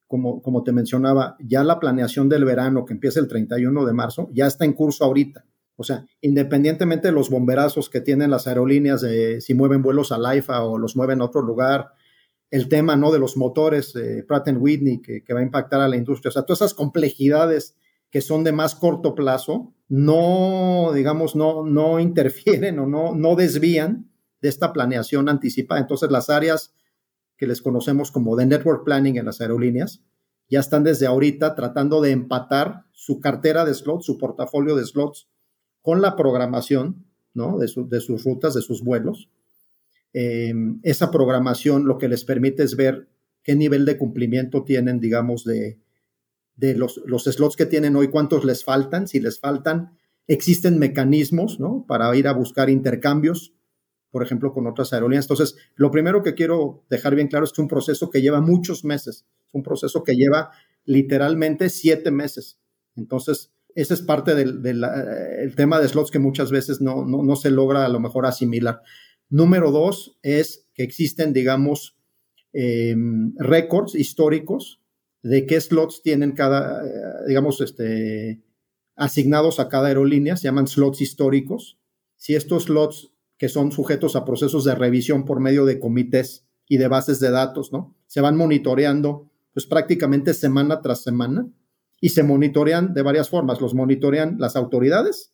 como, 0.06 0.42
como 0.42 0.62
te 0.62 0.72
mencionaba, 0.72 1.36
ya 1.40 1.64
la 1.64 1.80
planeación 1.80 2.28
del 2.28 2.44
verano 2.44 2.84
que 2.84 2.94
empieza 2.94 3.20
el 3.20 3.28
31 3.28 3.84
de 3.84 3.92
marzo 3.92 4.28
ya 4.32 4.46
está 4.46 4.64
en 4.64 4.72
curso 4.72 5.04
ahorita. 5.04 5.44
O 5.76 5.84
sea, 5.84 6.06
independientemente 6.22 7.08
de 7.08 7.12
los 7.12 7.28
bomberazos 7.28 7.90
que 7.90 8.00
tienen 8.00 8.30
las 8.30 8.46
aerolíneas, 8.46 9.04
si 9.40 9.54
mueven 9.54 9.82
vuelos 9.82 10.10
a 10.10 10.18
Laifa 10.18 10.62
o 10.62 10.78
los 10.78 10.96
mueven 10.96 11.20
a 11.20 11.24
otro 11.24 11.42
lugar, 11.42 11.90
el 12.50 12.68
tema 12.68 12.96
¿no? 12.96 13.12
de 13.12 13.18
los 13.18 13.36
motores 13.36 13.94
eh, 13.96 14.24
Pratt 14.26 14.48
Whitney 14.56 15.02
que, 15.02 15.22
que, 15.22 15.34
va 15.34 15.40
a 15.40 15.42
impactar 15.42 15.80
a 15.80 15.88
la 15.88 15.96
industria, 15.96 16.30
o 16.30 16.32
sea, 16.32 16.42
todas 16.42 16.62
esas 16.62 16.74
complejidades 16.74 17.76
que 18.10 18.20
son 18.20 18.44
de 18.44 18.52
más 18.52 18.74
corto 18.74 19.14
plazo, 19.14 19.74
no, 19.88 20.92
digamos, 20.94 21.36
no, 21.36 21.64
no 21.64 22.00
interfieren 22.00 22.78
o 22.78 22.86
no, 22.86 23.14
no 23.14 23.36
desvían 23.36 24.10
de 24.40 24.48
esta 24.48 24.72
planeación 24.72 25.28
anticipada. 25.28 25.80
Entonces, 25.80 26.10
las 26.10 26.30
áreas 26.30 26.74
que 27.36 27.46
les 27.46 27.62
conocemos 27.62 28.10
como 28.10 28.36
de 28.36 28.46
network 28.46 28.84
planning 28.84 29.16
en 29.16 29.26
las 29.26 29.40
aerolíneas, 29.40 30.02
ya 30.48 30.60
están 30.60 30.84
desde 30.84 31.06
ahorita 31.06 31.54
tratando 31.54 32.00
de 32.00 32.12
empatar 32.12 32.84
su 32.92 33.20
cartera 33.20 33.64
de 33.64 33.74
slots, 33.74 34.06
su 34.06 34.18
portafolio 34.18 34.76
de 34.76 34.84
slots, 34.84 35.28
con 35.82 36.00
la 36.02 36.16
programación 36.16 37.06
¿no? 37.34 37.58
de, 37.58 37.70
de 37.88 38.00
sus 38.00 38.24
rutas, 38.24 38.54
de 38.54 38.62
sus 38.62 38.82
vuelos. 38.82 39.28
Em, 40.12 40.80
esa 40.82 41.10
programación 41.10 41.86
lo 41.86 41.98
que 41.98 42.08
les 42.08 42.24
permite 42.24 42.62
es 42.62 42.76
ver 42.76 43.08
qué 43.42 43.54
nivel 43.54 43.84
de 43.84 43.98
cumplimiento 43.98 44.64
tienen, 44.64 44.98
digamos, 44.98 45.44
de, 45.44 45.78
de 46.56 46.74
los, 46.74 47.00
los, 47.04 47.24
slots 47.24 47.56
que 47.56 47.66
tienen 47.66 47.96
hoy, 47.96 48.08
cuántos 48.08 48.44
les 48.44 48.64
faltan, 48.64 49.06
si 49.06 49.20
les 49.20 49.38
faltan, 49.38 49.96
existen 50.26 50.78
mecanismos 50.78 51.60
¿no? 51.60 51.84
para 51.86 52.14
ir 52.16 52.28
a 52.28 52.32
buscar 52.32 52.70
intercambios 52.70 53.52
por 54.16 54.22
ejemplo, 54.22 54.50
con 54.54 54.66
otras 54.66 54.94
aerolíneas. 54.94 55.26
Entonces, 55.26 55.56
lo 55.74 55.90
primero 55.90 56.22
que 56.22 56.32
quiero 56.32 56.86
dejar 56.88 57.14
bien 57.14 57.28
claro 57.28 57.44
es 57.44 57.50
que 57.50 57.56
es 57.56 57.64
un 57.64 57.68
proceso 57.68 58.08
que 58.08 58.22
lleva 58.22 58.40
muchos 58.40 58.82
meses, 58.82 59.26
es 59.46 59.52
un 59.52 59.62
proceso 59.62 60.04
que 60.04 60.14
lleva 60.14 60.52
literalmente 60.86 61.68
siete 61.68 62.10
meses. 62.10 62.58
Entonces, 62.96 63.52
ese 63.74 63.92
es 63.92 64.00
parte 64.00 64.34
del, 64.34 64.62
tema 65.54 65.80
de 65.80 65.88
slots 65.88 66.10
que 66.10 66.18
muchas 66.18 66.50
veces 66.50 66.80
no, 66.80 67.04
no, 67.04 67.36
se 67.36 67.50
logra 67.50 67.84
a 67.84 67.90
lo 67.90 68.00
mejor 68.00 68.24
asimilar. 68.24 68.80
Número 69.28 69.70
dos 69.70 70.18
es 70.22 70.66
que 70.72 70.82
existen, 70.82 71.34
digamos, 71.34 71.98
em, 72.54 73.34
récords 73.36 73.94
históricos 73.94 74.80
de 75.22 75.44
qué 75.44 75.60
slots 75.60 76.00
tienen 76.00 76.32
cada, 76.32 76.86
eh, 76.86 76.90
digamos, 77.28 77.60
este, 77.60 78.40
asignados 78.94 79.60
a 79.60 79.68
cada 79.68 79.88
aerolínea, 79.88 80.38
se 80.38 80.44
llaman 80.44 80.68
slots 80.68 81.02
históricos. 81.02 81.78
Si 82.16 82.34
estos 82.34 82.62
slots 82.64 83.12
que 83.38 83.48
son 83.48 83.72
sujetos 83.72 84.16
a 84.16 84.24
procesos 84.24 84.64
de 84.64 84.74
revisión 84.74 85.24
por 85.24 85.40
medio 85.40 85.64
de 85.64 85.78
comités 85.78 86.46
y 86.68 86.78
de 86.78 86.88
bases 86.88 87.20
de 87.20 87.30
datos, 87.30 87.72
¿no? 87.72 87.94
Se 88.06 88.20
van 88.20 88.36
monitoreando 88.36 89.30
pues 89.52 89.66
prácticamente 89.66 90.34
semana 90.34 90.80
tras 90.80 91.02
semana 91.02 91.48
y 92.00 92.10
se 92.10 92.22
monitorean 92.22 92.92
de 92.94 93.02
varias 93.02 93.30
formas. 93.30 93.60
Los 93.60 93.74
monitorean 93.74 94.36
las 94.38 94.56
autoridades, 94.56 95.32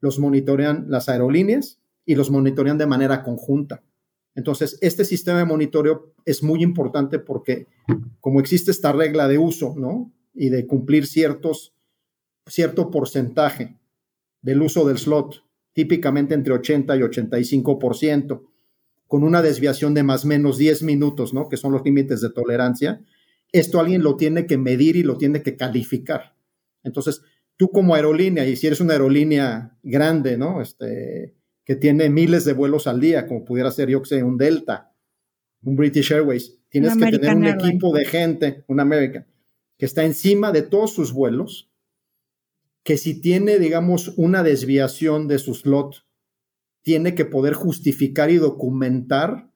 los 0.00 0.18
monitorean 0.18 0.86
las 0.88 1.08
aerolíneas 1.08 1.80
y 2.04 2.14
los 2.14 2.30
monitorean 2.30 2.78
de 2.78 2.86
manera 2.86 3.22
conjunta. 3.22 3.82
Entonces, 4.34 4.78
este 4.80 5.04
sistema 5.04 5.38
de 5.38 5.44
monitoreo 5.44 6.14
es 6.24 6.42
muy 6.42 6.62
importante 6.62 7.18
porque 7.18 7.66
como 8.20 8.40
existe 8.40 8.70
esta 8.70 8.92
regla 8.92 9.28
de 9.28 9.38
uso, 9.38 9.74
¿no? 9.76 10.12
Y 10.34 10.50
de 10.50 10.66
cumplir 10.66 11.06
ciertos, 11.06 11.74
cierto 12.46 12.90
porcentaje 12.90 13.76
del 14.42 14.62
uso 14.62 14.86
del 14.86 14.98
slot 14.98 15.42
típicamente 15.78 16.34
entre 16.34 16.54
80 16.54 16.96
y 16.96 17.00
85%, 17.02 18.42
con 19.06 19.22
una 19.22 19.42
desviación 19.42 19.94
de 19.94 20.02
más 20.02 20.24
o 20.24 20.26
menos 20.26 20.58
10 20.58 20.82
minutos, 20.82 21.32
¿no? 21.32 21.48
Que 21.48 21.56
son 21.56 21.70
los 21.70 21.84
límites 21.84 22.20
de 22.20 22.30
tolerancia. 22.30 23.00
Esto 23.52 23.78
alguien 23.78 24.02
lo 24.02 24.16
tiene 24.16 24.44
que 24.44 24.58
medir 24.58 24.96
y 24.96 25.04
lo 25.04 25.16
tiene 25.16 25.40
que 25.40 25.56
calificar. 25.56 26.34
Entonces, 26.82 27.22
tú 27.56 27.70
como 27.70 27.94
aerolínea, 27.94 28.44
y 28.44 28.56
si 28.56 28.66
eres 28.66 28.80
una 28.80 28.94
aerolínea 28.94 29.78
grande, 29.84 30.36
¿no? 30.36 30.60
Este, 30.60 31.36
que 31.64 31.76
tiene 31.76 32.10
miles 32.10 32.44
de 32.44 32.54
vuelos 32.54 32.88
al 32.88 32.98
día, 32.98 33.28
como 33.28 33.44
pudiera 33.44 33.70
ser, 33.70 33.88
yo 33.88 34.02
que 34.02 34.08
sé, 34.08 34.24
un 34.24 34.36
Delta, 34.36 34.92
un 35.62 35.76
British 35.76 36.12
Airways, 36.12 36.58
tienes 36.70 36.96
que 36.96 37.20
tener 37.20 37.36
un 37.36 37.46
equipo 37.46 37.94
de 37.94 38.04
gente, 38.04 38.64
un 38.66 38.80
American, 38.80 39.28
que 39.78 39.86
está 39.86 40.04
encima 40.04 40.50
de 40.50 40.62
todos 40.62 40.92
sus 40.92 41.12
vuelos 41.12 41.67
que 42.88 42.96
si 42.96 43.20
tiene, 43.20 43.58
digamos, 43.58 44.14
una 44.16 44.42
desviación 44.42 45.28
de 45.28 45.38
su 45.38 45.52
slot, 45.52 46.06
tiene 46.80 47.14
que 47.14 47.26
poder 47.26 47.52
justificar 47.52 48.30
y 48.30 48.38
documentar 48.38 49.52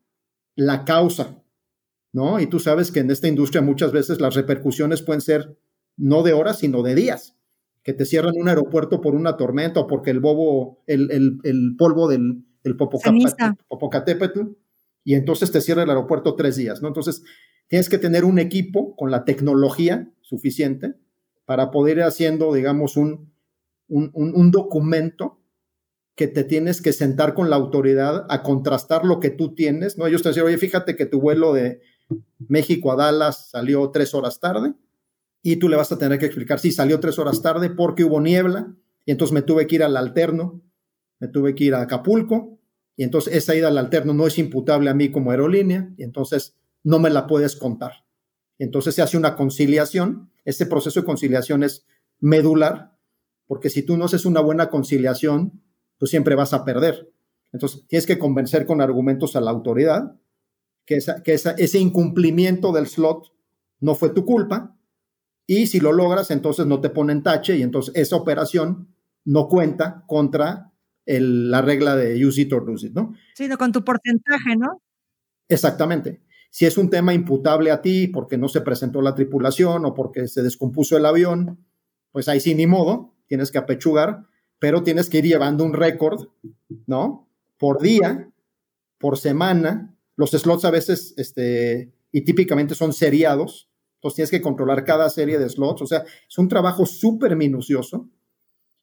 la 0.54 0.84
causa, 0.84 1.42
¿no? 2.12 2.40
Y 2.40 2.46
tú 2.46 2.58
sabes 2.58 2.92
que 2.92 3.00
en 3.00 3.10
esta 3.10 3.28
industria 3.28 3.62
muchas 3.62 3.90
veces 3.90 4.20
las 4.20 4.34
repercusiones 4.34 5.00
pueden 5.00 5.22
ser 5.22 5.58
no 5.96 6.22
de 6.22 6.34
horas, 6.34 6.58
sino 6.58 6.82
de 6.82 6.94
días, 6.94 7.38
que 7.82 7.94
te 7.94 8.04
cierran 8.04 8.34
un 8.36 8.50
aeropuerto 8.50 9.00
por 9.00 9.14
una 9.14 9.38
tormenta 9.38 9.80
o 9.80 9.86
porque 9.86 10.10
el 10.10 10.20
bobo, 10.20 10.84
el, 10.86 11.74
polvo 11.78 12.08
del, 12.08 12.44
Popocatépetl, 12.76 14.40
y 15.04 15.14
entonces 15.14 15.50
te 15.50 15.62
cierra 15.62 15.84
el 15.84 15.88
aeropuerto 15.88 16.34
tres 16.34 16.56
días, 16.56 16.82
¿no? 16.82 16.88
Entonces, 16.88 17.22
tienes 17.66 17.88
que 17.88 17.96
tener 17.96 18.26
un 18.26 18.38
equipo 18.38 18.94
con 18.94 19.10
la 19.10 19.24
tecnología 19.24 20.12
suficiente 20.20 20.96
para 21.52 21.70
poder 21.70 21.98
ir 21.98 22.04
haciendo, 22.04 22.54
digamos, 22.54 22.96
un, 22.96 23.30
un, 23.86 24.10
un, 24.14 24.50
documento 24.50 25.38
que 26.14 26.26
te 26.26 26.44
tienes 26.44 26.80
que 26.80 26.94
sentar 26.94 27.34
con 27.34 27.50
la 27.50 27.56
autoridad 27.56 28.24
a 28.30 28.42
contrastar 28.42 29.04
lo 29.04 29.20
que 29.20 29.28
tú 29.28 29.54
tienes, 29.54 29.98
¿no? 29.98 30.06
Ellos 30.06 30.22
te 30.22 30.30
dicen, 30.30 30.44
oye, 30.44 30.56
fíjate 30.56 30.96
que 30.96 31.04
tu 31.04 31.20
vuelo 31.20 31.52
de 31.52 31.82
México 32.38 32.90
a 32.90 32.96
Dallas 32.96 33.50
salió 33.50 33.90
tres 33.90 34.14
horas 34.14 34.40
tarde 34.40 34.72
y 35.42 35.56
tú 35.56 35.68
le 35.68 35.76
vas 35.76 35.92
a 35.92 35.98
tener 35.98 36.18
que 36.18 36.24
explicar, 36.24 36.58
sí, 36.58 36.72
salió 36.72 37.00
tres 37.00 37.18
horas 37.18 37.42
tarde 37.42 37.68
porque 37.68 38.04
hubo 38.04 38.18
niebla 38.18 38.74
y 39.04 39.10
entonces 39.10 39.34
me 39.34 39.42
tuve 39.42 39.66
que 39.66 39.74
ir 39.74 39.82
al 39.82 39.98
alterno, 39.98 40.62
me 41.18 41.28
tuve 41.28 41.54
que 41.54 41.64
ir 41.64 41.74
a 41.74 41.82
Acapulco 41.82 42.60
y 42.96 43.02
entonces 43.02 43.34
esa 43.34 43.54
ida 43.54 43.68
al 43.68 43.76
alterno 43.76 44.14
no 44.14 44.26
es 44.26 44.38
imputable 44.38 44.88
a 44.88 44.94
mí 44.94 45.10
como 45.10 45.32
aerolínea 45.32 45.92
y 45.98 46.04
entonces 46.04 46.56
no 46.82 46.98
me 46.98 47.10
la 47.10 47.26
puedes 47.26 47.56
contar. 47.56 48.06
Entonces 48.62 48.94
se 48.94 49.02
hace 49.02 49.16
una 49.16 49.34
conciliación, 49.34 50.30
ese 50.44 50.66
proceso 50.66 51.00
de 51.00 51.06
conciliación 51.06 51.64
es 51.64 51.84
medular, 52.20 52.96
porque 53.48 53.70
si 53.70 53.82
tú 53.82 53.96
no 53.96 54.04
haces 54.04 54.24
una 54.24 54.40
buena 54.40 54.70
conciliación, 54.70 55.60
tú 55.98 56.06
siempre 56.06 56.36
vas 56.36 56.52
a 56.52 56.64
perder. 56.64 57.12
Entonces 57.52 57.84
tienes 57.88 58.06
que 58.06 58.20
convencer 58.20 58.64
con 58.64 58.80
argumentos 58.80 59.34
a 59.34 59.40
la 59.40 59.50
autoridad 59.50 60.14
que, 60.84 61.00
que 61.24 61.34
ese 61.34 61.78
incumplimiento 61.80 62.72
del 62.72 62.86
slot 62.86 63.32
no 63.80 63.96
fue 63.96 64.10
tu 64.10 64.24
culpa, 64.24 64.76
y 65.44 65.66
si 65.66 65.80
lo 65.80 65.92
logras, 65.92 66.30
entonces 66.30 66.66
no 66.66 66.80
te 66.80 66.90
ponen 66.90 67.24
tache 67.24 67.56
y 67.56 67.62
entonces 67.62 67.92
esa 67.96 68.14
operación 68.14 68.94
no 69.24 69.48
cuenta 69.48 70.04
contra 70.06 70.72
la 71.04 71.62
regla 71.62 71.96
de 71.96 72.24
use 72.24 72.42
it 72.42 72.52
or 72.52 72.64
lose 72.64 72.86
it, 72.86 72.92
¿no? 72.92 73.12
Sino 73.34 73.58
con 73.58 73.72
tu 73.72 73.82
porcentaje, 73.82 74.56
¿no? 74.56 74.80
Exactamente. 75.48 76.22
Si 76.52 76.66
es 76.66 76.76
un 76.76 76.90
tema 76.90 77.14
imputable 77.14 77.70
a 77.70 77.80
ti 77.80 78.08
porque 78.08 78.36
no 78.36 78.46
se 78.46 78.60
presentó 78.60 79.00
la 79.00 79.14
tripulación 79.14 79.86
o 79.86 79.94
porque 79.94 80.28
se 80.28 80.42
descompuso 80.42 80.98
el 80.98 81.06
avión, 81.06 81.64
pues 82.10 82.28
ahí 82.28 82.40
sí 82.40 82.54
ni 82.54 82.66
modo, 82.66 83.14
tienes 83.26 83.50
que 83.50 83.56
apechugar, 83.56 84.26
pero 84.58 84.82
tienes 84.82 85.08
que 85.08 85.18
ir 85.18 85.24
llevando 85.24 85.64
un 85.64 85.72
récord, 85.72 86.28
¿no? 86.86 87.26
Por 87.56 87.80
día, 87.80 88.30
por 88.98 89.16
semana. 89.16 89.96
Los 90.14 90.32
slots 90.32 90.66
a 90.66 90.70
veces, 90.70 91.14
este, 91.16 91.90
y 92.12 92.20
típicamente 92.20 92.74
son 92.74 92.92
seriados, 92.92 93.70
entonces 93.94 94.16
tienes 94.16 94.30
que 94.30 94.42
controlar 94.42 94.84
cada 94.84 95.08
serie 95.08 95.38
de 95.38 95.48
slots. 95.48 95.80
O 95.80 95.86
sea, 95.86 96.04
es 96.28 96.36
un 96.36 96.48
trabajo 96.48 96.84
súper 96.84 97.34
minucioso 97.34 98.10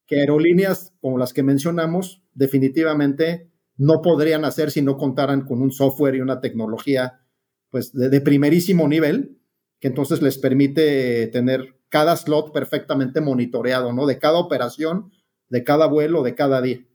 que 0.08 0.22
aerolíneas 0.22 0.92
como 1.02 1.20
las 1.20 1.34
que 1.34 1.44
mencionamos 1.44 2.24
definitivamente 2.34 3.52
no 3.78 4.02
podrían 4.02 4.44
hacer 4.44 4.72
si 4.72 4.82
no 4.82 4.98
contaran 4.98 5.46
con 5.46 5.62
un 5.62 5.72
software 5.72 6.16
y 6.16 6.22
una 6.22 6.42
tecnología 6.42 7.22
pues 7.70 7.94
de, 7.94 8.22
primerísimo 8.22 8.88
nivel 8.88 9.38
que 9.80 9.88
entonces 9.88 10.22
les 10.22 10.38
permite 10.38 11.28
tener 11.28 11.80
cada 11.90 12.16
slot 12.16 12.52
perfectamente 12.52 13.22
monitoreado, 13.22 13.94
¿no? 13.94 14.06
De 14.06 14.20
cada 14.20 14.38
operación, 14.38 15.12
de 15.50 15.64
cada 15.64 15.88
vuelo, 15.88 16.22
de 16.24 16.36
cada 16.36 16.62
día. 16.62 16.86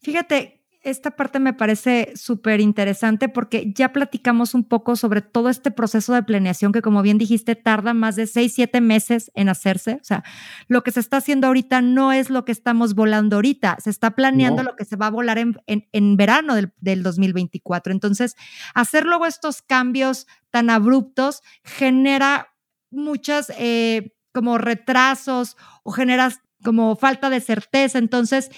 Fíjate, 0.00 0.59
esta 0.82 1.10
parte 1.10 1.40
me 1.40 1.52
parece 1.52 2.12
súper 2.16 2.60
interesante 2.60 3.28
porque 3.28 3.72
ya 3.74 3.92
platicamos 3.92 4.54
un 4.54 4.64
poco 4.64 4.96
sobre 4.96 5.20
todo 5.20 5.50
este 5.50 5.70
proceso 5.70 6.14
de 6.14 6.22
planeación 6.22 6.72
que, 6.72 6.80
como 6.80 7.02
bien 7.02 7.18
dijiste, 7.18 7.54
tarda 7.54 7.92
más 7.92 8.16
de 8.16 8.26
seis, 8.26 8.54
siete 8.54 8.80
meses 8.80 9.30
en 9.34 9.48
hacerse. 9.50 9.98
O 10.00 10.04
sea, 10.04 10.24
lo 10.68 10.82
que 10.82 10.90
se 10.90 11.00
está 11.00 11.18
haciendo 11.18 11.48
ahorita 11.48 11.82
no 11.82 12.12
es 12.12 12.30
lo 12.30 12.44
que 12.44 12.52
estamos 12.52 12.94
volando 12.94 13.36
ahorita, 13.36 13.76
se 13.82 13.90
está 13.90 14.12
planeando 14.12 14.62
lo 14.62 14.74
que 14.74 14.84
se 14.84 14.96
va 14.96 15.08
a 15.08 15.10
volar 15.10 15.38
en, 15.38 15.56
en, 15.66 16.16
verano 16.16 16.54
del, 16.54 16.72
del 16.80 17.02
2024. 17.02 17.92
Entonces, 17.92 18.36
hacer 18.74 19.04
luego 19.04 19.26
estos 19.26 19.60
cambios 19.62 20.26
tan 20.50 20.70
abruptos 20.70 21.42
genera 21.62 22.48
muchas 22.90 23.52
eh, 23.58 24.14
como 24.32 24.58
retrasos 24.58 25.56
o 25.82 25.92
genera 25.92 26.30
como 26.62 26.96
falta 26.96 27.30
de 27.30 27.40
certeza. 27.40 27.98
Entonces, 27.98 28.50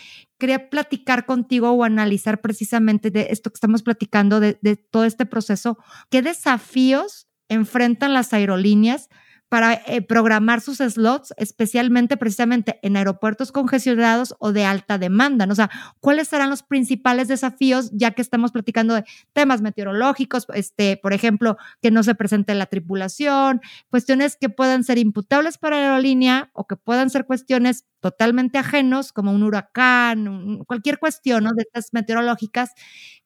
quería 0.42 0.70
platicar 0.70 1.24
contigo 1.24 1.70
o 1.70 1.84
analizar 1.84 2.40
precisamente 2.40 3.12
de 3.12 3.28
esto 3.30 3.48
que 3.48 3.54
estamos 3.54 3.84
platicando, 3.84 4.40
de, 4.40 4.54
todo 4.90 5.04
este 5.04 5.24
proceso. 5.24 5.78
¿Qué 6.10 6.20
desafíos 6.20 7.28
enfrentan 7.48 8.12
las 8.12 8.32
aerolíneas 8.32 9.08
para 9.52 9.74
eh, 9.74 10.00
programar 10.00 10.62
sus 10.62 10.78
slots, 10.78 11.34
especialmente 11.36 12.16
precisamente 12.16 12.78
en 12.80 12.96
aeropuertos 12.96 13.52
congestionados 13.52 14.34
o 14.38 14.50
de 14.50 14.64
alta 14.64 14.96
demanda. 14.96 15.46
O 15.50 15.54
sea, 15.54 15.68
¿cuáles 16.00 16.28
serán 16.28 16.48
los 16.48 16.62
principales 16.62 17.28
desafíos, 17.28 17.90
ya 17.92 18.12
que 18.12 18.22
estamos 18.22 18.50
platicando 18.50 18.94
de 18.94 19.04
temas 19.34 19.60
meteorológicos, 19.60 20.46
este, 20.54 20.96
por 20.96 21.12
ejemplo, 21.12 21.58
que 21.82 21.90
no 21.90 22.02
se 22.02 22.14
presente 22.14 22.54
la 22.54 22.64
tripulación, 22.64 23.60
cuestiones 23.90 24.38
que 24.40 24.48
puedan 24.48 24.84
ser 24.84 24.96
imputables 24.96 25.58
para 25.58 25.76
aerolínea 25.76 26.48
o 26.54 26.66
que 26.66 26.76
puedan 26.76 27.10
ser 27.10 27.26
cuestiones 27.26 27.84
totalmente 28.00 28.56
ajenos, 28.56 29.12
como 29.12 29.32
un 29.32 29.42
huracán, 29.42 30.64
cualquier 30.66 30.98
cuestión 30.98 31.44
de 31.44 31.62
estas 31.62 31.92
meteorológicas, 31.92 32.70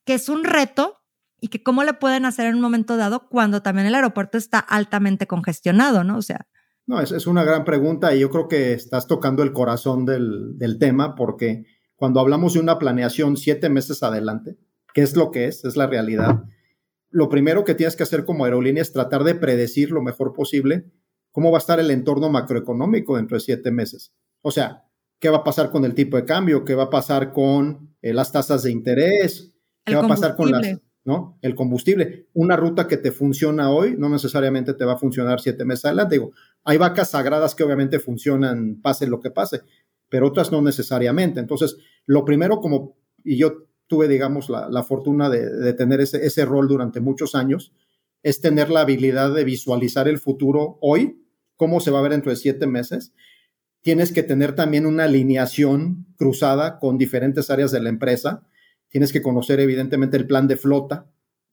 que 0.05 0.15
es 0.15 0.29
un 0.29 0.43
reto 0.43 0.99
y 1.41 1.49
que 1.49 1.63
cómo 1.63 1.85
le 1.85 1.95
pueden 1.95 2.25
hacer 2.25 2.47
en 2.47 2.57
un 2.57 2.61
momento 2.61 2.97
dado 2.97 3.29
cuando 3.29 3.63
también 3.63 3.87
el 3.87 3.95
aeropuerto 3.95 4.39
está 4.39 4.59
altamente 4.59 5.27
congestionado, 5.27 6.05
¿no? 6.05 6.17
O 6.19 6.23
sea. 6.23 6.47
No, 6.87 7.01
es, 7.01 7.13
es 7.13 7.27
una 7.27 7.45
gran 7.45 7.65
pregunta 7.65 8.15
y 8.15 8.21
yo 8.21 8.31
creo 8.31 8.49
que 8.49 8.73
estás 8.73 9.07
tocando 9.07 9.43
el 9.43 9.53
corazón 9.53 10.05
del, 10.05 10.57
del 10.57 10.79
tema 10.79 11.15
porque 11.15 11.65
cuando 11.97 12.21
hablamos 12.21 12.55
de 12.55 12.61
una 12.61 12.79
planeación 12.79 13.37
siete 13.37 13.69
meses 13.69 14.03
adelante, 14.03 14.57
¿qué 14.95 15.03
es 15.03 15.17
lo 15.17 15.31
que 15.31 15.47
es? 15.47 15.65
Es 15.65 15.77
la 15.77 15.87
realidad. 15.87 16.45
Lo 17.11 17.29
primero 17.29 17.65
que 17.65 17.75
tienes 17.75 17.97
que 17.97 18.03
hacer 18.03 18.25
como 18.25 18.45
aerolínea 18.45 18.83
es 18.83 18.93
tratar 18.93 19.25
de 19.25 19.35
predecir 19.35 19.91
lo 19.91 20.03
mejor 20.03 20.33
posible 20.33 20.93
cómo 21.37 21.51
va 21.51 21.59
a 21.59 21.61
estar 21.61 21.79
el 21.81 21.91
entorno 21.91 22.31
macroeconómico 22.31 23.17
dentro 23.17 23.37
de 23.37 23.41
siete 23.41 23.71
meses. 23.71 24.15
O 24.41 24.51
sea, 24.51 24.85
¿qué 25.19 25.29
va 25.29 25.39
a 25.39 25.45
pasar 25.45 25.71
con 25.71 25.85
el 25.85 25.95
tipo 25.95 26.17
de 26.17 26.25
cambio? 26.25 26.65
¿Qué 26.65 26.75
va 26.75 26.85
a 26.85 26.91
pasar 26.91 27.33
con 27.33 27.95
eh, 28.01 28.15
las 28.15 28.33
tasas 28.33 28.63
de 28.63 28.71
interés? 28.71 29.55
¿Qué 29.85 29.95
va 29.95 30.05
a 30.05 30.09
pasar 30.09 30.35
con 30.35 30.51
las, 30.51 30.67
¿no? 31.07 31.39
El 31.41 31.55
combustible. 31.55 32.27
Una 32.35 32.57
ruta 32.57 32.89
que 32.89 32.97
te 32.97 33.13
funciona 33.13 33.71
hoy 33.71 33.95
no 33.97 34.09
necesariamente 34.09 34.75
te 34.75 34.85
va 34.85 34.95
a 34.95 34.99
funcionar 34.99 35.41
siete 35.41 35.65
meses 35.65 35.87
adelante. 35.87 36.17
Digo, 36.17 36.33
hay 36.65 36.79
vacas 36.79 37.11
sagradas 37.11 37.55
que 37.55 37.63
obviamente 37.63 38.01
funcionan, 38.01 38.81
pase 38.83 39.07
lo 39.07 39.21
que 39.21 39.31
pase, 39.31 39.63
pero 40.09 40.27
otras 40.27 40.51
no 40.51 40.61
necesariamente. 40.61 41.39
Entonces, 41.39 41.77
lo 42.07 42.25
primero 42.25 42.61
como, 42.61 42.97
y 43.23 43.37
yo 43.37 43.69
tuve, 43.87 44.09
digamos, 44.09 44.51
la, 44.51 44.83
fortuna 44.83 45.31
de, 45.31 45.73
tener 45.75 46.01
ese, 46.01 46.27
ese 46.27 46.45
rol 46.45 46.67
durante 46.67 47.01
muchos 47.01 47.37
años, 47.37 47.73
es 48.25 48.41
tener 48.41 48.69
la 48.69 48.81
habilidad 48.81 49.33
de 49.33 49.45
visualizar 49.45 50.09
el 50.09 50.19
futuro 50.19 50.77
hoy, 50.81 51.23
cómo 51.57 51.79
se 51.79 51.93
va 51.93 52.01
a 52.01 52.03
ver 52.03 52.11
dentro 52.11 52.31
de 52.31 52.37
siete 52.37 52.67
meses. 52.67 53.13
Tienes 53.81 54.11
que 54.11 54.25
tener 54.25 54.57
también 54.57 54.87
una 54.87 55.05
alineación 55.05 56.07
cruzada 56.17 56.81
con 56.81 56.99
diferentes 56.99 57.49
áreas 57.49 57.71
de 57.71 57.79
la 57.79 57.91
empresa 57.91 58.43
Tienes 58.97 59.13
que 59.13 59.21
conocer 59.21 59.61
evidentemente 59.61 60.17
el 60.17 60.27
plan 60.27 60.49
de 60.49 60.57
flota, 60.57 61.05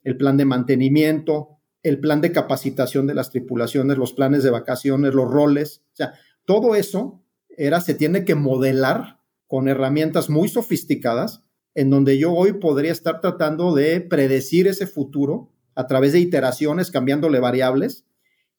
el 0.05 0.15
plan 0.15 0.37
de 0.37 0.45
mantenimiento, 0.45 1.59
el 1.81 1.99
plan 1.99 2.21
de 2.21 2.31
capacitación 2.31 3.05
de 3.05 3.15
las 3.15 3.31
tripulaciones, 3.31 3.97
los 3.97 4.13
planes 4.13 4.43
de 4.43 4.49
vacaciones, 4.49 5.13
los 5.13 5.29
roles. 5.29 5.83
O 5.91 5.95
sea, 5.97 6.13
todo 6.45 6.73
eso 6.73 7.21
era, 7.49 7.81
se 7.81 7.95
tiene 7.95 8.23
que 8.23 8.35
modelar 8.35 9.19
con 9.45 9.67
herramientas 9.67 10.29
muy 10.29 10.47
sofisticadas, 10.47 11.43
en 11.75 11.89
donde 11.89 12.17
yo 12.17 12.31
hoy 12.31 12.53
podría 12.53 12.93
estar 12.93 13.19
tratando 13.19 13.75
de 13.75 13.99
predecir 13.99 14.69
ese 14.69 14.87
futuro 14.87 15.51
a 15.75 15.85
través 15.85 16.13
de 16.13 16.19
iteraciones, 16.19 16.91
cambiándole 16.91 17.41
variables 17.41 18.05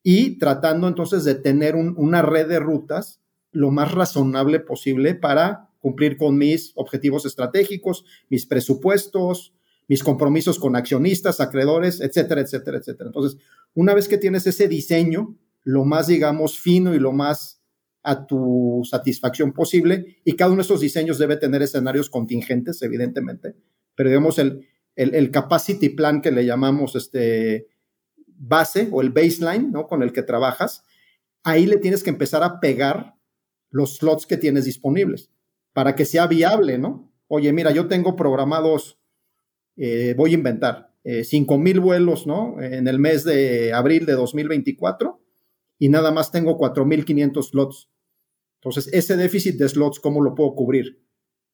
y 0.03 0.39
tratando 0.39 0.89
entonces 0.89 1.25
de 1.25 1.37
tener 1.37 1.75
una 1.75 2.21
red 2.21 2.49
de 2.49 2.59
rutas 2.59 3.23
lo 3.51 3.71
más 3.71 3.93
razonable 3.93 4.61
posible 4.61 5.15
para 5.15 5.71
cumplir 5.85 6.17
con 6.17 6.39
mis 6.39 6.73
objetivos 6.77 7.27
estratégicos, 7.27 8.07
mis 8.31 8.47
presupuestos, 8.47 9.53
mis 9.87 10.03
compromisos 10.03 10.59
con 10.59 10.77
accionistas, 10.77 11.43
acreedores, 11.43 12.01
etcétera, 12.01 12.41
etcétera, 12.41 12.79
etcétera. 12.79 13.09
Entonces, 13.09 13.39
una 13.75 13.93
vez 13.93 14.09
que 14.09 14.17
tienes 14.17 14.47
ese 14.47 14.67
diseño, 14.67 15.37
lo 15.63 15.85
más, 15.85 16.07
digamos, 16.07 16.59
fino 16.59 16.95
y 16.95 16.99
lo 16.99 17.13
más 17.13 17.61
a 18.03 18.27
tu 18.27 18.81
satisfacción 18.89 19.53
posible, 19.53 20.23
y 20.25 20.37
cada 20.37 20.53
uno 20.53 20.61
de 20.61 20.63
estos 20.63 20.81
diseños 20.81 21.19
debe 21.19 21.37
tener 21.37 21.61
escenarios 21.61 22.09
contingentes, 22.09 22.81
evidentemente, 22.81 23.55
pero 23.95 24.09
digamos, 24.09 24.39
el, 24.39 24.67
el, 24.97 25.15
el 25.15 25.31
capacity 25.31 25.91
plan 25.91 26.23
que 26.23 26.31
le 26.31 26.47
llamamos 26.47 26.97
este 26.97 27.67
base 28.27 28.89
o 28.91 29.03
el 29.03 29.11
baseline, 29.11 29.71
¿no? 29.71 29.87
Con 29.87 30.03
el 30.03 30.15
que 30.15 30.23
trabajas, 30.23 30.83
ahí 31.43 31.67
le 31.67 31.77
tienes 31.77 32.03
que 32.03 32.09
empezar 32.09 32.43
a 32.43 32.59
pegar 32.59 33.17
los 33.71 33.97
slots 33.97 34.25
que 34.25 34.39
tienes 34.39 34.65
disponibles 34.65 35.29
para 35.75 35.95
que 35.95 36.07
sea 36.07 36.27
viable, 36.27 36.79
¿no? 36.79 37.13
Oye, 37.29 37.53
mira, 37.53 37.73
yo 37.73 37.87
tengo 37.89 38.17
programados, 38.17 38.99
eh, 39.77 40.15
voy 40.17 40.31
a 40.31 40.35
inventar, 40.35 40.95
eh, 41.05 41.25
5 41.25 41.59
mil 41.59 41.81
vuelos, 41.81 42.27
¿no? 42.27 42.63
En 42.63 42.89
el 42.89 42.99
mes 42.99 43.25
de 43.25 43.75
abril 43.75 44.07
de 44.07 44.15
2024 44.15 45.21
y 45.79 45.91
nada 45.91 46.13
más 46.13 46.31
tengo 46.31 46.57
4.500 46.57 47.51
slots. 47.51 47.91
Entonces, 48.61 48.91
ese 48.95 49.17
déficit 49.19 49.59
de 49.59 49.69
slots, 49.69 50.01
¿cómo 50.01 50.23
lo 50.23 50.35
puedo 50.35 50.55
cubrir? 50.55 51.05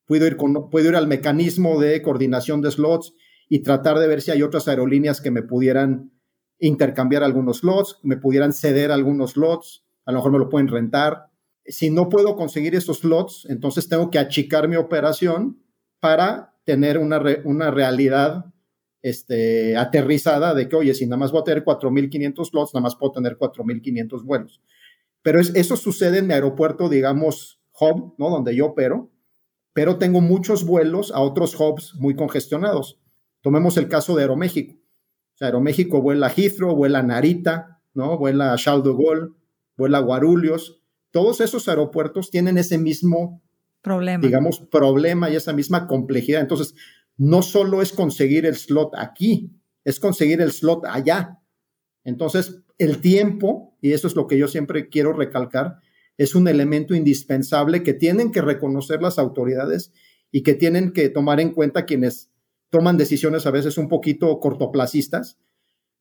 Puedo 0.04 0.26
ir, 0.26 0.36
con, 0.36 0.70
puedo 0.70 0.88
ir 0.88 0.96
al 0.96 1.08
mecanismo 1.08 1.80
de 1.80 2.02
coordinación 2.02 2.60
de 2.60 2.70
slots 2.70 3.14
y 3.48 3.60
tratar 3.62 3.98
de 3.98 4.06
ver 4.06 4.20
si 4.20 4.30
hay 4.30 4.42
otras 4.42 4.68
aerolíneas 4.68 5.20
que 5.20 5.30
me 5.30 5.42
pudieran 5.42 6.12
intercambiar 6.58 7.24
algunos 7.24 7.58
slots, 7.58 7.98
me 8.02 8.16
pudieran 8.18 8.52
ceder 8.52 8.92
algunos 8.92 9.32
slots, 9.32 9.84
a 10.04 10.12
lo 10.12 10.18
mejor 10.18 10.32
me 10.32 10.38
lo 10.38 10.48
pueden 10.48 10.68
rentar. 10.68 11.29
Si 11.70 11.90
no 11.90 12.08
puedo 12.08 12.36
conseguir 12.36 12.74
esos 12.74 12.98
slots, 12.98 13.46
entonces 13.48 13.88
tengo 13.88 14.10
que 14.10 14.18
achicar 14.18 14.68
mi 14.68 14.76
operación 14.76 15.62
para 16.00 16.54
tener 16.64 16.98
una, 16.98 17.22
una 17.44 17.70
realidad 17.70 18.46
este, 19.02 19.76
aterrizada 19.76 20.54
de 20.54 20.68
que, 20.68 20.76
oye, 20.76 20.94
si 20.94 21.06
nada 21.06 21.18
más 21.18 21.32
voy 21.32 21.40
a 21.40 21.44
tener 21.44 21.64
4.500 21.64 22.44
slots, 22.50 22.74
nada 22.74 22.82
más 22.82 22.96
puedo 22.96 23.12
tener 23.12 23.38
4.500 23.38 24.24
vuelos. 24.24 24.60
Pero 25.22 25.40
eso 25.40 25.76
sucede 25.76 26.18
en 26.18 26.26
mi 26.26 26.34
aeropuerto, 26.34 26.88
digamos, 26.88 27.60
hub, 27.78 28.14
¿no? 28.18 28.30
Donde 28.30 28.54
yo 28.54 28.66
opero, 28.66 29.10
pero 29.72 29.98
tengo 29.98 30.20
muchos 30.20 30.64
vuelos 30.64 31.12
a 31.12 31.20
otros 31.20 31.58
hubs 31.58 31.94
muy 31.96 32.14
congestionados. 32.14 33.00
Tomemos 33.42 33.76
el 33.76 33.88
caso 33.88 34.14
de 34.14 34.22
Aeroméxico. 34.22 34.74
O 34.74 35.36
sea, 35.36 35.48
Aeroméxico 35.48 36.02
vuela 36.02 36.26
a 36.26 36.30
Heathrow, 36.30 36.74
vuela 36.74 36.98
a 36.98 37.02
Narita, 37.02 37.82
¿no? 37.94 38.18
Vuela 38.18 38.52
a 38.52 38.56
Charles 38.56 38.84
de 38.84 38.90
Gaulle, 38.90 39.32
vuela 39.76 39.98
a 39.98 40.02
Guarulhos. 40.02 40.79
Todos 41.10 41.40
esos 41.40 41.68
aeropuertos 41.68 42.30
tienen 42.30 42.58
ese 42.58 42.78
mismo 42.78 43.42
problema. 43.82 44.24
Digamos, 44.24 44.60
problema 44.60 45.30
y 45.30 45.36
esa 45.36 45.52
misma 45.52 45.86
complejidad. 45.86 46.40
Entonces, 46.40 46.74
no 47.16 47.42
solo 47.42 47.82
es 47.82 47.92
conseguir 47.92 48.46
el 48.46 48.56
slot 48.56 48.94
aquí, 48.96 49.50
es 49.84 50.00
conseguir 50.00 50.40
el 50.40 50.52
slot 50.52 50.84
allá. 50.86 51.38
Entonces, 52.04 52.62
el 52.78 53.00
tiempo, 53.00 53.76
y 53.80 53.92
eso 53.92 54.06
es 54.06 54.16
lo 54.16 54.26
que 54.26 54.38
yo 54.38 54.48
siempre 54.48 54.88
quiero 54.88 55.12
recalcar, 55.12 55.78
es 56.16 56.34
un 56.34 56.48
elemento 56.48 56.94
indispensable 56.94 57.82
que 57.82 57.94
tienen 57.94 58.30
que 58.30 58.42
reconocer 58.42 59.02
las 59.02 59.18
autoridades 59.18 59.92
y 60.30 60.42
que 60.42 60.54
tienen 60.54 60.92
que 60.92 61.08
tomar 61.08 61.40
en 61.40 61.52
cuenta 61.52 61.86
quienes 61.86 62.30
toman 62.68 62.96
decisiones 62.96 63.46
a 63.46 63.50
veces 63.50 63.78
un 63.78 63.88
poquito 63.88 64.38
cortoplacistas, 64.38 65.38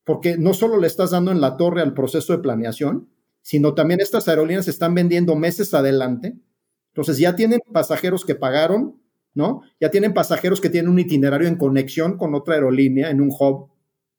porque 0.03 0.37
no 0.37 0.53
solo 0.53 0.77
le 0.79 0.87
estás 0.87 1.11
dando 1.11 1.31
en 1.31 1.41
la 1.41 1.57
torre 1.57 1.81
al 1.81 1.93
proceso 1.93 2.33
de 2.33 2.43
planeación, 2.43 3.09
sino 3.49 3.73
también 3.73 3.99
estas 3.99 4.27
aerolíneas 4.27 4.67
están 4.67 4.93
vendiendo 4.93 5.35
meses 5.35 5.73
adelante. 5.73 6.37
Entonces 6.89 7.17
ya 7.17 7.35
tienen 7.35 7.59
pasajeros 7.73 8.23
que 8.23 8.35
pagaron, 8.35 9.01
¿no? 9.33 9.63
Ya 9.81 9.89
tienen 9.89 10.13
pasajeros 10.13 10.61
que 10.61 10.69
tienen 10.69 10.91
un 10.91 10.99
itinerario 10.99 11.47
en 11.47 11.55
conexión 11.55 12.15
con 12.15 12.35
otra 12.35 12.53
aerolínea 12.53 13.09
en 13.09 13.21
un 13.21 13.31
hub, 13.31 13.71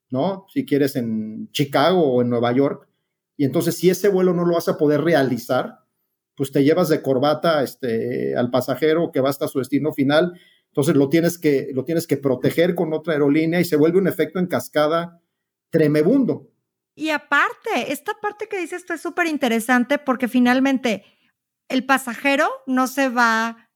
¿no? 0.09 0.47
Si 0.53 0.65
quieres 0.65 0.97
en 0.97 1.49
Chicago 1.53 2.01
o 2.01 2.21
en 2.21 2.29
Nueva 2.29 2.51
York. 2.51 2.89
Y 3.37 3.45
entonces 3.45 3.77
si 3.77 3.89
ese 3.89 4.09
vuelo 4.09 4.33
no 4.33 4.43
lo 4.43 4.55
vas 4.55 4.67
a 4.67 4.77
poder 4.77 4.99
realizar, 4.99 5.79
pues 6.35 6.51
te 6.51 6.65
llevas 6.65 6.89
de 6.89 7.01
corbata 7.01 7.63
este, 7.63 8.35
al 8.35 8.51
pasajero 8.51 9.13
que 9.13 9.21
va 9.21 9.29
hasta 9.29 9.47
su 9.47 9.59
destino 9.59 9.93
final. 9.93 10.37
Entonces 10.71 10.97
lo 10.97 11.07
tienes, 11.07 11.37
que, 11.37 11.69
lo 11.73 11.85
tienes 11.85 12.05
que 12.05 12.17
proteger 12.17 12.75
con 12.75 12.91
otra 12.91 13.13
aerolínea 13.13 13.61
y 13.61 13.63
se 13.63 13.77
vuelve 13.77 13.97
un 13.97 14.09
efecto 14.09 14.39
en 14.39 14.47
cascada 14.47 15.21
tremebundo. 15.69 16.49
Y 16.95 17.09
aparte, 17.09 17.91
esta 17.91 18.13
parte 18.21 18.47
que 18.47 18.59
dices 18.59 18.81
esto 18.81 18.93
es 18.93 19.01
súper 19.01 19.27
interesante 19.27 19.97
porque 19.97 20.27
finalmente 20.27 21.05
el 21.69 21.85
pasajero 21.85 22.49
no 22.67 22.87
se 22.87 23.09
va 23.09 23.71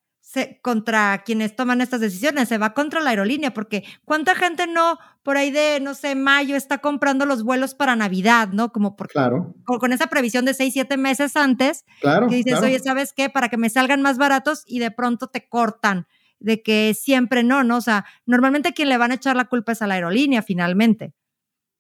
contra 0.61 1.23
quienes 1.23 1.55
toman 1.55 1.81
estas 1.81 2.01
decisiones, 2.01 2.49
se 2.49 2.57
va 2.57 2.73
contra 2.73 2.99
la 2.99 3.11
aerolínea, 3.11 3.53
porque 3.53 3.83
cuánta 4.03 4.35
gente 4.35 4.67
no, 4.67 4.97
por 5.23 5.37
ahí 5.37 5.49
de, 5.49 5.79
no 5.79 5.93
sé, 5.93 6.15
mayo, 6.15 6.55
está 6.55 6.79
comprando 6.79 7.25
los 7.25 7.43
vuelos 7.43 7.73
para 7.73 7.95
Navidad, 7.95 8.49
¿no? 8.49 8.71
Como 8.71 8.95
por, 8.95 9.07
claro. 9.07 9.53
con, 9.65 9.93
esa 9.93 10.07
previsión 10.07 10.43
de 10.43 10.53
seis, 10.53 10.73
siete 10.73 10.97
meses 10.97 11.37
antes, 11.37 11.85
claro, 12.01 12.27
que 12.27 12.35
dices, 12.35 12.59
oye, 12.61 12.79
¿sabes 12.79 13.13
qué? 13.13 13.29
Para 13.29 13.49
que 13.49 13.57
me 13.57 13.69
salgan 13.69 14.01
más 14.01 14.17
baratos 14.17 14.63
y 14.65 14.79
de 14.79 14.91
pronto 14.91 15.27
te 15.27 15.47
cortan, 15.47 16.07
de 16.39 16.61
que 16.61 16.93
siempre 16.93 17.43
no, 17.43 17.63
¿no? 17.63 17.77
O 17.77 17.81
sea, 17.81 18.05
normalmente 18.25 18.73
quien 18.73 18.89
le 18.89 18.97
van 18.97 19.11
a 19.11 19.15
echar 19.15 19.37
la 19.37 19.45
culpa 19.45 19.71
es 19.71 19.81
a 19.81 19.87
la 19.87 19.93
aerolínea, 19.93 20.41
finalmente. 20.41 21.13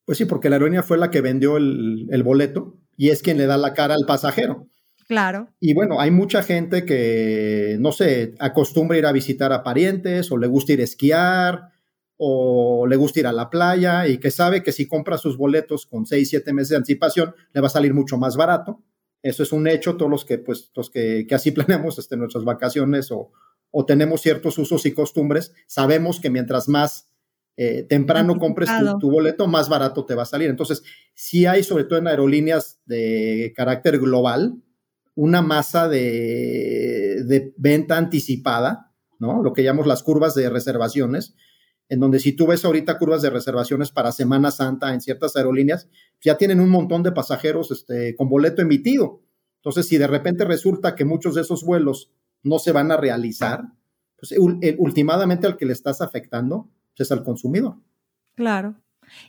Pues 0.05 0.17
sí, 0.17 0.25
porque 0.25 0.49
la 0.49 0.55
aerolínea 0.55 0.83
fue 0.83 0.97
la 0.97 1.09
que 1.11 1.21
vendió 1.21 1.57
el, 1.57 2.07
el 2.11 2.23
boleto 2.23 2.77
y 2.95 3.09
es 3.09 3.21
quien 3.21 3.37
le 3.37 3.47
da 3.47 3.57
la 3.57 3.73
cara 3.73 3.95
al 3.95 4.05
pasajero. 4.05 4.69
Claro. 5.07 5.49
Y 5.59 5.73
bueno, 5.73 5.99
hay 5.99 6.09
mucha 6.09 6.41
gente 6.41 6.85
que, 6.85 7.77
no 7.79 7.91
sé, 7.91 8.33
acostumbra 8.39 8.97
ir 8.97 9.05
a 9.05 9.11
visitar 9.11 9.53
a 9.53 9.63
parientes 9.63 10.31
o 10.31 10.37
le 10.37 10.47
gusta 10.47 10.73
ir 10.73 10.81
a 10.81 10.83
esquiar 10.83 11.69
o 12.17 12.87
le 12.87 12.95
gusta 12.95 13.19
ir 13.19 13.27
a 13.27 13.33
la 13.33 13.49
playa 13.49 14.07
y 14.07 14.17
que 14.17 14.31
sabe 14.31 14.63
que 14.63 14.71
si 14.71 14.87
compra 14.87 15.17
sus 15.17 15.37
boletos 15.37 15.85
con 15.85 16.05
seis, 16.05 16.29
siete 16.29 16.53
meses 16.53 16.69
de 16.69 16.77
anticipación, 16.77 17.35
le 17.53 17.61
va 17.61 17.67
a 17.67 17.71
salir 17.71 17.93
mucho 17.93 18.17
más 18.17 18.35
barato. 18.35 18.81
Eso 19.21 19.43
es 19.43 19.51
un 19.51 19.67
hecho, 19.67 19.95
todos 19.95 20.09
los 20.09 20.25
que, 20.25 20.37
pues, 20.39 20.71
los 20.75 20.89
que, 20.89 21.27
así 21.31 21.51
planeamos 21.51 21.99
este, 21.99 22.17
nuestras 22.17 22.43
vacaciones 22.43 23.11
o, 23.11 23.31
o, 23.71 23.85
tenemos 23.85 24.21
ciertos 24.21 24.57
usos 24.57 24.85
y 24.85 24.93
costumbres, 24.93 25.53
sabemos 25.67 26.19
que 26.19 26.29
mientras 26.29 26.67
más 26.67 27.09
eh, 27.57 27.83
temprano 27.83 28.37
compres 28.37 28.69
tu, 28.79 28.99
tu, 28.99 29.11
boleto, 29.11 29.47
más 29.47 29.69
barato 29.69 30.05
te 30.05 30.15
va 30.15 30.23
a 30.23 30.27
salir. 30.27 30.49
Entonces, 30.49 30.83
sí 31.13 31.45
hay, 31.45 31.63
sobre 31.63 31.85
todo 31.85 31.99
en 31.99 32.07
aerolíneas 32.07 32.81
de 32.85 33.53
carácter 33.55 33.99
global, 33.99 34.61
una 35.15 35.41
masa 35.41 35.87
de, 35.87 37.53
venta 37.57 37.97
anticipada, 37.97 38.91
¿no? 39.17 39.41
Lo 39.41 39.53
que 39.53 39.63
llamamos 39.63 39.87
las 39.87 40.03
curvas 40.03 40.35
de 40.35 40.49
reservaciones, 40.49 41.35
en 41.87 41.99
donde 42.01 42.19
si 42.19 42.33
tú 42.33 42.47
ves 42.47 42.65
ahorita 42.65 42.97
curvas 42.97 43.21
de 43.21 43.29
reservaciones 43.29 43.91
para 43.91 44.11
Semana 44.11 44.51
Santa 44.51 44.93
en 44.93 45.01
ciertas 45.01 45.35
aerolíneas, 45.37 45.87
ya 46.21 46.37
tienen 46.37 46.59
un 46.59 46.69
montón 46.69 47.03
de 47.03 47.13
pasajeros 47.13 47.71
este, 47.71 48.15
con 48.15 48.27
boleto 48.27 48.61
emitido. 48.61 49.21
Entonces, 49.57 49.87
si 49.87 49.97
de 49.97 50.07
repente 50.07 50.43
resulta 50.43 50.95
que 50.95 51.05
muchos 51.05 51.35
de 51.35 51.41
esos 51.41 51.63
vuelos 51.63 52.11
no 52.43 52.59
se 52.59 52.73
van 52.73 52.91
a 52.91 52.97
realizar, 52.97 53.63
pues 54.17 54.33
últimamente 54.77 55.47
al 55.47 55.57
que 55.57 55.65
le 55.65 55.73
estás 55.73 56.01
afectando 56.01 56.69
es 57.03 57.11
al 57.11 57.23
consumidor. 57.23 57.77
Claro. 58.35 58.75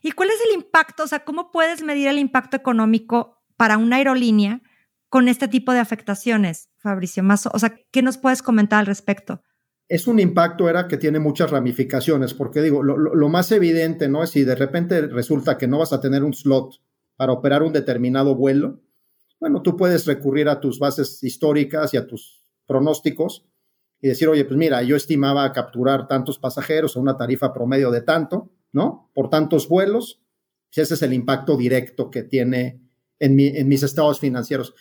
¿Y 0.03 0.13
cuál 0.13 0.31
es 0.31 0.39
el 0.49 0.55
impacto? 0.55 1.05
O 1.05 1.07
sea, 1.07 1.25
¿cómo 1.25 1.51
puedes 1.51 1.83
medir 1.83 2.09
el 2.09 2.19
impacto 2.19 2.57
económico 2.57 3.43
para 3.57 3.79
una 3.79 3.97
aerolínea 3.97 4.63
con 5.09 5.29
este 5.29 5.49
tipo 5.49 5.73
de 5.73 5.81
afectaciones, 5.81 6.71
Fabricio? 6.79 7.23
Más, 7.23 7.47
o 7.47 7.59
sea, 7.59 7.75
¿qué 7.91 8.03
nos 8.03 8.19
puedes 8.19 8.43
comentar 8.43 8.81
al 8.81 8.87
respecto? 8.87 9.43
Es 9.89 10.09
un 10.09 10.19
impacto 10.19 10.69
era 10.69 10.89
que 10.89 10.97
tiene 10.97 11.21
muchas 11.21 11.51
ramificaciones, 11.51 12.35
porque 12.35 12.61
digo, 12.61 12.83
lo, 12.83 13.29
más 13.29 13.53
evidente, 13.53 14.09
¿no? 14.09 14.25
Es 14.25 14.31
si 14.31 14.43
de 14.43 14.57
repente 14.57 15.03
resulta 15.03 15.59
que 15.59 15.69
no 15.69 15.79
vas 15.79 15.93
a 15.93 16.01
tener 16.01 16.25
un 16.25 16.35
slot 16.35 16.81
para 17.17 17.33
operar 17.33 17.63
un 17.63 17.73
determinado 17.73 18.35
vuelo, 18.35 18.81
bueno, 19.39 19.63
tú 19.63 19.77
puedes 19.77 20.07
recurrir 20.07 20.49
a 20.49 20.61
tus 20.61 20.79
bases 20.79 21.23
históricas 21.23 21.95
y 21.95 21.99
a 21.99 22.07
tus 22.07 22.43
pronósticos 22.67 23.47
y 24.01 24.09
decir, 24.09 24.29
oye, 24.29 24.45
pues 24.45 24.57
mira, 24.57 24.83
yo 24.83 24.97
estimaba 24.97 25.53
capturar 25.53 26.07
tantos 26.09 26.39
pasajeros 26.39 26.97
a 26.97 27.01
una 27.01 27.17
tarifa 27.17 27.53
promedio 27.53 27.91
de 27.91 28.03
tanto, 28.03 28.51
¿no? 28.73 29.11
Por 29.15 29.31
tantos 29.31 29.69
vuelos. 29.69 30.21
Ese 30.73 30.95
es 30.95 31.03
el 31.03 31.15
impacto 31.15 31.57
directo 31.57 32.11
que 32.11 32.23
tiene 32.23 32.83
en, 33.19 33.41
en 33.41 33.67
mis 33.69 33.83
estados 33.83 34.21
financieros 34.21 34.75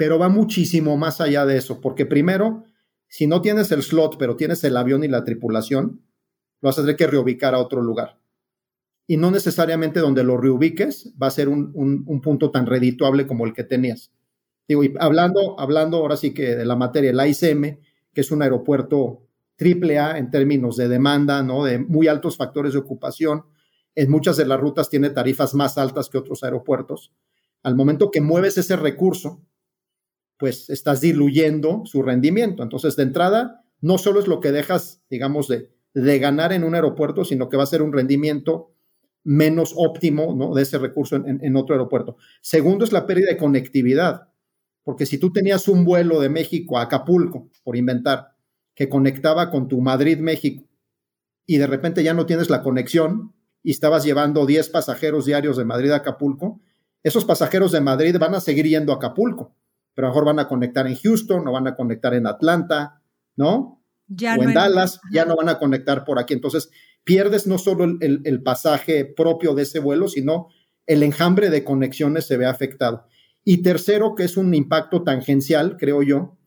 pero 0.00 0.18
va 0.18 0.30
muchísimo 0.30 0.96
más 0.96 1.20
allá 1.20 1.44
de 1.44 1.58
eso, 1.58 1.82
porque 1.82 2.06
primero, 2.06 2.64
si 3.06 3.26
no 3.26 3.42
tienes 3.42 3.70
el 3.70 3.82
slot, 3.82 4.16
pero 4.18 4.34
tienes 4.34 4.64
el 4.64 4.78
avión 4.78 5.04
y 5.04 5.08
la 5.08 5.24
tripulación, 5.24 6.00
lo 6.62 6.68
vas 6.70 6.78
a 6.78 6.80
tener 6.80 6.96
que 6.96 7.06
reubicar 7.06 7.54
a 7.54 7.58
otro 7.58 7.82
lugar. 7.82 8.18
Y 9.06 9.18
no 9.18 9.30
necesariamente 9.30 10.00
donde 10.00 10.24
lo 10.24 10.38
reubiques 10.38 11.12
va 11.22 11.26
a 11.26 11.30
ser 11.30 11.50
un, 11.50 11.74
punto 12.22 12.50
tan 12.50 12.64
redituable 12.64 13.26
como 13.26 13.44
el 13.44 13.52
que 13.52 13.62
tenías. 13.62 14.10
Digo, 14.66 14.82
y 14.84 14.94
hablando, 14.98 15.60
hablando 15.60 15.98
ahora 15.98 16.16
sí 16.16 16.32
que 16.32 16.56
de 16.56 16.64
la 16.64 16.76
materia, 16.76 17.10
el 17.10 17.20
ICM, 17.20 17.80
que 18.12 18.20
es 18.22 18.30
un 18.30 18.42
aeropuerto 18.42 19.26
triple 19.56 19.98
A 19.98 20.18
en 20.18 20.30
términos 20.30 20.76
de 20.76 20.88
demanda, 20.88 21.42
¿no? 21.42 21.64
De 21.64 21.78
muy 21.78 22.08
altos 22.08 22.36
factores 22.36 22.72
de 22.72 22.78
ocupación. 22.78 23.44
En 23.94 24.10
muchas 24.10 24.36
de 24.36 24.46
las 24.46 24.60
rutas 24.60 24.88
tiene 24.88 25.10
tarifas 25.10 25.54
más 25.54 25.76
altas 25.76 26.08
que 26.08 26.18
otros 26.18 26.42
aeropuertos. 26.42 27.12
Al 27.62 27.76
momento 27.76 28.10
que 28.10 28.20
mueves 28.20 28.56
ese 28.56 28.76
recurso, 28.76 29.42
pues 30.38 30.70
estás 30.70 31.02
diluyendo 31.02 31.82
su 31.84 32.02
rendimiento. 32.02 32.62
Entonces, 32.62 32.96
de 32.96 33.02
entrada, 33.02 33.64
no 33.82 33.98
solo 33.98 34.20
es 34.20 34.26
lo 34.26 34.40
que 34.40 34.52
dejas, 34.52 35.02
digamos, 35.10 35.48
de, 35.48 35.70
de 35.92 36.18
ganar 36.18 36.52
en 36.52 36.64
un 36.64 36.74
aeropuerto, 36.74 37.24
sino 37.24 37.48
que 37.48 37.56
va 37.56 37.64
a 37.64 37.66
ser 37.66 37.82
un 37.82 37.92
rendimiento 37.92 38.72
menos 39.24 39.74
óptimo 39.76 40.34
¿no? 40.34 40.54
de 40.54 40.62
ese 40.62 40.78
recurso 40.78 41.16
en, 41.16 41.44
en, 41.44 41.56
otro 41.56 41.74
aeropuerto. 41.74 42.16
Segundo 42.40 42.84
es 42.84 42.92
la 42.92 43.06
pérdida 43.06 43.28
de 43.28 43.36
conectividad, 43.36 44.28
porque 44.82 45.04
si 45.04 45.18
tú 45.18 45.32
tenías 45.32 45.68
un 45.68 45.84
vuelo 45.84 46.20
de 46.20 46.30
México 46.30 46.78
a 46.78 46.82
Acapulco, 46.82 47.50
por 47.62 47.76
inventar, 47.76 48.34
que 48.74 48.88
conectaba 48.88 49.50
con 49.50 49.68
tu 49.68 49.80
Madrid-México, 49.80 50.64
y 51.46 51.58
de 51.58 51.66
repente 51.66 52.02
ya 52.02 52.14
no 52.14 52.26
tienes 52.26 52.50
la 52.50 52.62
conexión 52.62 53.34
y 53.62 53.72
estabas 53.72 54.04
llevando 54.04 54.46
10 54.46 54.68
pasajeros 54.70 55.26
diarios 55.26 55.56
de 55.56 55.64
Madrid 55.64 55.90
a 55.90 55.96
Acapulco, 55.96 56.60
esos 57.02 57.24
pasajeros 57.24 57.72
de 57.72 57.80
Madrid 57.80 58.16
van 58.18 58.34
a 58.34 58.40
seguir 58.40 58.66
yendo 58.66 58.92
a 58.92 58.96
Acapulco 58.96 59.54
pero 59.94 60.06
a 60.06 60.10
lo 60.10 60.14
mejor 60.14 60.34
van 60.34 60.38
a 60.38 60.48
conectar 60.48 60.86
en 60.86 60.96
Houston, 60.96 61.46
o 61.46 61.52
van 61.52 61.66
a 61.66 61.76
conectar 61.76 62.14
en 62.14 62.26
Atlanta, 62.26 63.02
¿no? 63.36 63.82
Ya 64.06 64.34
o 64.36 64.42
en 64.42 64.54
Dallas, 64.54 65.00
ya 65.12 65.24
no 65.24 65.36
van 65.36 65.48
a 65.48 65.58
conectar 65.58 66.04
por 66.04 66.18
aquí. 66.18 66.34
Entonces, 66.34 66.70
pierdes 67.04 67.46
no 67.46 67.58
solo 67.58 67.84
el, 68.00 68.42
pasaje 68.42 69.04
propio 69.04 69.54
de 69.54 69.62
ese 69.62 69.78
vuelo, 69.78 70.08
sino 70.08 70.48
el 70.86 71.02
enjambre 71.02 71.50
de 71.50 71.64
conexiones 71.64 72.26
se 72.26 72.36
ve 72.36 72.46
afectado. 72.46 73.06
Y 73.44 73.62
tercero, 73.62 74.14
que 74.14 74.24
es 74.24 74.36
un 74.36 74.54
impacto 74.54 75.02
tangencial, 75.02 75.76
creo 75.76 76.02
yo, 76.02 76.38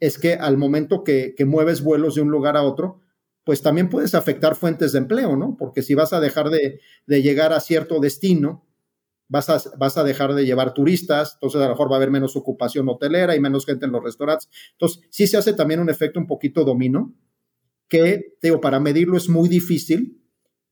es 0.00 0.18
que 0.18 0.34
al 0.34 0.56
momento 0.56 1.04
que, 1.04 1.34
mueves 1.46 1.82
vuelos 1.82 2.14
de 2.14 2.22
un 2.22 2.30
lugar 2.30 2.56
a 2.56 2.62
otro, 2.62 3.00
pues 3.44 3.62
también 3.62 3.88
puedes 3.88 4.14
afectar 4.14 4.56
fuentes 4.56 4.92
de 4.92 4.98
empleo, 4.98 5.36
¿no? 5.36 5.56
Porque 5.56 5.82
si 5.82 5.94
vas 5.94 6.12
a 6.12 6.20
dejar 6.20 6.50
de, 6.50 6.80
de 7.06 7.22
llegar 7.22 7.52
a 7.52 7.60
cierto 7.60 8.00
destino, 8.00 8.66
vas 9.28 9.50
a, 9.50 9.60
vas 9.78 9.96
a 9.96 10.04
dejar 10.04 10.34
de 10.34 10.44
llevar 10.44 10.74
turistas, 10.74 11.34
entonces 11.34 11.60
a 11.60 11.64
lo 11.64 11.70
mejor 11.70 11.90
va 11.90 11.96
a 11.96 11.98
haber 11.98 12.10
menos 12.10 12.36
ocupación 12.36 12.88
hotelera 12.88 13.34
y 13.36 13.40
menos 13.40 13.66
gente 13.66 13.86
en 13.86 13.92
los 13.92 14.02
restaurantes. 14.02 14.48
Entonces, 14.72 15.02
sí 15.10 15.26
se 15.26 15.36
hace 15.36 15.52
también 15.52 15.80
un 15.80 15.90
efecto 15.90 16.20
un 16.20 16.26
poquito 16.26 16.64
domino, 16.64 17.14
que, 17.88 18.36
digo, 18.42 18.60
para 18.60 18.80
medirlo 18.80 19.16
es 19.16 19.28
muy 19.28 19.48
difícil, 19.48 20.20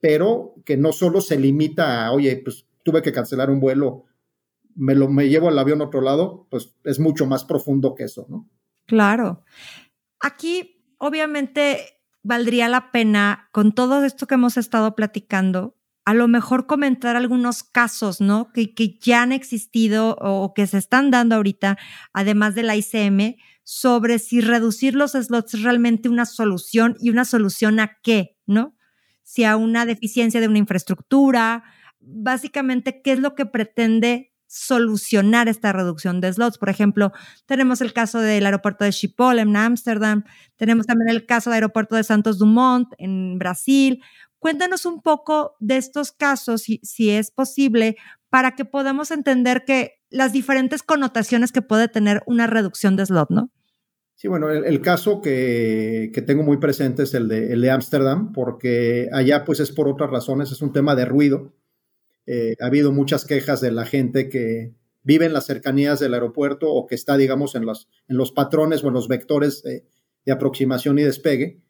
pero 0.00 0.54
que 0.64 0.76
no 0.76 0.92
solo 0.92 1.20
se 1.20 1.38
limita 1.38 2.06
a, 2.06 2.12
oye, 2.12 2.40
pues 2.42 2.66
tuve 2.82 3.02
que 3.02 3.12
cancelar 3.12 3.50
un 3.50 3.60
vuelo, 3.60 4.04
me, 4.74 4.94
lo, 4.94 5.08
me 5.08 5.28
llevo 5.28 5.48
el 5.48 5.58
avión 5.58 5.80
a 5.80 5.86
otro 5.86 6.00
lado, 6.00 6.46
pues 6.50 6.74
es 6.84 6.98
mucho 6.98 7.26
más 7.26 7.44
profundo 7.44 7.94
que 7.94 8.04
eso, 8.04 8.26
¿no? 8.28 8.50
Claro. 8.86 9.44
Aquí, 10.20 10.82
obviamente, 10.98 12.00
valdría 12.22 12.68
la 12.68 12.92
pena, 12.92 13.48
con 13.52 13.72
todo 13.74 14.04
esto 14.04 14.26
que 14.26 14.34
hemos 14.36 14.56
estado 14.58 14.96
platicando, 14.96 15.76
a 16.06 16.14
lo 16.14 16.28
mejor 16.28 16.66
comentar 16.66 17.16
algunos 17.16 17.62
casos, 17.64 18.20
¿no? 18.20 18.52
Que, 18.52 18.74
que 18.74 18.98
ya 19.00 19.22
han 19.22 19.32
existido 19.32 20.16
o 20.20 20.54
que 20.54 20.66
se 20.66 20.78
están 20.78 21.10
dando 21.10 21.36
ahorita, 21.36 21.78
además 22.12 22.54
de 22.54 22.64
la 22.64 22.76
ICM, 22.76 23.36
sobre 23.64 24.18
si 24.18 24.42
reducir 24.42 24.94
los 24.94 25.12
slots 25.12 25.54
es 25.54 25.62
realmente 25.62 26.10
una 26.10 26.26
solución 26.26 26.96
y 27.00 27.10
una 27.10 27.24
solución 27.24 27.80
a 27.80 27.98
qué, 28.02 28.36
¿no? 28.46 28.76
Si 29.22 29.44
a 29.44 29.56
una 29.56 29.86
deficiencia 29.86 30.40
de 30.40 30.48
una 30.48 30.58
infraestructura, 30.58 31.64
básicamente, 32.00 33.00
¿qué 33.02 33.12
es 33.12 33.20
lo 33.20 33.34
que 33.34 33.46
pretende 33.46 34.33
solucionar 34.54 35.48
esta 35.48 35.72
reducción 35.72 36.20
de 36.20 36.32
slots. 36.32 36.58
Por 36.58 36.68
ejemplo, 36.68 37.12
tenemos 37.44 37.80
el 37.80 37.92
caso 37.92 38.20
del 38.20 38.46
aeropuerto 38.46 38.84
de 38.84 38.92
Schiphol 38.92 39.40
en 39.40 39.56
Ámsterdam, 39.56 40.22
tenemos 40.56 40.86
también 40.86 41.08
el 41.08 41.26
caso 41.26 41.50
del 41.50 41.56
aeropuerto 41.56 41.96
de 41.96 42.04
Santos 42.04 42.38
Dumont 42.38 42.88
en 42.98 43.36
Brasil. 43.36 44.00
Cuéntanos 44.38 44.86
un 44.86 45.02
poco 45.02 45.56
de 45.58 45.76
estos 45.76 46.12
casos, 46.12 46.62
si, 46.62 47.10
es 47.10 47.32
posible, 47.32 47.96
para 48.30 48.54
que 48.54 48.64
podamos 48.64 49.10
entender 49.10 49.64
que 49.64 49.94
las 50.08 50.32
diferentes 50.32 50.84
connotaciones 50.84 51.50
que 51.50 51.62
puede 51.62 51.88
tener 51.88 52.22
una 52.26 52.46
reducción 52.46 52.94
de 52.94 53.06
slot, 53.06 53.30
¿no? 53.30 53.50
Sí, 54.14 54.28
bueno, 54.28 54.50
el, 54.50 54.80
caso 54.80 55.20
que, 55.20 56.12
tengo 56.24 56.44
muy 56.44 56.58
presente 56.58 57.02
es 57.02 57.14
el 57.14 57.26
de, 57.26 57.52
el 57.52 57.60
de 57.60 57.72
Ámsterdam, 57.72 58.32
porque 58.32 59.08
allá 59.12 59.44
pues 59.44 59.58
es 59.58 59.72
por 59.72 59.88
otras 59.88 60.10
razones, 60.10 60.52
es 60.52 60.62
un 60.62 60.72
tema 60.72 60.94
de 60.94 61.06
ruido 61.06 61.52
eh, 62.26 62.56
ha 62.60 62.66
habido 62.66 62.92
muchas 62.92 63.24
quejas 63.24 63.60
de 63.60 63.70
la 63.72 63.84
gente 63.84 64.28
que 64.28 64.74
vive 65.02 65.26
en 65.26 65.34
las 65.34 65.46
cercanías 65.46 66.00
del 66.00 66.14
aeropuerto 66.14 66.72
o 66.72 66.86
que 66.86 66.94
está, 66.94 67.16
digamos, 67.16 67.54
en 67.54 67.66
los, 67.66 67.88
en 68.08 68.16
los 68.16 68.32
patrones 68.32 68.82
o 68.82 68.88
en 68.88 68.94
los 68.94 69.08
vectores 69.08 69.62
de, 69.62 69.84
aproximación 70.32 70.98
y 70.98 71.02
despegue, 71.02 71.60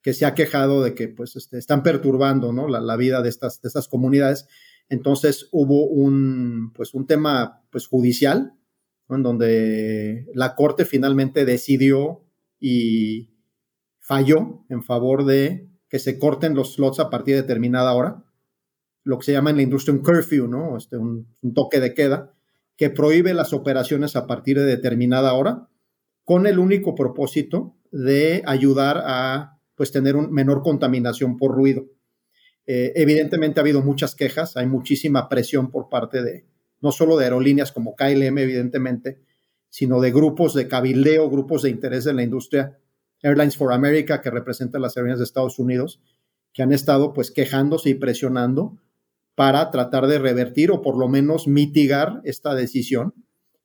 que 0.00 0.14
se 0.14 0.24
ha 0.24 0.34
quejado 0.34 0.82
de 0.82 0.94
que 0.94 1.08
pues, 1.08 1.36
este, 1.36 1.58
están 1.58 1.82
perturbando 1.82 2.54
¿no? 2.54 2.66
la, 2.66 2.96
vida 2.96 3.20
de 3.20 3.28
estas, 3.28 3.60
de 3.60 3.68
estas 3.68 3.86
comunidades. 3.86 4.46
Entonces 4.88 5.48
hubo 5.52 5.86
un, 5.86 6.72
pues, 6.74 6.94
un 6.94 7.06
tema 7.06 7.62
pues, 7.70 7.86
judicial, 7.86 8.54
en 9.10 9.22
donde 9.22 10.26
la 10.34 10.54
Corte 10.54 10.86
finalmente 10.86 11.44
decidió 11.44 12.24
y 12.58 13.34
falló 13.98 14.64
en 14.70 14.82
favor 14.82 15.26
de 15.26 15.68
que 15.90 15.98
se 15.98 16.18
corten 16.18 16.54
los 16.54 16.74
slots 16.74 17.00
a 17.00 17.10
partir 17.10 17.34
de 17.34 17.42
determinada 17.42 17.92
hora 17.92 18.24
lo 19.08 19.18
que 19.18 19.24
se 19.24 19.32
llama 19.32 19.48
en 19.48 19.56
la 19.56 19.62
industria 19.62 19.94
un 19.94 20.02
curfew, 20.02 20.46
¿no? 20.48 20.76
Este, 20.76 20.98
un, 20.98 21.26
toque 21.54 21.80
de 21.80 21.94
queda, 21.94 22.34
que 22.76 22.90
prohíbe 22.90 23.32
las 23.32 23.54
operaciones 23.54 24.16
a 24.16 24.26
partir 24.26 24.58
de 24.58 24.66
determinada 24.66 25.32
hora, 25.32 25.66
con 26.24 26.46
el 26.46 26.58
único 26.58 26.94
propósito 26.94 27.74
de 27.90 28.42
ayudar 28.44 29.02
a 29.06 29.60
pues, 29.76 29.92
tener 29.92 30.14
una 30.14 30.28
menor 30.28 30.62
contaminación 30.62 31.38
por 31.38 31.54
ruido. 31.54 31.86
Eh, 32.66 32.92
evidentemente 32.96 33.58
ha 33.58 33.62
habido 33.62 33.80
muchas 33.80 34.14
quejas, 34.14 34.58
hay 34.58 34.66
muchísima 34.66 35.30
presión 35.30 35.70
por 35.70 35.88
parte 35.88 36.22
de, 36.22 36.44
no 36.82 36.92
solo 36.92 37.16
de 37.16 37.24
aerolíneas 37.24 37.72
como 37.72 37.96
KLM, 37.96 38.36
evidentemente, 38.36 39.22
sino 39.70 40.02
de 40.02 40.12
grupos 40.12 40.52
de 40.52 40.68
cabildeo, 40.68 41.30
grupos 41.30 41.62
de 41.62 41.70
interés 41.70 42.04
de 42.04 42.12
la 42.12 42.24
industria, 42.24 42.78
Airlines 43.22 43.56
for 43.56 43.72
America, 43.72 44.20
que 44.20 44.30
representa 44.30 44.78
las 44.78 44.98
aerolíneas 44.98 45.20
de 45.20 45.24
Estados 45.24 45.58
Unidos, 45.58 46.02
que 46.52 46.62
han 46.62 46.72
estado 46.72 47.14
pues 47.14 47.30
quejándose 47.30 47.88
y 47.88 47.94
presionando 47.94 48.76
para 49.38 49.70
tratar 49.70 50.08
de 50.08 50.18
revertir 50.18 50.72
o 50.72 50.82
por 50.82 50.98
lo 50.98 51.06
menos 51.06 51.46
mitigar 51.46 52.20
esta 52.24 52.56
decisión 52.56 53.14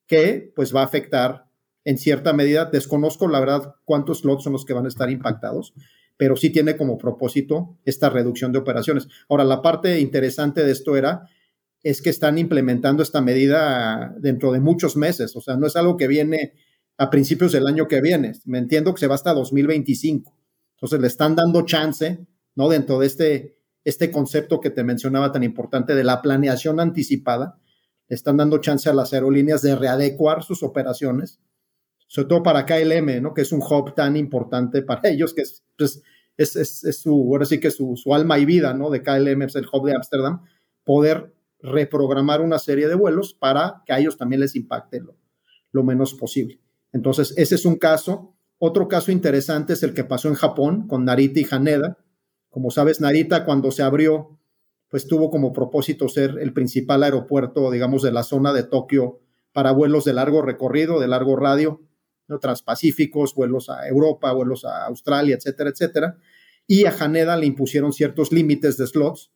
que 0.06 0.54
pues 0.56 0.74
va 0.74 0.82
a 0.82 0.86
afectar 0.86 1.46
en 1.84 1.98
cierta 1.98 2.32
medida, 2.32 2.66
desconozco 2.66 3.28
la 3.28 3.40
verdad 3.40 3.74
cuántos 3.84 4.20
slots 4.20 4.44
son 4.44 4.54
los 4.54 4.66
que 4.66 4.74
van 4.74 4.86
a 4.86 4.90
estar 4.90 5.10
impactados, 5.10 5.74
pero 6.16 6.36
sí 6.36 6.52
tiene 6.52 6.78
como 6.78 7.00
propósito 7.00 7.80
esta 7.86 8.12
reducción 8.12 8.52
de 8.52 8.60
operaciones. 8.60 9.08
Ahora, 9.28 9.46
la 9.46 9.64
parte 9.64 10.00
interesante 10.00 10.64
de 10.64 10.72
esto 10.72 10.96
era, 10.96 11.28
es 11.82 12.04
que 12.04 12.12
están 12.12 12.38
implementando 12.38 13.02
esta 13.02 13.22
medida 13.22 14.14
dentro 14.20 14.52
de 14.52 14.60
muchos 14.60 14.96
meses, 14.96 15.36
o 15.36 15.42
sea, 15.42 15.58
no 15.58 15.66
es 15.66 15.76
algo 15.76 15.98
que 15.98 16.08
viene 16.08 16.54
a 17.00 17.10
principios 17.10 17.52
del 17.52 17.66
año 17.66 17.88
que 17.88 18.00
viene, 18.00 18.34
me 18.46 18.60
entiendo 18.60 18.94
que 18.94 19.00
se 19.00 19.08
va 19.08 19.16
hasta 19.16 19.34
2025, 19.34 20.38
entonces 20.76 21.00
le 21.00 21.08
están 21.08 21.36
dando 21.36 21.66
chance, 21.66 22.28
¿no? 22.54 22.70
Dentro 22.70 23.00
de 23.00 23.08
este 23.08 23.63
este 23.84 24.12
concepto 24.12 24.60
que 24.60 24.70
te 24.70 24.84
mencionaba 24.84 25.32
tan 25.32 25.44
importante 25.44 25.96
de 25.96 26.04
la 26.04 26.22
planeación 26.22 26.80
anticipada, 26.80 27.60
están 28.08 28.38
dando 28.38 28.60
chance 28.60 28.90
a 28.90 28.94
las 28.94 29.14
aerolíneas 29.14 29.62
de 29.62 29.76
readecuar 29.76 30.44
sus 30.44 30.64
operaciones, 30.64 31.40
sobre 32.08 32.28
todo 32.28 32.44
para 32.44 32.66
KLM, 32.66 33.22
¿no? 33.22 33.34
que 33.34 33.42
es 33.42 33.52
un 33.52 33.62
hub 33.62 33.96
tan 33.96 34.16
importante 34.18 34.82
para 34.82 35.02
ellos, 35.10 35.34
que 35.34 35.42
es, 35.42 35.64
pues, 35.78 36.02
es, 36.38 36.56
es, 36.56 37.02
su, 37.02 37.12
ahora 37.12 37.46
sí 37.46 37.60
que 37.60 37.72
su, 37.72 37.96
alma 38.14 38.40
y 38.40 38.46
vida 38.46 38.74
¿no? 38.74 38.90
de 38.90 39.02
KLM, 39.02 39.44
es 39.44 39.56
el 39.56 39.68
hub 39.72 39.86
de 39.86 39.96
Ámsterdam, 39.96 40.42
poder 40.84 41.34
reprogramar 41.60 42.42
una 42.42 42.60
serie 42.60 42.88
de 42.88 42.96
vuelos 42.96 43.34
para 43.34 43.84
que 43.86 43.94
a 43.94 44.00
ellos 44.00 44.18
también 44.18 44.42
les 44.42 44.56
impacte 44.56 45.00
lo, 45.00 45.16
lo 45.72 45.84
menos 45.84 46.14
posible. 46.14 46.60
Entonces, 46.92 47.34
ese 47.38 47.56
es 47.56 47.66
un 47.66 47.78
caso. 47.78 48.36
Otro 48.60 48.88
caso 48.88 49.12
interesante 49.12 49.74
es 49.74 49.84
el 49.84 49.94
que 49.94 50.04
pasó 50.04 50.28
en 50.28 50.36
Japón 50.36 50.88
con 50.88 51.06
Narita 51.06 51.40
y 51.40 51.48
Haneda, 51.50 51.98
como 52.54 52.70
sabes, 52.70 53.02
Narita 53.02 53.46
cuando 53.46 53.72
se 53.72 53.82
abrió, 53.82 54.38
pues 54.88 55.08
tuvo 55.08 55.32
como 55.32 55.54
propósito 55.54 56.08
ser 56.08 56.38
el 56.40 56.54
principal 56.54 57.02
aeropuerto, 57.02 57.72
digamos, 57.72 58.04
de 58.04 58.12
la 58.12 58.22
zona 58.22 58.54
de 58.54 58.62
Tokio 58.62 59.22
para 59.54 59.72
vuelos 59.72 60.06
de 60.06 60.14
largo 60.14 60.44
recorrido, 60.44 61.00
de 61.00 61.08
largo 61.08 61.36
radio, 61.36 61.82
¿no? 62.28 62.38
transpacíficos, 62.38 63.34
vuelos 63.34 63.72
a 63.72 63.88
Europa, 63.88 64.32
vuelos 64.34 64.66
a 64.66 64.86
Australia, 64.86 65.36
etcétera, 65.36 65.72
etcétera. 65.72 66.18
Y 66.68 66.86
a 66.86 66.92
Haneda 66.92 67.38
le 67.38 67.48
impusieron 67.48 67.92
ciertos 67.92 68.32
límites 68.32 68.78
de 68.78 68.86
slots 68.86 69.32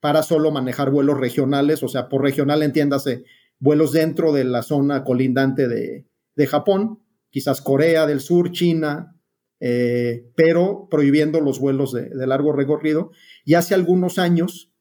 para 0.00 0.22
solo 0.22 0.50
manejar 0.50 0.90
vuelos 0.90 1.20
regionales, 1.20 1.82
o 1.82 1.88
sea, 1.88 2.08
por 2.08 2.22
regional 2.22 2.62
entiéndase 2.62 3.24
vuelos 3.58 3.92
dentro 3.92 4.32
de 4.32 4.44
la 4.44 4.62
zona 4.62 5.04
colindante 5.04 5.68
de, 5.68 6.06
de 6.36 6.46
Japón, 6.46 7.02
quizás 7.28 7.60
Corea 7.60 8.06
del 8.06 8.20
Sur, 8.20 8.50
China, 8.50 9.17
eh, 9.60 10.30
pero 10.36 10.88
prohibiendo 10.90 11.40
los 11.40 11.58
vuelos 11.58 11.92
de, 11.92 12.10
largo 12.26 12.52
recorrido. 12.52 13.10
Y 13.44 13.54
hace 13.54 13.74
algunos 13.74 14.18
años 14.18 14.72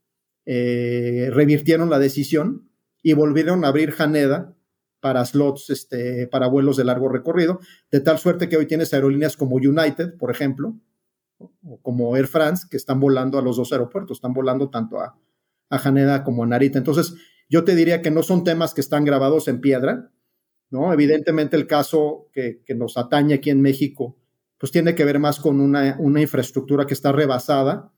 eh, 0.45 1.29
revirtieron 1.31 1.89
la 1.89 1.99
decisión 1.99 2.69
y 3.01 3.13
volvieron 3.13 3.65
a 3.65 3.69
abrir 3.69 3.93
Haneda 3.97 4.55
para 4.99 5.25
slots, 5.25 5.69
este, 5.69 6.27
para 6.27 6.47
vuelos 6.47 6.77
de 6.77 6.83
largo 6.83 7.09
recorrido, 7.09 7.59
de 7.91 8.01
tal 8.01 8.17
suerte 8.17 8.49
que 8.49 8.57
hoy 8.57 8.65
tienes 8.65 8.93
aerolíneas 8.93 9.37
como 9.37 9.55
United, 9.55 10.17
por 10.17 10.31
ejemplo, 10.31 10.75
o 11.37 11.79
como 11.81 12.15
Air 12.17 12.27
France, 12.27 12.67
que 12.69 12.77
están 12.77 12.99
volando 12.99 13.37
a 13.37 13.41
los 13.41 13.57
dos 13.57 13.71
aeropuertos, 13.71 14.17
están 14.17 14.33
volando 14.33 14.69
tanto 14.69 14.99
a, 14.99 15.17
a 15.69 15.77
Haneda 15.77 16.23
como 16.23 16.43
a 16.43 16.47
Narita. 16.47 16.79
Entonces, 16.79 17.13
yo 17.47 17.63
te 17.63 17.75
diría 17.75 18.01
que 18.01 18.11
no 18.11 18.23
son 18.23 18.43
temas 18.43 18.73
que 18.73 18.81
están 18.81 19.05
grabados 19.05 19.47
en 19.47 19.61
piedra, 19.61 20.11
¿no? 20.69 20.91
Evidentemente 20.91 21.55
el 21.55 21.67
caso 21.67 22.29
que, 22.33 22.61
que 22.65 22.75
nos 22.75 22.97
atañe 22.97 23.35
aquí 23.35 23.51
en 23.51 23.61
México 23.61 24.17
pues 24.57 24.71
tiene 24.71 24.95
que 24.95 25.05
ver 25.05 25.19
más 25.19 25.39
con 25.39 25.61
una, 25.61 25.97
infraestructura 26.21 26.85
que 26.85 26.93
está 26.93 27.11
rebasada 27.11 27.93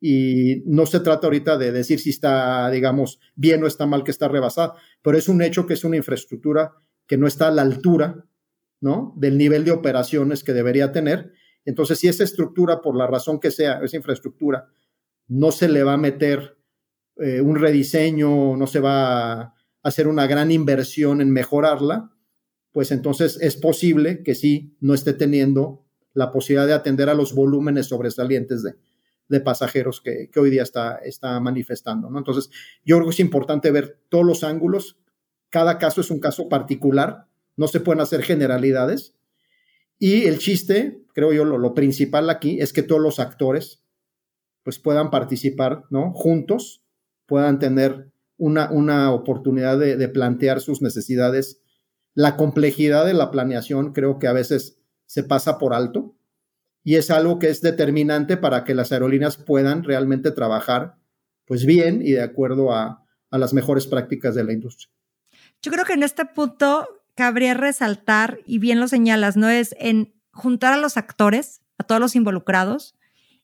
y 0.00 0.62
no 0.66 0.86
se 0.86 1.00
trata 1.00 1.26
ahorita 1.26 1.58
de 1.58 1.72
decir 1.72 2.00
si 2.00 2.10
está, 2.10 2.70
digamos, 2.70 3.18
bien 3.34 3.62
o 3.62 3.66
está 3.66 3.86
mal 3.86 4.04
que 4.04 4.10
está 4.10 4.28
rebasada, 4.28 4.74
pero 5.02 5.18
es 5.18 5.28
un 5.28 5.42
hecho 5.42 5.66
que 5.66 5.74
es 5.74 5.84
una 5.84 5.96
infraestructura 5.96 6.72
que 7.06 7.18
no 7.18 7.26
está 7.26 7.48
a 7.48 7.50
la 7.50 7.62
altura, 7.62 8.24
¿no? 8.80 9.12
Del 9.16 9.36
nivel 9.36 9.64
de 9.64 9.72
operaciones 9.72 10.44
que 10.44 10.52
debería 10.52 10.92
tener. 10.92 11.32
Entonces, 11.64 11.98
si 11.98 12.06
esa 12.06 12.24
estructura, 12.24 12.80
por 12.80 12.96
la 12.96 13.06
razón 13.06 13.40
que 13.40 13.50
sea, 13.50 13.80
esa 13.82 13.96
infraestructura, 13.96 14.68
no 15.26 15.50
se 15.50 15.68
le 15.68 15.82
va 15.82 15.94
a 15.94 15.98
meter 15.98 16.58
eh, 17.16 17.40
un 17.40 17.56
rediseño, 17.56 18.56
no 18.56 18.66
se 18.66 18.80
va 18.80 19.40
a 19.40 19.54
hacer 19.82 20.06
una 20.06 20.26
gran 20.26 20.52
inversión 20.52 21.20
en 21.20 21.30
mejorarla, 21.30 22.12
pues 22.72 22.92
entonces 22.92 23.38
es 23.40 23.56
posible 23.56 24.22
que 24.22 24.34
sí 24.34 24.76
no 24.80 24.94
esté 24.94 25.12
teniendo 25.12 25.87
la 26.18 26.32
posibilidad 26.32 26.66
de 26.66 26.72
atender 26.72 27.08
a 27.08 27.14
los 27.14 27.32
volúmenes 27.32 27.86
sobresalientes 27.86 28.64
de, 28.64 29.40
pasajeros 29.40 30.00
que, 30.00 30.28
hoy 30.34 30.50
día 30.50 30.64
está, 30.64 30.96
está 30.96 31.38
manifestando. 31.38 32.10
¿no? 32.10 32.18
Entonces, 32.18 32.50
yo 32.84 32.96
creo 32.96 33.06
que 33.06 33.14
es 33.14 33.20
importante 33.20 33.70
ver 33.70 34.00
todos 34.08 34.26
los 34.26 34.42
ángulos. 34.42 34.98
Cada 35.48 35.78
caso 35.78 36.00
es 36.00 36.10
un 36.10 36.18
caso 36.18 36.48
particular, 36.48 37.28
no 37.56 37.68
se 37.68 37.78
pueden 37.78 38.00
hacer 38.00 38.24
generalidades. 38.24 39.14
Y 40.00 40.24
el 40.24 40.38
chiste, 40.38 41.04
creo 41.14 41.32
yo, 41.32 41.44
lo, 41.44 41.72
principal 41.72 42.30
aquí 42.30 42.60
es 42.60 42.72
que 42.72 42.82
todos 42.82 43.00
los 43.00 43.20
actores 43.20 43.84
pues 44.64 44.80
puedan 44.80 45.10
participar 45.10 45.84
¿no? 45.88 46.12
juntos, 46.14 46.82
puedan 47.26 47.60
tener 47.60 48.10
una, 48.38 48.72
una 48.72 49.12
oportunidad 49.12 49.78
de, 49.78 49.96
de 49.96 50.08
plantear 50.08 50.60
sus 50.60 50.82
necesidades. 50.82 51.62
La 52.12 52.36
complejidad 52.36 53.06
de 53.06 53.14
la 53.14 53.30
planeación 53.30 53.92
creo 53.92 54.18
que 54.18 54.26
a 54.26 54.32
veces 54.32 54.77
se 55.08 55.24
pasa 55.24 55.58
por 55.58 55.74
alto 55.74 56.14
y 56.84 56.94
es 56.96 57.10
algo 57.10 57.38
que 57.38 57.48
es 57.48 57.60
determinante 57.60 58.36
para 58.36 58.62
que 58.62 58.74
las 58.74 58.92
aerolíneas 58.92 59.38
puedan 59.38 59.82
realmente 59.82 60.30
trabajar 60.30 60.96
pues 61.46 61.64
bien 61.64 62.02
y 62.02 62.12
de 62.12 62.22
acuerdo 62.22 62.72
a, 62.72 63.04
a 63.30 63.38
las 63.38 63.54
mejores 63.54 63.86
prácticas 63.86 64.34
de 64.34 64.44
la 64.44 64.52
industria. 64.52 64.90
Yo 65.62 65.72
creo 65.72 65.84
que 65.84 65.94
en 65.94 66.02
este 66.02 66.26
punto 66.26 66.86
cabría 67.14 67.54
resaltar, 67.54 68.38
y 68.46 68.58
bien 68.58 68.78
lo 68.78 68.86
señalas, 68.86 69.36
¿no? 69.36 69.48
Es 69.48 69.74
en 69.80 70.14
juntar 70.30 70.74
a 70.74 70.76
los 70.76 70.96
actores, 70.96 71.62
a 71.78 71.84
todos 71.84 72.00
los 72.00 72.14
involucrados, 72.14 72.96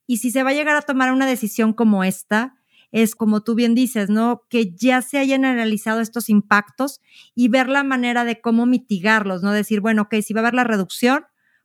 y 0.07 0.19
si 0.19 0.31
se 0.31 0.43
va 0.43 0.51
a 0.51 0.55
llegar 0.55 0.77
a 0.77 0.83
tomar 0.83 1.13
una 1.13 1.27
decisión 1.27 1.73
como 1.73 2.05
esta, 2.05 2.55
es 2.93 3.17
como 3.17 3.43
tú 3.43 3.57
bien 3.57 3.75
dices, 3.75 4.11
¿no? 4.11 4.43
Que 4.49 4.77
ya 4.77 5.03
se 5.03 5.19
hayan 5.19 5.45
analizado 5.45 6.01
estos 6.01 6.29
impactos 6.29 7.01
y 7.35 7.49
ver 7.49 7.69
la 7.69 7.83
manera 7.83 8.25
de 8.25 8.41
cómo 8.41 8.67
mitigarlos, 8.67 9.43
¿no? 9.43 9.51
Decir, 9.51 9.81
bueno, 9.81 10.03
ok, 10.03 10.17
si 10.23 10.35
va 10.35 10.41
a 10.41 10.43
haber 10.43 10.55
la 10.55 10.65
reducción, 10.65 11.25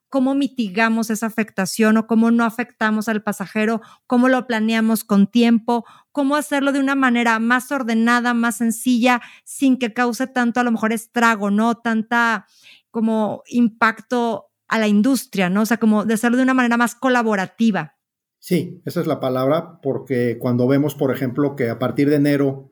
¿cómo 0.09 0.35
mitigamos 0.35 1.09
esa 1.09 1.27
afectación 1.27 1.97
o 1.97 2.07
cómo 2.07 2.31
no 2.31 2.43
afectamos 2.43 3.07
al 3.07 3.23
pasajero? 3.23 3.81
¿Cómo 4.07 4.27
lo 4.27 4.45
planeamos 4.47 5.03
con 5.03 5.27
tiempo? 5.27 5.85
¿Cómo 6.11 6.35
hacerlo 6.35 6.71
de 6.71 6.79
una 6.79 6.95
manera 6.95 7.39
más 7.39 7.71
ordenada, 7.71 8.33
más 8.33 8.57
sencilla, 8.57 9.21
sin 9.43 9.77
que 9.77 9.93
cause 9.93 10.27
tanto 10.27 10.59
a 10.59 10.63
lo 10.63 10.71
mejor 10.71 10.91
estrago, 10.91 11.51
¿no? 11.51 11.75
Tanta 11.75 12.47
como 12.91 13.43
impacto 13.47 14.47
a 14.67 14.79
la 14.79 14.87
industria, 14.87 15.49
¿no? 15.49 15.61
O 15.61 15.65
sea, 15.65 15.77
como 15.77 16.05
de 16.05 16.15
hacerlo 16.15 16.37
de 16.37 16.43
una 16.43 16.53
manera 16.53 16.77
más 16.77 16.95
colaborativa. 16.95 17.95
Sí, 18.39 18.81
esa 18.85 19.01
es 19.01 19.07
la 19.07 19.19
palabra, 19.19 19.79
porque 19.81 20.37
cuando 20.39 20.67
vemos, 20.67 20.95
por 20.95 21.13
ejemplo, 21.13 21.55
que 21.55 21.69
a 21.69 21.77
partir 21.77 22.09
de 22.09 22.15
enero 22.15 22.71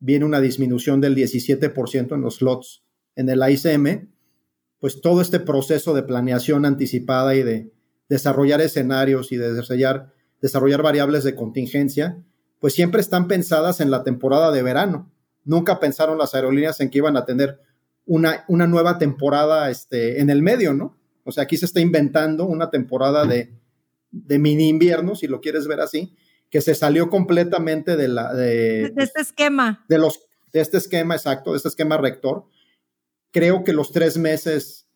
viene 0.00 0.24
una 0.24 0.40
disminución 0.40 1.00
del 1.00 1.16
17% 1.16 2.14
en 2.14 2.20
los 2.20 2.36
slots 2.36 2.84
en 3.16 3.28
el 3.28 3.40
ICM, 3.48 4.12
pues 4.80 5.00
todo 5.00 5.20
este 5.20 5.40
proceso 5.40 5.94
de 5.94 6.02
planeación 6.02 6.64
anticipada 6.64 7.34
y 7.34 7.42
de 7.42 7.72
desarrollar 8.08 8.60
escenarios 8.60 9.32
y 9.32 9.36
de 9.36 9.52
desarrollar, 9.52 10.12
desarrollar 10.40 10.82
variables 10.82 11.24
de 11.24 11.34
contingencia, 11.34 12.22
pues 12.60 12.74
siempre 12.74 13.00
están 13.00 13.28
pensadas 13.28 13.80
en 13.80 13.90
la 13.90 14.02
temporada 14.02 14.50
de 14.50 14.62
verano. 14.62 15.12
Nunca 15.44 15.80
pensaron 15.80 16.18
las 16.18 16.34
aerolíneas 16.34 16.80
en 16.80 16.90
que 16.90 16.98
iban 16.98 17.16
a 17.16 17.24
tener 17.24 17.60
una, 18.06 18.44
una 18.48 18.66
nueva 18.66 18.98
temporada 18.98 19.70
este, 19.70 20.20
en 20.20 20.30
el 20.30 20.42
medio, 20.42 20.74
¿no? 20.74 20.96
O 21.24 21.32
sea, 21.32 21.44
aquí 21.44 21.56
se 21.56 21.66
está 21.66 21.80
inventando 21.80 22.46
una 22.46 22.70
temporada 22.70 23.26
de, 23.26 23.52
de 24.10 24.38
mini 24.38 24.68
invierno, 24.68 25.14
si 25.14 25.26
lo 25.26 25.40
quieres 25.40 25.66
ver 25.66 25.80
así, 25.80 26.16
que 26.50 26.60
se 26.60 26.74
salió 26.74 27.10
completamente 27.10 27.96
de 27.96 28.08
la 28.08 28.32
de, 28.32 28.90
de 28.90 29.02
este 29.02 29.20
esquema. 29.20 29.84
De 29.88 29.98
los 29.98 30.20
de 30.52 30.60
este 30.60 30.78
esquema 30.78 31.14
exacto, 31.14 31.50
de 31.50 31.58
este 31.58 31.68
esquema 31.68 31.98
rector. 31.98 32.46
Creo 33.30 33.64
que 33.64 33.72
los 33.72 33.92
tres 33.92 34.16
meses 34.16 34.88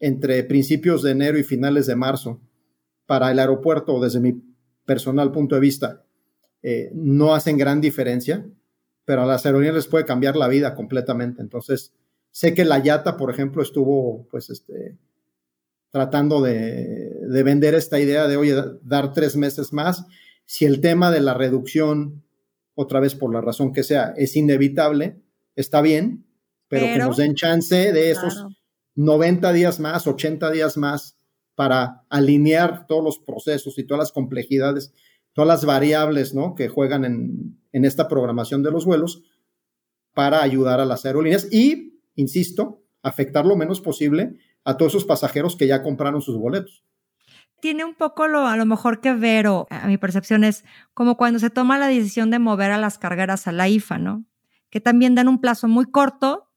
entre 0.00 0.44
principios 0.44 1.02
de 1.02 1.12
enero 1.12 1.38
y 1.38 1.42
finales 1.42 1.86
de 1.86 1.96
marzo 1.96 2.40
para 3.06 3.30
el 3.30 3.38
aeropuerto, 3.38 4.00
desde 4.00 4.20
mi 4.20 4.42
personal 4.84 5.32
punto 5.32 5.54
de 5.54 5.60
vista, 5.60 6.04
eh, 6.62 6.90
no 6.94 7.34
hacen 7.34 7.56
gran 7.56 7.80
diferencia, 7.80 8.46
pero 9.04 9.22
a 9.22 9.26
las 9.26 9.46
aerolíneas 9.46 9.76
les 9.76 9.86
puede 9.86 10.04
cambiar 10.04 10.36
la 10.36 10.48
vida 10.48 10.74
completamente. 10.74 11.40
Entonces, 11.40 11.92
sé 12.30 12.54
que 12.54 12.64
la 12.64 12.78
Yata, 12.78 13.16
por 13.16 13.30
ejemplo, 13.30 13.62
estuvo, 13.62 14.26
pues, 14.30 14.50
este, 14.50 14.98
tratando 15.90 16.42
de, 16.42 17.10
de 17.28 17.42
vender 17.42 17.74
esta 17.74 17.98
idea 17.98 18.28
de, 18.28 18.36
oye, 18.36 18.54
dar 18.82 19.12
tres 19.12 19.36
meses 19.36 19.72
más. 19.72 20.04
Si 20.44 20.64
el 20.64 20.80
tema 20.80 21.10
de 21.10 21.20
la 21.20 21.34
reducción, 21.34 22.22
otra 22.74 23.00
vez 23.00 23.14
por 23.14 23.32
la 23.32 23.40
razón 23.40 23.72
que 23.72 23.82
sea, 23.82 24.12
es 24.16 24.36
inevitable, 24.36 25.16
está 25.56 25.80
bien, 25.80 26.27
pero, 26.68 26.86
que 26.86 26.98
nos 26.98 27.16
den 27.16 27.34
chance 27.34 27.92
de 27.92 28.10
esos 28.10 28.46
90 28.94 29.52
días 29.52 29.80
más, 29.80 30.06
80 30.06 30.50
días 30.50 30.76
más 30.76 31.16
para 31.54 32.04
alinear 32.08 32.86
todos 32.86 33.02
los 33.02 33.18
procesos 33.18 33.78
y 33.78 33.84
todas 33.84 34.00
las 34.00 34.12
complejidades, 34.12 34.92
todas 35.32 35.48
las 35.48 35.64
variables 35.64 36.34
¿no? 36.34 36.54
que 36.54 36.68
juegan 36.68 37.04
en, 37.04 37.60
en 37.72 37.84
esta 37.84 38.08
programación 38.08 38.62
de 38.62 38.70
los 38.70 38.84
vuelos 38.84 39.22
para 40.14 40.42
ayudar 40.42 40.80
a 40.80 40.84
las 40.84 41.04
aerolíneas 41.04 41.52
y, 41.52 42.00
insisto, 42.14 42.82
afectar 43.02 43.46
lo 43.46 43.56
menos 43.56 43.80
posible 43.80 44.36
a 44.64 44.76
todos 44.76 44.92
esos 44.92 45.04
pasajeros 45.04 45.56
que 45.56 45.66
ya 45.66 45.82
compraron 45.82 46.22
sus 46.22 46.36
boletos 46.36 46.84
tiene 47.60 47.84
un 47.84 47.94
poco 47.94 48.28
lo, 48.28 48.46
a 48.46 48.56
lo 48.56 48.66
mejor 48.66 49.00
que 49.00 49.12
ver, 49.12 49.46
o 49.48 49.66
a 49.70 49.86
mi 49.86 49.98
percepción 49.98 50.44
es 50.44 50.64
como 50.94 51.16
cuando 51.16 51.38
se 51.38 51.50
toma 51.50 51.78
la 51.78 51.88
decisión 51.88 52.30
de 52.30 52.38
mover 52.38 52.70
a 52.70 52.78
las 52.78 52.98
cargueras 52.98 53.46
a 53.46 53.52
la 53.52 53.68
IFA, 53.68 53.98
¿no? 53.98 54.24
Que 54.70 54.80
también 54.80 55.14
dan 55.14 55.28
un 55.28 55.40
plazo 55.40 55.66
muy 55.66 55.86
corto 55.86 56.47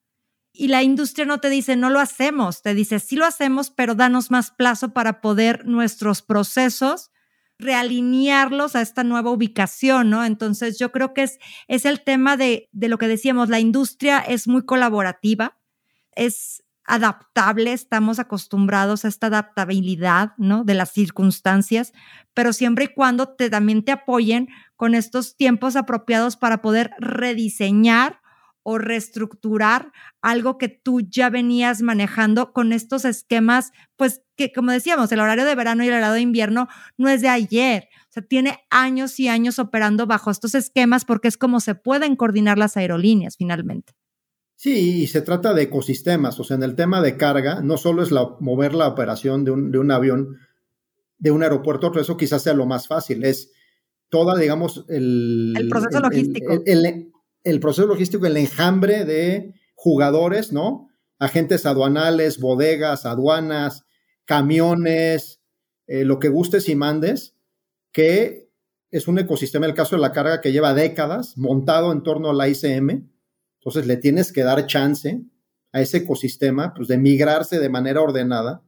y 0.54 0.68
la 0.68 0.84
industria 0.84 1.26
no 1.26 1.40
te 1.40 1.50
dice, 1.50 1.76
no 1.76 1.90
lo 1.90 2.00
hacemos, 2.00 2.62
te 2.62 2.74
dice, 2.74 3.00
sí 3.00 3.16
lo 3.16 3.26
hacemos, 3.26 3.72
pero 3.72 3.96
danos 3.96 4.32
más 4.32 4.52
plazo 4.52 4.94
para 4.94 5.22
poder 5.22 5.66
nuestros 5.66 6.22
procesos 6.22 7.12
realinearlos 7.58 8.76
a 8.76 8.82
esta 8.82 9.04
nueva 9.04 9.30
ubicación, 9.30 10.10
¿no? 10.10 10.26
Entonces 10.26 10.80
yo 10.80 10.92
creo 10.92 11.14
que 11.14 11.24
es, 11.24 11.40
es 11.68 11.86
el 11.86 12.02
tema 12.02 12.36
de, 12.36 12.70
de 12.72 12.90
lo 12.90 12.98
que 12.98 13.08
decíamos, 13.08 13.50
la 13.50 13.60
industria 13.60 14.20
es 14.20 14.48
muy 14.48 14.66
colaborativa, 14.66 15.58
es 16.16 16.64
adaptable, 16.86 17.72
estamos 17.72 18.20
acostumbrados 18.20 19.06
a 19.06 19.08
esta 19.08 19.28
adaptabilidad, 19.28 20.34
¿no? 20.38 20.64
De 20.64 20.74
las 20.74 20.92
circunstancias, 20.92 21.94
pero 22.34 22.52
siempre 22.52 22.86
y 22.86 22.94
cuando 22.94 23.30
también 23.30 23.86
te 23.86 23.92
apoyen 23.92 24.50
con 24.76 24.96
estos 24.96 25.38
tiempos 25.38 25.76
apropiados 25.76 26.38
para 26.38 26.62
poder 26.62 26.92
rediseñar 26.98 28.21
o 28.64 28.78
reestructurar 28.78 29.92
algo 30.22 30.58
que 30.58 30.70
tú 30.70 31.02
ya 31.02 31.30
venías 31.30 31.82
manejando 31.82 32.54
con 32.54 32.74
estos 32.74 33.06
esquemas, 33.06 33.72
pues 33.96 34.22
que 34.36 34.52
como 34.52 34.72
decíamos, 34.72 35.12
el 35.12 35.20
horario 35.20 35.46
de 35.46 35.56
verano 35.56 35.84
y 35.84 35.88
el 35.88 35.94
horario 35.94 36.14
de 36.14 36.22
invierno 36.22 36.68
no 36.98 37.10
es 37.10 37.22
de 37.22 37.30
ayer, 37.30 37.90
o 38.10 38.14
sea, 38.14 38.24
tiene 38.24 38.60
años 38.70 39.20
y 39.20 39.28
años 39.28 39.60
operando 39.60 40.06
bajo 40.06 40.32
estos 40.32 40.56
esquemas 40.56 41.06
porque 41.06 41.28
es 41.28 41.38
como 41.38 41.60
se 41.60 41.76
pueden 41.76 42.16
coordinar 42.16 42.58
las 42.58 42.78
aerolíneas 42.78 43.38
finalmente. 43.38 43.94
Sí, 44.56 45.02
y 45.02 45.08
se 45.08 45.22
trata 45.22 45.56
de 45.56 45.64
ecosistemas, 45.64 46.40
o 46.40 46.44
sea, 46.44 46.56
en 46.56 46.62
el 46.62 46.76
tema 46.76 47.02
de 47.02 47.18
carga, 47.18 47.62
no 47.62 47.78
solo 47.78 48.04
es 48.04 48.12
la, 48.12 48.36
mover 48.40 48.76
la 48.76 48.88
operación 48.88 49.44
de 49.44 49.50
un, 49.50 49.72
de 49.72 49.80
un 49.80 49.90
avión 49.90 50.38
de 51.18 51.32
un 51.32 51.44
aeropuerto 51.44 51.86
a 51.86 51.90
otro, 51.90 52.02
eso 52.02 52.18
quizás 52.18 52.44
sea 52.44 52.54
lo 52.54 52.66
más 52.66 52.88
fácil, 52.88 53.24
es 53.24 53.52
toda, 54.10 54.38
digamos, 54.38 54.86
el... 54.90 55.54
El 55.58 55.70
proceso 55.70 56.00
logístico. 56.00 56.62
El, 56.66 56.86
el, 56.86 57.11
proceso 57.60 57.88
logístico, 57.88 58.26
el 58.26 58.38
enjambre 58.38 59.06
de 59.06 59.54
jugadores, 59.76 60.52
¿no? 60.52 60.90
Agentes 61.20 61.66
aduanales, 61.66 62.40
bodegas, 62.40 63.06
aduanas, 63.06 63.86
camiones, 64.26 65.42
eh, 65.88 66.06
lo 66.06 66.20
que 66.20 66.30
gustes 66.30 66.70
y 66.70 66.76
mandes, 66.76 67.36
que 67.92 68.50
es 68.92 69.08
un 69.08 69.20
ecosistema, 69.20 69.66
el 69.66 69.74
caso 69.74 69.96
de 69.96 70.02
la 70.02 70.12
carga 70.12 70.42
que 70.42 70.52
lleva 70.52 70.74
décadas 70.74 71.38
montado 71.38 71.92
en 71.92 72.04
torno 72.04 72.30
a 72.30 72.34
la 72.34 72.48
ICM, 72.48 73.10
entonces 73.60 73.88
le 73.88 73.98
tienes 73.98 74.32
que 74.32 74.44
dar 74.44 74.66
chance 74.68 75.22
a 75.72 75.82
ese 75.82 75.98
ecosistema 75.98 76.74
pues, 76.74 76.88
de 76.88 76.98
migrarse 76.98 77.60
de 77.60 77.70
manera 77.70 78.02
ordenada, 78.02 78.64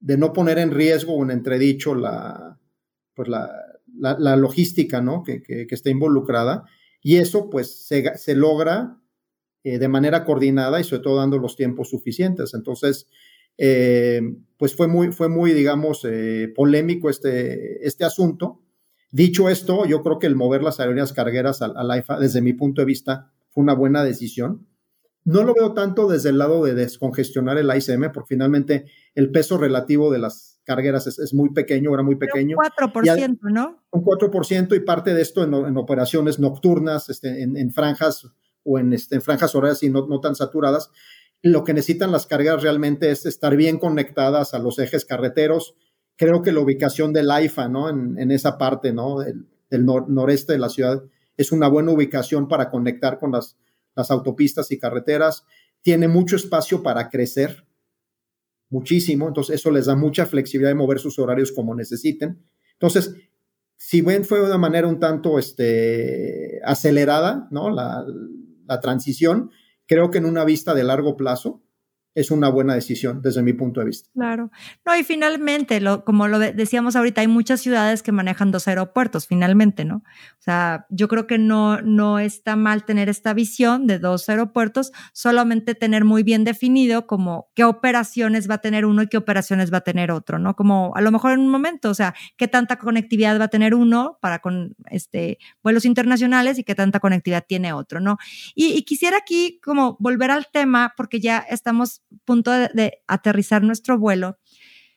de 0.00 0.18
no 0.18 0.32
poner 0.32 0.58
en 0.58 0.72
riesgo 0.72 1.14
o 1.14 1.22
en 1.24 1.30
entredicho 1.30 1.94
la, 1.94 2.58
pues, 3.14 3.28
la, 3.28 3.50
la, 3.96 4.36
logística 4.36 5.00
¿no? 5.00 5.22
que, 5.22 5.42
que, 5.42 5.66
está 5.70 5.90
involucrada. 5.90 6.64
Y 7.06 7.18
eso 7.18 7.48
pues 7.50 7.86
se, 7.86 8.18
se 8.18 8.34
logra 8.34 9.00
eh, 9.62 9.78
de 9.78 9.86
manera 9.86 10.24
coordinada 10.24 10.80
y 10.80 10.82
sobre 10.82 11.04
todo 11.04 11.18
dando 11.18 11.38
los 11.38 11.54
tiempos 11.54 11.90
suficientes. 11.90 12.52
Entonces, 12.52 13.06
eh, 13.58 14.20
pues 14.56 14.74
fue 14.74 14.88
muy, 14.88 15.12
fue 15.12 15.28
muy 15.28 15.52
digamos, 15.52 16.04
eh, 16.04 16.52
polémico 16.52 17.08
este, 17.08 17.86
este 17.86 18.04
asunto. 18.04 18.60
Dicho 19.12 19.48
esto, 19.48 19.86
yo 19.86 20.02
creo 20.02 20.18
que 20.18 20.26
el 20.26 20.34
mover 20.34 20.64
las 20.64 20.80
aerolíneas 20.80 21.12
cargueras 21.12 21.62
al, 21.62 21.76
al 21.76 21.92
AIFA, 21.92 22.18
desde 22.18 22.42
mi 22.42 22.54
punto 22.54 22.82
de 22.82 22.86
vista, 22.86 23.32
fue 23.50 23.62
una 23.62 23.74
buena 23.74 24.02
decisión. 24.02 24.66
No 25.22 25.44
lo 25.44 25.54
veo 25.54 25.74
tanto 25.74 26.08
desde 26.08 26.30
el 26.30 26.38
lado 26.38 26.64
de 26.64 26.74
descongestionar 26.74 27.56
el 27.56 27.70
ICM, 27.72 28.10
porque 28.12 28.34
finalmente 28.34 28.86
el 29.14 29.30
peso 29.30 29.58
relativo 29.58 30.10
de 30.10 30.18
las 30.18 30.55
cargueras 30.66 31.06
es, 31.06 31.32
muy 31.32 31.50
pequeño, 31.50 31.94
era 31.94 32.02
muy 32.02 32.16
pequeño. 32.16 32.56
Un 32.58 32.92
4%, 32.92 33.38
¿no? 33.50 33.84
Un 33.90 34.04
4% 34.04 34.76
y 34.76 34.80
parte 34.80 35.14
de 35.14 35.22
esto 35.22 35.44
en, 35.44 35.76
operaciones 35.76 36.38
nocturnas, 36.38 37.08
este, 37.08 37.42
en, 37.42 37.72
franjas 37.72 38.26
o 38.64 38.78
en, 38.78 38.92
este, 38.92 39.14
en 39.14 39.22
franjas 39.22 39.54
horarias 39.54 39.82
y 39.84 39.90
no, 39.90 40.06
no, 40.06 40.20
tan 40.20 40.34
saturadas. 40.34 40.90
Lo 41.40 41.64
que 41.64 41.72
necesitan 41.72 42.10
las 42.10 42.26
cargas 42.26 42.62
realmente 42.62 43.10
es 43.10 43.24
estar 43.24 43.56
bien 43.56 43.78
conectadas 43.78 44.52
a 44.52 44.58
los 44.58 44.78
ejes 44.78 45.04
carreteros. 45.04 45.76
Creo 46.16 46.42
que 46.42 46.52
la 46.52 46.60
ubicación 46.60 47.12
del 47.12 47.30
AIFA, 47.30 47.68
¿no? 47.68 47.88
En, 47.88 48.30
esa 48.30 48.58
parte, 48.58 48.92
¿no? 48.92 49.20
Del, 49.20 49.46
noreste 50.08 50.54
de 50.54 50.58
la 50.58 50.68
ciudad 50.68 51.02
es 51.36 51.52
una 51.52 51.68
buena 51.68 51.92
ubicación 51.92 52.48
para 52.48 52.70
conectar 52.70 53.18
con 53.18 53.32
las, 53.32 53.56
las 53.94 54.10
autopistas 54.10 54.70
y 54.72 54.78
carreteras, 54.78 55.44
tiene 55.82 56.08
mucho 56.08 56.36
espacio 56.36 56.82
para 56.82 57.08
crecer, 57.10 57.65
muchísimo, 58.68 59.28
entonces 59.28 59.56
eso 59.56 59.70
les 59.70 59.86
da 59.86 59.96
mucha 59.96 60.26
flexibilidad 60.26 60.70
de 60.70 60.76
mover 60.76 60.98
sus 60.98 61.18
horarios 61.18 61.52
como 61.52 61.74
necesiten. 61.74 62.42
Entonces, 62.72 63.14
si 63.76 64.00
ven 64.00 64.24
fue 64.24 64.40
de 64.40 64.46
una 64.46 64.58
manera 64.58 64.88
un 64.88 64.98
tanto 64.98 65.38
este, 65.38 66.60
acelerada, 66.64 67.48
¿no? 67.50 67.70
La, 67.70 68.04
la 68.66 68.80
transición, 68.80 69.50
creo 69.86 70.10
que 70.10 70.18
en 70.18 70.26
una 70.26 70.44
vista 70.44 70.74
de 70.74 70.84
largo 70.84 71.16
plazo, 71.16 71.62
es 72.16 72.30
una 72.30 72.48
buena 72.48 72.74
decisión 72.74 73.20
desde 73.20 73.42
mi 73.42 73.52
punto 73.52 73.80
de 73.80 73.86
vista. 73.86 74.08
Claro. 74.14 74.50
No, 74.86 74.96
y 74.96 75.04
finalmente, 75.04 75.82
como 76.04 76.28
lo 76.28 76.38
decíamos 76.38 76.96
ahorita, 76.96 77.20
hay 77.20 77.28
muchas 77.28 77.60
ciudades 77.60 78.02
que 78.02 78.10
manejan 78.10 78.50
dos 78.50 78.66
aeropuertos, 78.68 79.26
finalmente, 79.26 79.84
¿no? 79.84 79.96
O 79.96 80.42
sea, 80.42 80.86
yo 80.88 81.08
creo 81.08 81.26
que 81.26 81.36
no, 81.36 81.82
no 81.82 82.18
está 82.18 82.56
mal 82.56 82.86
tener 82.86 83.10
esta 83.10 83.34
visión 83.34 83.86
de 83.86 83.98
dos 83.98 84.30
aeropuertos, 84.30 84.92
solamente 85.12 85.74
tener 85.74 86.06
muy 86.06 86.22
bien 86.22 86.44
definido 86.44 87.06
como 87.06 87.50
qué 87.54 87.64
operaciones 87.64 88.48
va 88.48 88.54
a 88.54 88.60
tener 88.62 88.86
uno 88.86 89.02
y 89.02 89.08
qué 89.08 89.18
operaciones 89.18 89.70
va 89.70 89.78
a 89.78 89.82
tener 89.82 90.10
otro, 90.10 90.38
¿no? 90.38 90.56
Como 90.56 90.92
a 90.96 91.02
lo 91.02 91.12
mejor 91.12 91.32
en 91.32 91.40
un 91.40 91.50
momento, 91.50 91.90
o 91.90 91.94
sea, 91.94 92.14
qué 92.38 92.48
tanta 92.48 92.78
conectividad 92.78 93.38
va 93.38 93.44
a 93.44 93.48
tener 93.48 93.74
uno 93.74 94.16
para 94.22 94.38
con 94.38 94.74
este 94.90 95.36
vuelos 95.62 95.84
internacionales 95.84 96.58
y 96.58 96.64
qué 96.64 96.74
tanta 96.74 96.98
conectividad 96.98 97.44
tiene 97.46 97.74
otro, 97.74 98.00
¿no? 98.00 98.16
Y 98.54 98.82
quisiera 98.84 99.18
aquí 99.18 99.60
como 99.62 99.98
volver 100.00 100.30
al 100.30 100.46
tema, 100.50 100.94
porque 100.96 101.20
ya 101.20 101.40
estamos 101.40 102.00
punto 102.24 102.50
de, 102.50 103.02
aterrizar 103.06 103.62
nuestro 103.62 103.98
vuelo, 103.98 104.38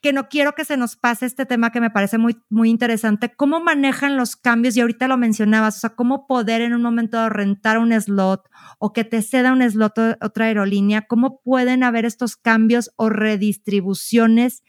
que 0.01 0.13
no 0.13 0.29
quiero 0.29 0.53
que 0.53 0.63
se 0.63 0.77
nos 0.77 0.95
pase 0.95 1.25
este 1.25 1.45
tema 1.45 1.71
que 1.71 1.81
me 1.81 1.89
parece 1.89 2.17
muy, 2.17 2.37
muy 2.49 2.69
interesante, 2.69 3.33
cómo 3.35 3.59
manejan 3.59 4.15
los 4.15 4.35
cambios, 4.35 4.77
y 4.77 4.81
ahorita 4.81 5.07
lo 5.07 5.17
mencionabas, 5.17 5.77
o 5.77 5.79
sea, 5.81 5.89
cómo 5.91 6.25
poder 6.27 6.61
en 6.61 6.73
un 6.73 6.81
momento 6.81 7.27
rentar 7.29 7.77
un 7.79 7.91
slot 7.99 8.49
o 8.77 8.93
que 8.93 9.03
te 9.03 9.21
ceda 9.21 9.51
un 9.51 9.69
slot 9.69 10.17
otra 10.21 10.45
aerolínea, 10.45 11.07
cómo 11.07 11.41
pueden 11.41 11.83
haber 11.83 12.05
estos 12.05 12.37
cambios 12.37 12.91
o 12.95 13.09
redistribuciones 13.09 14.63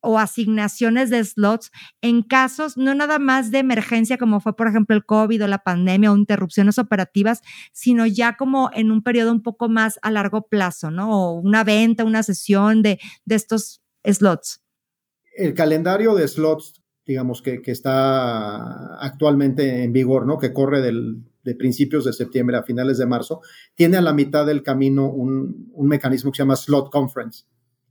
o 0.00 0.18
asignaciones 0.18 1.10
de 1.10 1.24
slots 1.24 1.70
en 2.00 2.22
casos 2.22 2.76
no 2.76 2.94
nada 2.94 3.18
más 3.18 3.50
de 3.50 3.58
emergencia 3.58 4.18
como 4.18 4.40
fue 4.40 4.54
por 4.54 4.68
ejemplo 4.68 4.94
el 4.94 5.04
COVID 5.04 5.44
o 5.44 5.48
la 5.48 5.58
pandemia 5.58 6.12
o 6.12 6.16
interrupciones 6.16 6.78
operativas, 6.78 7.42
sino 7.72 8.06
ya 8.06 8.36
como 8.36 8.70
en 8.74 8.90
un 8.90 9.02
periodo 9.02 9.32
un 9.32 9.42
poco 9.42 9.68
más 9.68 9.98
a 10.02 10.10
largo 10.10 10.48
plazo, 10.48 10.90
¿no? 10.90 11.10
O 11.10 11.40
una 11.40 11.64
venta, 11.64 12.04
una 12.04 12.22
sesión 12.22 12.82
de, 12.82 12.98
de 13.24 13.34
estos 13.34 13.82
slots. 14.04 14.62
El 15.36 15.54
calendario 15.54 16.14
de 16.14 16.26
slots, 16.26 16.82
digamos, 17.06 17.42
que, 17.42 17.62
que 17.62 17.70
está 17.70 18.96
actualmente 18.98 19.84
en 19.84 19.92
vigor, 19.92 20.26
¿no? 20.26 20.38
Que 20.38 20.52
corre 20.52 20.80
del, 20.80 21.22
de 21.44 21.54
principios 21.54 22.04
de 22.04 22.12
septiembre 22.12 22.56
a 22.56 22.62
finales 22.62 22.98
de 22.98 23.06
marzo, 23.06 23.40
tiene 23.74 23.96
a 23.96 24.02
la 24.02 24.12
mitad 24.12 24.46
del 24.46 24.62
camino 24.62 25.08
un, 25.08 25.70
un 25.72 25.88
mecanismo 25.88 26.30
que 26.30 26.36
se 26.36 26.42
llama 26.42 26.56
Slot 26.56 26.90
Conference 26.90 27.44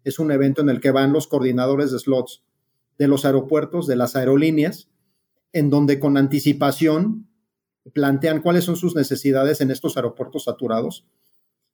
es 0.07 0.19
un 0.19 0.31
evento 0.31 0.61
en 0.61 0.69
el 0.69 0.79
que 0.79 0.91
van 0.91 1.13
los 1.13 1.27
coordinadores 1.27 1.91
de 1.91 1.99
slots 1.99 2.43
de 2.97 3.07
los 3.07 3.25
aeropuertos, 3.25 3.87
de 3.87 3.95
las 3.95 4.15
aerolíneas, 4.15 4.89
en 5.53 5.69
donde 5.69 5.99
con 5.99 6.17
anticipación 6.17 7.27
plantean 7.93 8.41
cuáles 8.41 8.63
son 8.63 8.75
sus 8.75 8.95
necesidades 8.95 9.61
en 9.61 9.71
estos 9.71 9.97
aeropuertos 9.97 10.45
saturados. 10.45 11.05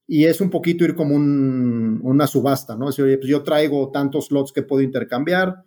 Y 0.06 0.26
es 0.26 0.42
un 0.42 0.50
poquito 0.50 0.84
ir 0.84 0.96
como 0.96 1.16
una 1.16 2.28
subasta, 2.28 2.76
¿no? 2.76 2.90
Es 2.90 2.98
decir, 2.98 3.20
pues 3.20 3.30
yo 3.30 3.44
traigo 3.44 3.90
tantos 3.92 4.28
slots 4.28 4.52
que 4.52 4.64
puedo 4.64 4.82
intercambiar. 4.82 5.64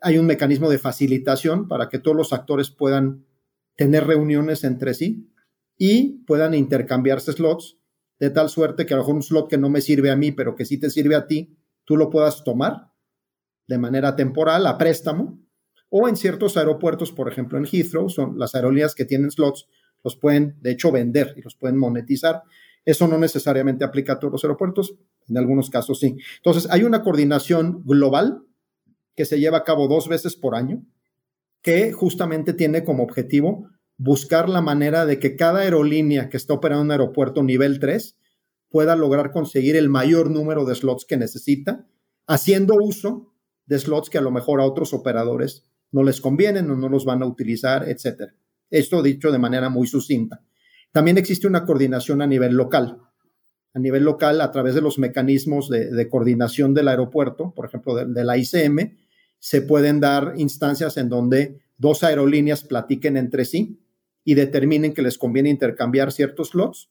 hay 0.00 0.18
un 0.18 0.26
mecanismo 0.26 0.70
de 0.70 0.78
facilitación 0.78 1.66
para 1.66 1.88
que 1.88 1.98
todos 1.98 2.16
los 2.16 2.32
actores 2.32 2.70
puedan 2.70 3.26
tener 3.76 4.06
reuniones 4.06 4.62
entre 4.62 4.94
sí 4.94 5.28
y 5.76 6.24
puedan 6.26 6.54
intercambiarse 6.54 7.32
slots 7.32 7.78
de 8.18 8.30
tal 8.30 8.48
suerte 8.48 8.86
que 8.86 8.94
a 8.94 8.96
lo 8.96 9.02
mejor 9.02 9.16
un 9.16 9.22
slot 9.22 9.48
que 9.48 9.58
no 9.58 9.68
me 9.68 9.80
sirve 9.80 10.10
a 10.10 10.16
mí, 10.16 10.32
pero 10.32 10.54
que 10.54 10.64
sí 10.64 10.78
te 10.78 10.90
sirve 10.90 11.14
a 11.14 11.26
ti, 11.26 11.56
tú 11.84 11.96
lo 11.96 12.10
puedas 12.10 12.44
tomar 12.44 12.92
de 13.66 13.78
manera 13.78 14.16
temporal 14.16 14.66
a 14.66 14.78
préstamo. 14.78 15.38
O 15.88 16.08
en 16.08 16.16
ciertos 16.16 16.56
aeropuertos, 16.56 17.12
por 17.12 17.30
ejemplo 17.30 17.58
en 17.58 17.66
Heathrow, 17.66 18.08
son 18.08 18.38
las 18.38 18.54
aerolíneas 18.54 18.94
que 18.94 19.04
tienen 19.04 19.30
slots, 19.30 19.68
los 20.02 20.16
pueden 20.16 20.56
de 20.60 20.72
hecho 20.72 20.90
vender 20.90 21.34
y 21.36 21.42
los 21.42 21.56
pueden 21.56 21.78
monetizar. 21.78 22.42
Eso 22.84 23.08
no 23.08 23.18
necesariamente 23.18 23.84
aplica 23.84 24.14
a 24.14 24.18
todos 24.18 24.32
los 24.32 24.44
aeropuertos, 24.44 24.94
en 25.28 25.36
algunos 25.36 25.70
casos 25.70 25.98
sí. 26.00 26.16
Entonces, 26.36 26.68
hay 26.70 26.84
una 26.84 27.02
coordinación 27.02 27.82
global 27.84 28.42
que 29.14 29.24
se 29.24 29.40
lleva 29.40 29.58
a 29.58 29.64
cabo 29.64 29.88
dos 29.88 30.08
veces 30.08 30.36
por 30.36 30.54
año, 30.54 30.84
que 31.62 31.92
justamente 31.92 32.52
tiene 32.52 32.84
como 32.84 33.02
objetivo 33.02 33.68
buscar 33.98 34.48
la 34.48 34.60
manera 34.60 35.06
de 35.06 35.18
que 35.18 35.36
cada 35.36 35.60
aerolínea 35.60 36.28
que 36.28 36.36
está 36.36 36.54
operando 36.54 36.82
en 36.82 36.86
un 36.86 36.92
aeropuerto 36.92 37.42
nivel 37.42 37.78
3 37.78 38.16
pueda 38.68 38.96
lograr 38.96 39.32
conseguir 39.32 39.76
el 39.76 39.88
mayor 39.88 40.30
número 40.30 40.64
de 40.64 40.74
slots 40.74 41.04
que 41.06 41.16
necesita, 41.16 41.86
haciendo 42.26 42.74
uso 42.74 43.32
de 43.64 43.78
slots 43.78 44.10
que 44.10 44.18
a 44.18 44.22
lo 44.22 44.30
mejor 44.30 44.60
a 44.60 44.64
otros 44.64 44.92
operadores 44.92 45.64
no 45.92 46.02
les 46.02 46.20
convienen 46.20 46.70
o 46.70 46.76
no 46.76 46.88
los 46.88 47.04
van 47.04 47.22
a 47.22 47.26
utilizar, 47.26 47.88
etc. 47.88 48.32
Esto 48.70 49.02
dicho 49.02 49.32
de 49.32 49.38
manera 49.38 49.70
muy 49.70 49.86
sucinta. 49.86 50.44
También 50.92 51.16
existe 51.16 51.46
una 51.46 51.64
coordinación 51.64 52.20
a 52.22 52.26
nivel 52.26 52.54
local. 52.54 52.98
A 53.72 53.78
nivel 53.78 54.04
local, 54.04 54.40
a 54.40 54.50
través 54.50 54.74
de 54.74 54.80
los 54.80 54.98
mecanismos 54.98 55.68
de, 55.68 56.08
coordinación 56.08 56.74
del 56.74 56.88
aeropuerto, 56.88 57.52
por 57.54 57.66
ejemplo, 57.66 57.94
de 57.94 58.24
la 58.24 58.36
ICM, 58.36 58.96
se 59.38 59.62
pueden 59.62 60.00
dar 60.00 60.34
instancias 60.38 60.96
en 60.96 61.08
donde 61.08 61.60
dos 61.76 62.02
aerolíneas 62.02 62.64
platiquen 62.64 63.16
entre 63.16 63.44
sí 63.44 63.78
y 64.28 64.34
determinen 64.34 64.92
que 64.92 65.02
les 65.02 65.18
conviene 65.18 65.50
intercambiar 65.50 66.10
ciertos 66.10 66.48
slots. 66.48 66.90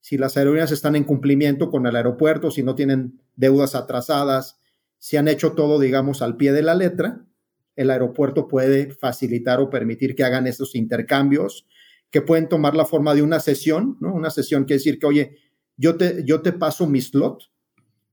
Si 0.00 0.16
las 0.16 0.36
aerolíneas 0.36 0.70
están 0.70 0.94
en 0.94 1.02
cumplimiento 1.02 1.68
con 1.68 1.84
el 1.84 1.96
aeropuerto, 1.96 2.52
si 2.52 2.62
no 2.62 2.76
tienen 2.76 3.20
deudas 3.34 3.74
atrasadas, 3.74 4.60
si 4.96 5.16
han 5.16 5.26
hecho 5.26 5.52
todo, 5.52 5.80
digamos, 5.80 6.22
al 6.22 6.36
pie 6.36 6.52
de 6.52 6.62
la 6.62 6.76
letra, 6.76 7.26
el 7.74 7.90
aeropuerto 7.90 8.46
puede 8.46 8.92
facilitar 8.92 9.58
o 9.58 9.68
permitir 9.68 10.14
que 10.14 10.22
hagan 10.22 10.46
esos 10.46 10.76
intercambios, 10.76 11.66
que 12.08 12.22
pueden 12.22 12.48
tomar 12.48 12.76
la 12.76 12.84
forma 12.84 13.16
de 13.16 13.22
una 13.22 13.40
sesión, 13.40 13.96
¿no? 14.00 14.14
Una 14.14 14.30
sesión 14.30 14.64
que 14.64 14.74
decir 14.74 15.00
que, 15.00 15.06
oye, 15.06 15.36
yo 15.76 15.96
te, 15.96 16.22
yo 16.24 16.40
te 16.40 16.52
paso 16.52 16.86
mi 16.86 17.00
slot, 17.00 17.50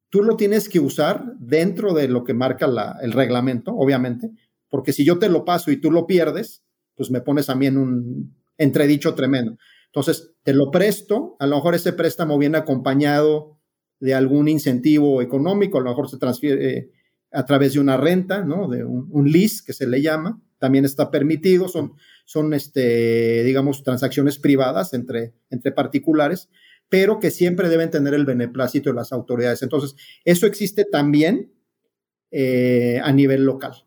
tú 0.10 0.24
lo 0.24 0.36
tienes 0.36 0.68
que 0.68 0.80
usar 0.80 1.26
dentro 1.38 1.94
de 1.94 2.08
lo 2.08 2.24
que 2.24 2.34
marca 2.34 2.66
el 3.04 3.12
reglamento, 3.12 3.76
obviamente, 3.76 4.32
porque 4.68 4.94
si 4.94 5.06
yo 5.06 5.20
te 5.20 5.30
lo 5.30 5.46
paso 5.46 5.70
y 5.70 5.78
tú 5.78 5.92
lo 5.92 6.08
pierdes, 6.08 6.64
pues 6.96 7.12
me 7.12 7.22
pones 7.22 7.52
a 7.52 7.56
mí 7.56 7.68
en 7.68 7.78
un 7.78 8.38
entredicho 8.58 9.14
tremendo. 9.16 9.58
Entonces, 9.88 10.36
te 10.44 10.54
lo 10.54 10.70
presto, 10.70 11.36
a 11.40 11.48
lo 11.48 11.56
mejor 11.56 11.76
ese 11.76 11.94
préstamo 11.94 12.38
viene 12.38 12.58
acompañado 12.58 13.60
de 14.00 14.14
algún 14.14 14.48
incentivo 14.48 15.22
económico, 15.22 15.78
a 15.78 15.82
lo 15.82 15.90
mejor 15.90 16.10
se 16.10 16.18
transfiere 16.18 16.78
eh, 16.78 16.92
a 17.32 17.46
través 17.46 17.74
de 17.74 17.80
una 17.80 17.98
renta, 17.98 18.44
¿no? 18.44 18.68
De 18.70 18.84
un, 18.84 19.32
lease 19.32 19.64
que 19.66 19.74
se 19.74 19.88
le 19.88 20.02
llama, 20.02 20.40
también 20.60 20.86
está 20.86 21.10
permitido, 21.10 21.68
son, 21.68 21.94
son 22.26 22.54
este, 22.54 23.44
digamos, 23.44 23.84
transacciones 23.84 24.38
privadas 24.38 24.94
entre, 24.94 25.34
entre 25.50 25.72
particulares, 25.72 26.50
pero 26.90 27.20
que 27.20 27.32
siempre 27.32 27.70
deben 27.70 27.90
tener 27.90 28.14
el 28.14 28.26
beneplácito 28.26 28.92
de 28.92 28.96
las 28.96 29.12
autoridades. 29.12 29.64
Entonces, 29.64 29.96
eso 30.26 30.46
existe 30.46 30.86
también 30.86 31.52
eh, 32.32 33.00
a 33.04 33.12
nivel 33.12 33.44
local 33.44 33.87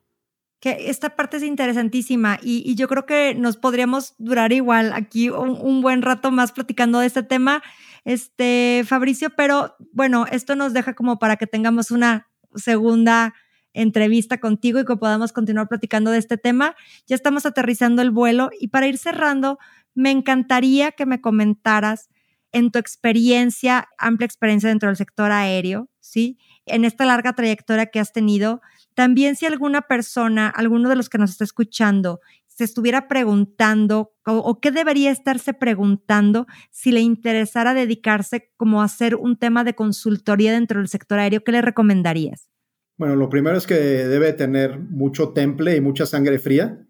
que 0.60 0.90
esta 0.90 1.16
parte 1.16 1.38
es 1.38 1.42
interesantísima 1.42 2.38
y, 2.42 2.74
yo 2.74 2.86
creo 2.86 3.06
que 3.06 3.34
nos 3.34 3.56
podríamos 3.56 4.14
durar 4.18 4.52
igual 4.52 4.92
aquí 4.92 5.30
un, 5.30 5.80
buen 5.80 6.02
rato 6.02 6.30
más 6.30 6.52
platicando 6.52 7.00
de 7.00 7.06
este 7.06 7.22
tema, 7.22 7.62
este 8.04 8.84
Fabricio, 8.86 9.30
pero 9.30 9.74
bueno, 9.92 10.26
esto 10.30 10.54
nos 10.56 10.74
deja 10.74 10.94
como 10.94 11.18
para 11.18 11.36
que 11.36 11.46
tengamos 11.46 11.90
una 11.90 12.28
segunda 12.54 13.34
entrevista 13.72 14.38
contigo 14.38 14.80
y 14.80 14.84
que 14.84 14.96
podamos 14.96 15.32
continuar 15.32 15.68
platicando 15.68 16.10
de 16.10 16.18
este 16.18 16.36
tema. 16.36 16.74
Ya 17.06 17.14
estamos 17.14 17.46
aterrizando 17.46 18.02
el 18.02 18.10
vuelo 18.10 18.50
y 18.58 18.68
para 18.68 18.86
ir 18.86 18.98
cerrando, 18.98 19.58
me 19.94 20.10
encantaría 20.10 20.92
que 20.92 21.06
me 21.06 21.20
comentaras 21.20 22.10
en 22.52 22.70
tu 22.70 22.78
experiencia, 22.78 23.88
amplia 23.96 24.26
experiencia 24.26 24.68
dentro 24.68 24.88
del 24.88 24.96
sector 24.96 25.30
aéreo, 25.30 25.88
¿sí? 26.00 26.38
En 26.66 26.84
esta 26.84 27.04
larga 27.04 27.32
trayectoria 27.32 27.86
que 27.86 28.00
has 28.00 28.12
tenido, 28.12 28.60
también 29.00 29.34
si 29.34 29.46
alguna 29.46 29.80
persona, 29.80 30.46
alguno 30.46 30.90
de 30.90 30.94
los 30.94 31.08
que 31.08 31.16
nos 31.16 31.30
está 31.30 31.42
escuchando, 31.42 32.20
se 32.46 32.64
estuviera 32.64 33.08
preguntando 33.08 34.12
o, 34.26 34.60
qué 34.60 34.70
debería 34.70 35.10
estarse 35.10 35.54
preguntando 35.54 36.46
si 36.70 36.92
le 36.92 37.00
interesara 37.00 37.72
dedicarse 37.72 38.52
como 38.58 38.82
a 38.82 38.84
hacer 38.84 39.14
un 39.14 39.38
tema 39.38 39.64
de 39.64 39.74
consultoría 39.74 40.52
dentro 40.52 40.80
del 40.80 40.88
sector 40.88 41.18
aéreo, 41.18 41.42
¿qué 41.42 41.52
le 41.52 41.62
recomendarías? 41.62 42.50
Bueno, 42.98 43.16
lo 43.16 43.30
primero 43.30 43.56
es 43.56 43.66
que 43.66 43.74
debe 43.74 44.34
tener 44.34 44.78
mucho 44.78 45.30
temple 45.30 45.76
y 45.76 45.80
mucha 45.80 46.04
sangre 46.04 46.38
fría, 46.38 46.86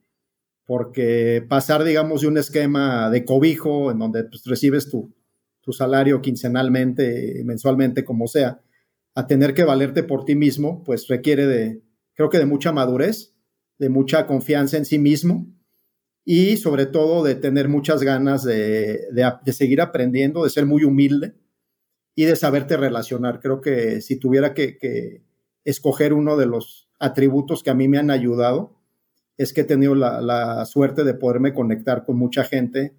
porque 0.66 1.46
pasar, 1.48 1.84
digamos, 1.84 2.22
de 2.22 2.26
un 2.26 2.38
esquema 2.38 3.08
de 3.08 3.24
cobijo 3.24 3.92
en 3.92 4.00
donde 4.00 4.24
pues, 4.24 4.42
recibes 4.46 4.90
tu, 4.90 5.14
tu 5.60 5.72
salario 5.72 6.20
quincenalmente, 6.20 7.42
mensualmente, 7.44 8.04
como 8.04 8.26
sea, 8.26 8.62
a 9.14 9.28
tener 9.28 9.54
que 9.54 9.62
valerte 9.62 10.02
por 10.02 10.24
ti 10.24 10.34
mismo, 10.34 10.82
pues 10.82 11.06
requiere 11.06 11.46
de, 11.46 11.82
creo 12.20 12.28
que 12.28 12.36
de 12.36 12.44
mucha 12.44 12.70
madurez, 12.70 13.34
de 13.78 13.88
mucha 13.88 14.26
confianza 14.26 14.76
en 14.76 14.84
sí 14.84 14.98
mismo 14.98 15.46
y 16.22 16.58
sobre 16.58 16.84
todo 16.84 17.24
de 17.24 17.34
tener 17.34 17.70
muchas 17.70 18.02
ganas 18.02 18.44
de, 18.44 19.08
seguir 19.46 19.80
aprendiendo, 19.80 20.44
de 20.44 20.50
ser 20.50 20.66
muy 20.66 20.84
humilde 20.84 21.32
y 22.14 22.24
de 22.24 22.36
saberte 22.36 22.76
relacionar. 22.76 23.40
Creo 23.40 23.62
que 23.62 24.02
si 24.02 24.18
tuviera 24.18 24.52
que, 24.52 25.24
escoger 25.64 26.12
uno 26.12 26.36
de 26.36 26.44
los 26.44 26.90
atributos 26.98 27.62
que 27.62 27.70
a 27.70 27.74
mí 27.74 27.88
me 27.88 27.96
han 27.96 28.10
ayudado, 28.10 28.76
es 29.38 29.54
que 29.54 29.62
he 29.62 29.64
tenido 29.64 29.94
la, 29.94 30.62
suerte 30.66 31.04
de 31.04 31.14
poderme 31.14 31.54
conectar 31.54 32.04
con 32.04 32.18
mucha 32.18 32.44
gente 32.44 32.98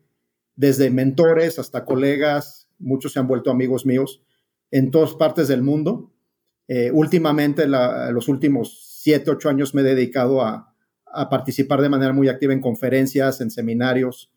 desde 0.55 0.89
mentores 0.89 1.59
hasta 1.59 1.85
colegas, 1.85 2.69
muchos 2.79 3.13
se 3.13 3.19
han 3.19 3.27
vuelto 3.27 3.51
amigos 3.51 3.85
míos 3.85 4.23
en 4.71 4.89
todas 4.89 5.13
partes 5.13 5.47
del 5.47 5.61
mundo. 5.61 6.11
Eh, 6.67 6.89
últimamente, 6.91 7.67
los 7.67 8.27
últimos 8.27 8.90
siete, 9.01 9.31
ocho 9.31 9.49
años 9.49 9.73
me 9.73 9.81
he 9.81 9.83
dedicado 9.83 10.43
a, 10.43 10.67
participar 11.29 11.81
de 11.81 11.89
manera 11.89 12.13
muy 12.13 12.29
activa 12.29 12.53
en 12.53 12.61
conferencias, 12.61 13.41
en 13.41 13.49
seminarios. 13.49 14.31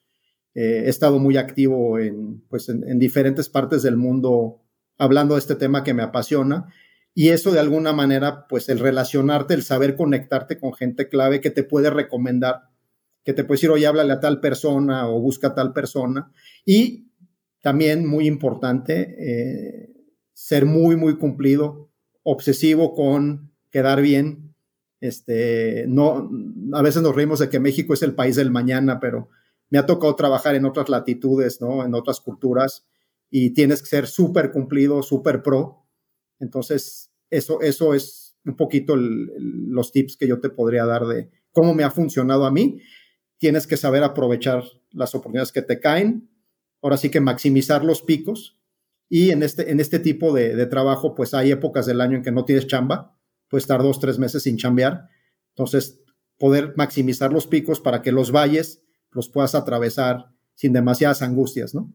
Eh, 0.54 0.84
he 0.86 0.88
estado 0.88 1.20
muy 1.20 1.36
activo 1.36 2.00
en, 2.00 2.40
pues, 2.48 2.68
en, 2.68 2.98
diferentes 2.98 3.48
partes 3.48 3.82
del 3.82 3.96
mundo 3.96 4.62
hablando 4.98 5.34
de 5.34 5.40
este 5.40 5.54
tema 5.54 5.84
que 5.84 5.94
me 5.94 6.02
apasiona. 6.02 6.66
Y 7.14 7.28
eso 7.28 7.52
de 7.52 7.60
alguna 7.60 7.92
manera, 7.92 8.48
pues 8.48 8.68
el 8.70 8.80
relacionarte, 8.80 9.54
el 9.54 9.62
saber 9.62 9.94
conectarte 9.94 10.58
con 10.58 10.72
gente 10.72 11.08
clave 11.08 11.40
que 11.40 11.50
te 11.50 11.62
puede 11.62 11.90
recomendar, 11.90 12.62
que 13.22 13.34
te 13.34 13.44
puede 13.44 13.58
decir, 13.58 13.70
oye, 13.70 13.86
háblale 13.86 14.14
a 14.14 14.20
tal 14.20 14.40
persona 14.40 15.08
o 15.08 15.20
busca 15.20 15.48
a 15.48 15.54
tal 15.54 15.72
persona. 15.74 16.32
Y 16.64 17.12
también 17.60 18.04
muy 18.04 18.26
importante, 18.26 19.14
eh, 19.18 19.94
ser 20.32 20.64
muy, 20.64 20.96
muy 20.96 21.18
cumplido, 21.18 21.90
obsesivo 22.24 22.94
con 22.94 23.54
quedar 23.74 24.00
bien. 24.02 24.53
Este, 25.04 25.84
no, 25.86 26.30
a 26.72 26.80
veces 26.80 27.02
nos 27.02 27.14
reímos 27.14 27.38
de 27.38 27.50
que 27.50 27.60
México 27.60 27.92
es 27.92 28.02
el 28.02 28.14
país 28.14 28.36
del 28.36 28.50
mañana, 28.50 29.00
pero 29.00 29.28
me 29.68 29.76
ha 29.76 29.84
tocado 29.84 30.16
trabajar 30.16 30.54
en 30.54 30.64
otras 30.64 30.88
latitudes, 30.88 31.60
¿no? 31.60 31.84
En 31.84 31.94
otras 31.94 32.20
culturas 32.20 32.86
y 33.30 33.50
tienes 33.50 33.82
que 33.82 33.88
ser 33.88 34.06
súper 34.06 34.50
cumplido, 34.50 35.02
súper 35.02 35.42
pro. 35.42 35.84
Entonces, 36.40 37.12
eso, 37.28 37.60
eso 37.60 37.92
es 37.92 38.38
un 38.46 38.56
poquito 38.56 38.96
los 38.96 39.92
tips 39.92 40.16
que 40.16 40.26
yo 40.26 40.40
te 40.40 40.48
podría 40.48 40.86
dar 40.86 41.04
de 41.04 41.28
cómo 41.52 41.74
me 41.74 41.84
ha 41.84 41.90
funcionado 41.90 42.46
a 42.46 42.50
mí. 42.50 42.80
Tienes 43.36 43.66
que 43.66 43.76
saber 43.76 44.04
aprovechar 44.04 44.64
las 44.90 45.14
oportunidades 45.14 45.52
que 45.52 45.60
te 45.60 45.80
caen. 45.80 46.30
Ahora 46.80 46.96
sí 46.96 47.10
que 47.10 47.20
maximizar 47.20 47.84
los 47.84 48.00
picos 48.00 48.58
y 49.10 49.32
en 49.32 49.42
este, 49.42 49.70
en 49.70 49.80
este 49.80 49.98
tipo 49.98 50.32
de, 50.32 50.64
trabajo, 50.64 51.14
pues 51.14 51.34
hay 51.34 51.50
épocas 51.50 51.84
del 51.84 52.00
año 52.00 52.16
en 52.16 52.22
que 52.22 52.32
no 52.32 52.46
tienes 52.46 52.66
chamba, 52.66 53.18
puedes 53.48 53.64
estar 53.64 53.82
dos, 53.82 54.00
tres 54.00 54.18
meses 54.18 54.42
sin 54.42 54.56
chambear. 54.56 55.08
Entonces, 55.50 56.00
poder 56.38 56.74
maximizar 56.76 57.32
los 57.32 57.46
picos 57.46 57.80
para 57.80 58.02
que 58.02 58.12
los 58.12 58.32
valles 58.32 58.82
los 59.10 59.28
puedas 59.28 59.54
atravesar 59.54 60.26
sin 60.54 60.72
demasiadas 60.72 61.22
angustias, 61.22 61.74
¿no? 61.74 61.92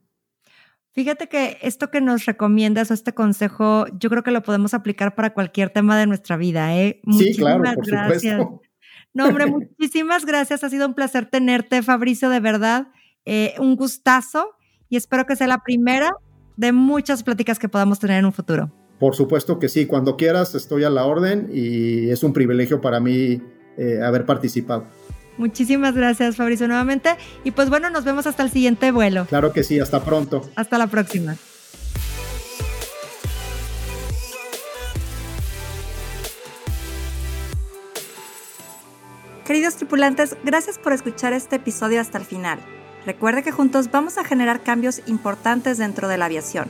Fíjate 0.91 1.29
que 1.29 1.57
esto 1.61 1.91
que 1.91 2.01
nos 2.01 2.25
recomiendas 2.25 2.89
o 2.89 2.93
este 2.93 3.13
consejo, 3.13 3.85
yo 3.99 4.09
creo 4.09 4.23
que 4.23 4.31
lo 4.31 4.41
podemos 4.41 4.73
aplicar 4.73 5.15
para 5.15 5.33
cualquier 5.33 5.69
tema 5.69 5.97
de 5.97 6.07
nuestra 6.07 6.35
vida, 6.35 6.75
¿eh? 6.75 6.99
Muchísimas 7.03 7.35
sí, 7.35 7.41
claro, 7.41 7.75
por 7.75 7.85
gracias. 7.85 8.41
Supuesto. 8.41 8.61
No, 9.13 9.27
hombre, 9.27 9.45
muchísimas 9.47 10.25
gracias. 10.25 10.63
Ha 10.63 10.69
sido 10.69 10.87
un 10.87 10.93
placer 10.93 11.27
tenerte, 11.27 11.81
Fabricio, 11.83 12.29
de 12.29 12.39
verdad. 12.39 12.87
Eh, 13.25 13.53
un 13.59 13.75
gustazo 13.75 14.51
y 14.87 14.97
espero 14.97 15.25
que 15.25 15.35
sea 15.35 15.47
la 15.47 15.63
primera 15.63 16.11
de 16.57 16.71
muchas 16.71 17.23
pláticas 17.23 17.59
que 17.59 17.69
podamos 17.69 17.99
tener 17.99 18.19
en 18.19 18.25
un 18.25 18.33
futuro. 18.33 18.78
Por 18.99 19.15
supuesto 19.15 19.59
que 19.59 19.69
sí, 19.69 19.85
cuando 19.85 20.17
quieras 20.17 20.53
estoy 20.55 20.83
a 20.83 20.89
la 20.89 21.05
orden 21.05 21.49
y 21.53 22.09
es 22.09 22.21
un 22.23 22.33
privilegio 22.33 22.81
para 22.81 22.99
mí 22.99 23.41
eh, 23.77 24.01
haber 24.03 24.25
participado. 24.25 24.85
Muchísimas 25.37 25.95
gracias, 25.95 26.35
Fabricio, 26.35 26.67
nuevamente. 26.67 27.15
Y 27.45 27.51
pues 27.51 27.69
bueno, 27.69 27.89
nos 27.89 28.03
vemos 28.03 28.27
hasta 28.27 28.43
el 28.43 28.51
siguiente 28.51 28.91
vuelo. 28.91 29.25
Claro 29.25 29.53
que 29.53 29.63
sí, 29.63 29.79
hasta 29.79 30.03
pronto. 30.03 30.41
Hasta 30.55 30.77
la 30.77 30.87
próxima. 30.87 31.37
Queridos 39.45 39.77
tripulantes, 39.77 40.35
gracias 40.43 40.77
por 40.77 40.91
escuchar 40.91 41.33
este 41.33 41.55
episodio 41.55 42.01
hasta 42.01 42.17
el 42.17 42.25
final. 42.25 42.59
Recuerde 43.05 43.41
que 43.41 43.51
juntos 43.51 43.89
vamos 43.89 44.17
a 44.17 44.25
generar 44.25 44.61
cambios 44.61 45.01
importantes 45.07 45.77
dentro 45.77 46.07
de 46.09 46.17
la 46.17 46.25
aviación. 46.25 46.69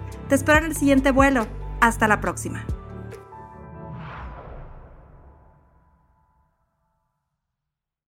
Te 0.31 0.35
espero 0.35 0.59
en 0.59 0.71
el 0.71 0.77
siguiente 0.77 1.11
vuelo. 1.11 1.45
Hasta 1.81 2.07
la 2.07 2.21
próxima. 2.21 2.65